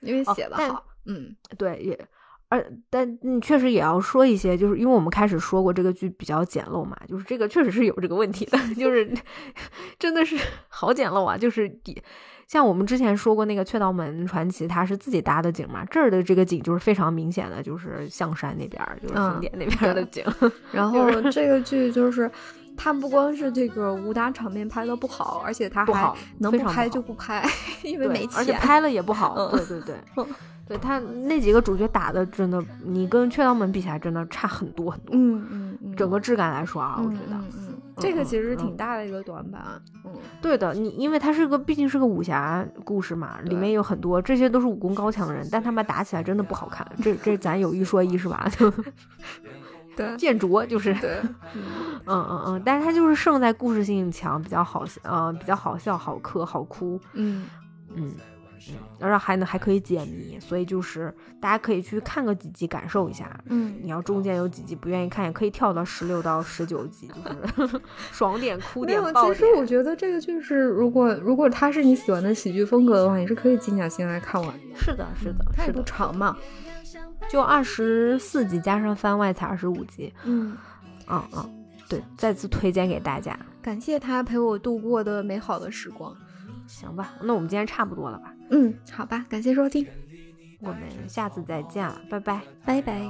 [0.00, 2.08] 因为写的好，嗯对也。
[2.50, 9.12] 而但你确实也要说一些，就是因为我们开始说过这个剧比较简陋嘛，就是这个确实是有这个问题的， 就是
[9.98, 10.36] 真的是
[10.68, 11.36] 好简陋啊！
[11.36, 11.68] 就是
[12.46, 20.24] 像我们之前说过那个《雀道门传奇》，它是自己搭的景嘛，这儿的这个景就是非常明显的，就是象山那边，就是景点那边的景。
[20.70, 22.30] 然 后这个剧就是
[22.76, 27.44] 它不光是这个武打场面拍的不好，而且他还能不拍就不拍，
[27.82, 29.48] 因为没钱，而且拍了也不好。
[29.50, 29.94] 对对对。
[30.66, 35.14] 对 他那几个主角打的真的，你跟《雀刀门》比起来，真的差很多很多。
[35.14, 39.62] 嗯嗯嗯，整个质感来说啊，我觉得，嗯，这个其实挺大的一个短板。
[40.06, 46.86] 嗯，对的，你因为它是个毕竟是个武侠故事嘛，里面有很多这些都是武功高强的人，但他们打起来真的不好看。
[47.02, 48.50] 这这咱有一说一，是吧？
[49.96, 50.92] 对，见拙就是。
[50.94, 51.18] 对，
[52.06, 57.00] 嗯嗯嗯，但是它就是胜在故事性强，比较好，呃，比较好笑、好磕、好哭。
[57.12, 57.46] 嗯
[57.94, 58.12] 嗯。
[58.98, 63.38] 然后还能还可以解谜，所以就是大家可以去看个几集，感受一下。
[63.50, 67.10] 嗯，你要中间有几集不愿意看，也可以跳到十六到十九集，
[67.54, 67.78] 就是
[68.10, 69.34] 爽点、哭点、爆点。
[69.34, 74.54] 其实我觉得这个就是，如果如果它是你喜欢的喜剧风格的话，你是可以静下心来看完。
[74.74, 76.34] 是的，是的，它也不长嘛，
[77.30, 80.12] 就二十四集加上番外才二十五集。
[80.24, 80.56] 嗯，
[81.08, 86.14] 嗯嗯，对，再次推荐给大家，感谢他陪我度过的美好的时光。
[86.66, 88.34] 行吧，那我们今天差不多了吧？
[88.50, 89.86] 嗯，好吧，感谢收听，
[90.60, 93.02] 我们下次再见了，拜拜，拜拜。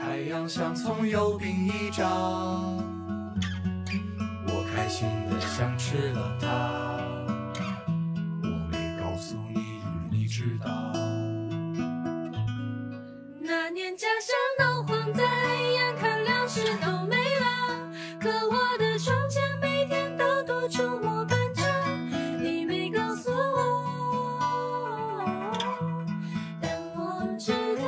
[0.00, 2.08] 太阳像葱油饼一张，
[4.46, 6.48] 我开心的像吃了它。
[8.42, 10.81] 我没告诉你，你知道。
[13.54, 17.44] 那年家乡闹荒灾，眼看粮食都没了，
[18.18, 21.62] 可我的窗前每天都多出末班车，
[22.40, 25.22] 你没告诉我，
[26.62, 27.84] 但我知道。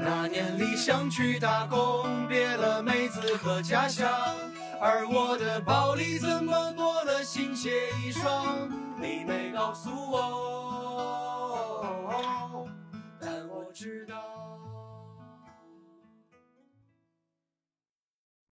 [0.00, 0.74] 那年理。
[0.74, 4.08] 想去打工，别了妹子和家乡，
[4.80, 8.70] 而我的包里怎么多了新鞋一双？
[9.00, 10.65] 你没告诉我，
[13.20, 14.35] 但我知道。